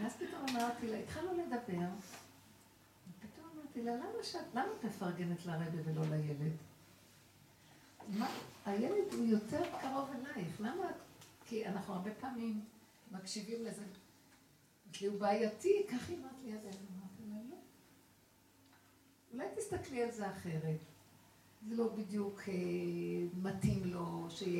ואז 0.00 0.16
פתאום 0.16 0.46
אמרתי 0.50 0.86
לה, 0.86 0.98
התחלנו 0.98 1.32
לדבר, 1.32 1.88
ופתאום 3.08 3.46
אמרתי 3.56 3.82
לה, 3.82 3.96
למה 4.54 4.68
את 4.78 4.84
מפרגנת 4.84 5.46
לרבי 5.46 5.78
ולא 5.84 6.02
לילד? 6.10 6.52
מה, 8.08 8.28
הילד 8.66 9.12
הוא 9.12 9.26
יותר 9.26 9.62
קרוב 9.80 10.08
אלייך, 10.10 10.60
למה? 10.60 10.86
כי 11.46 11.66
אנחנו 11.66 11.94
הרבה 11.94 12.10
פעמים 12.20 12.60
מקשיבים 13.10 13.64
לזה. 13.64 13.84
כי 14.92 15.06
הוא 15.06 15.20
בעייתי, 15.20 15.86
כך 15.92 16.08
היא 16.08 16.18
אמרת 16.18 16.32
לי 16.44 16.52
עד 16.52 16.60
היום. 16.62 16.97
אולי 19.32 19.46
תסתכלי 19.56 20.02
על 20.02 20.10
זה 20.10 20.30
אחרת. 20.30 20.78
זה 21.68 21.74
לא 21.76 21.88
בדיוק 21.88 22.40
אה, 22.48 22.54
מתאים 23.42 23.84
לו 23.84 24.26
שיהיה... 24.30 24.56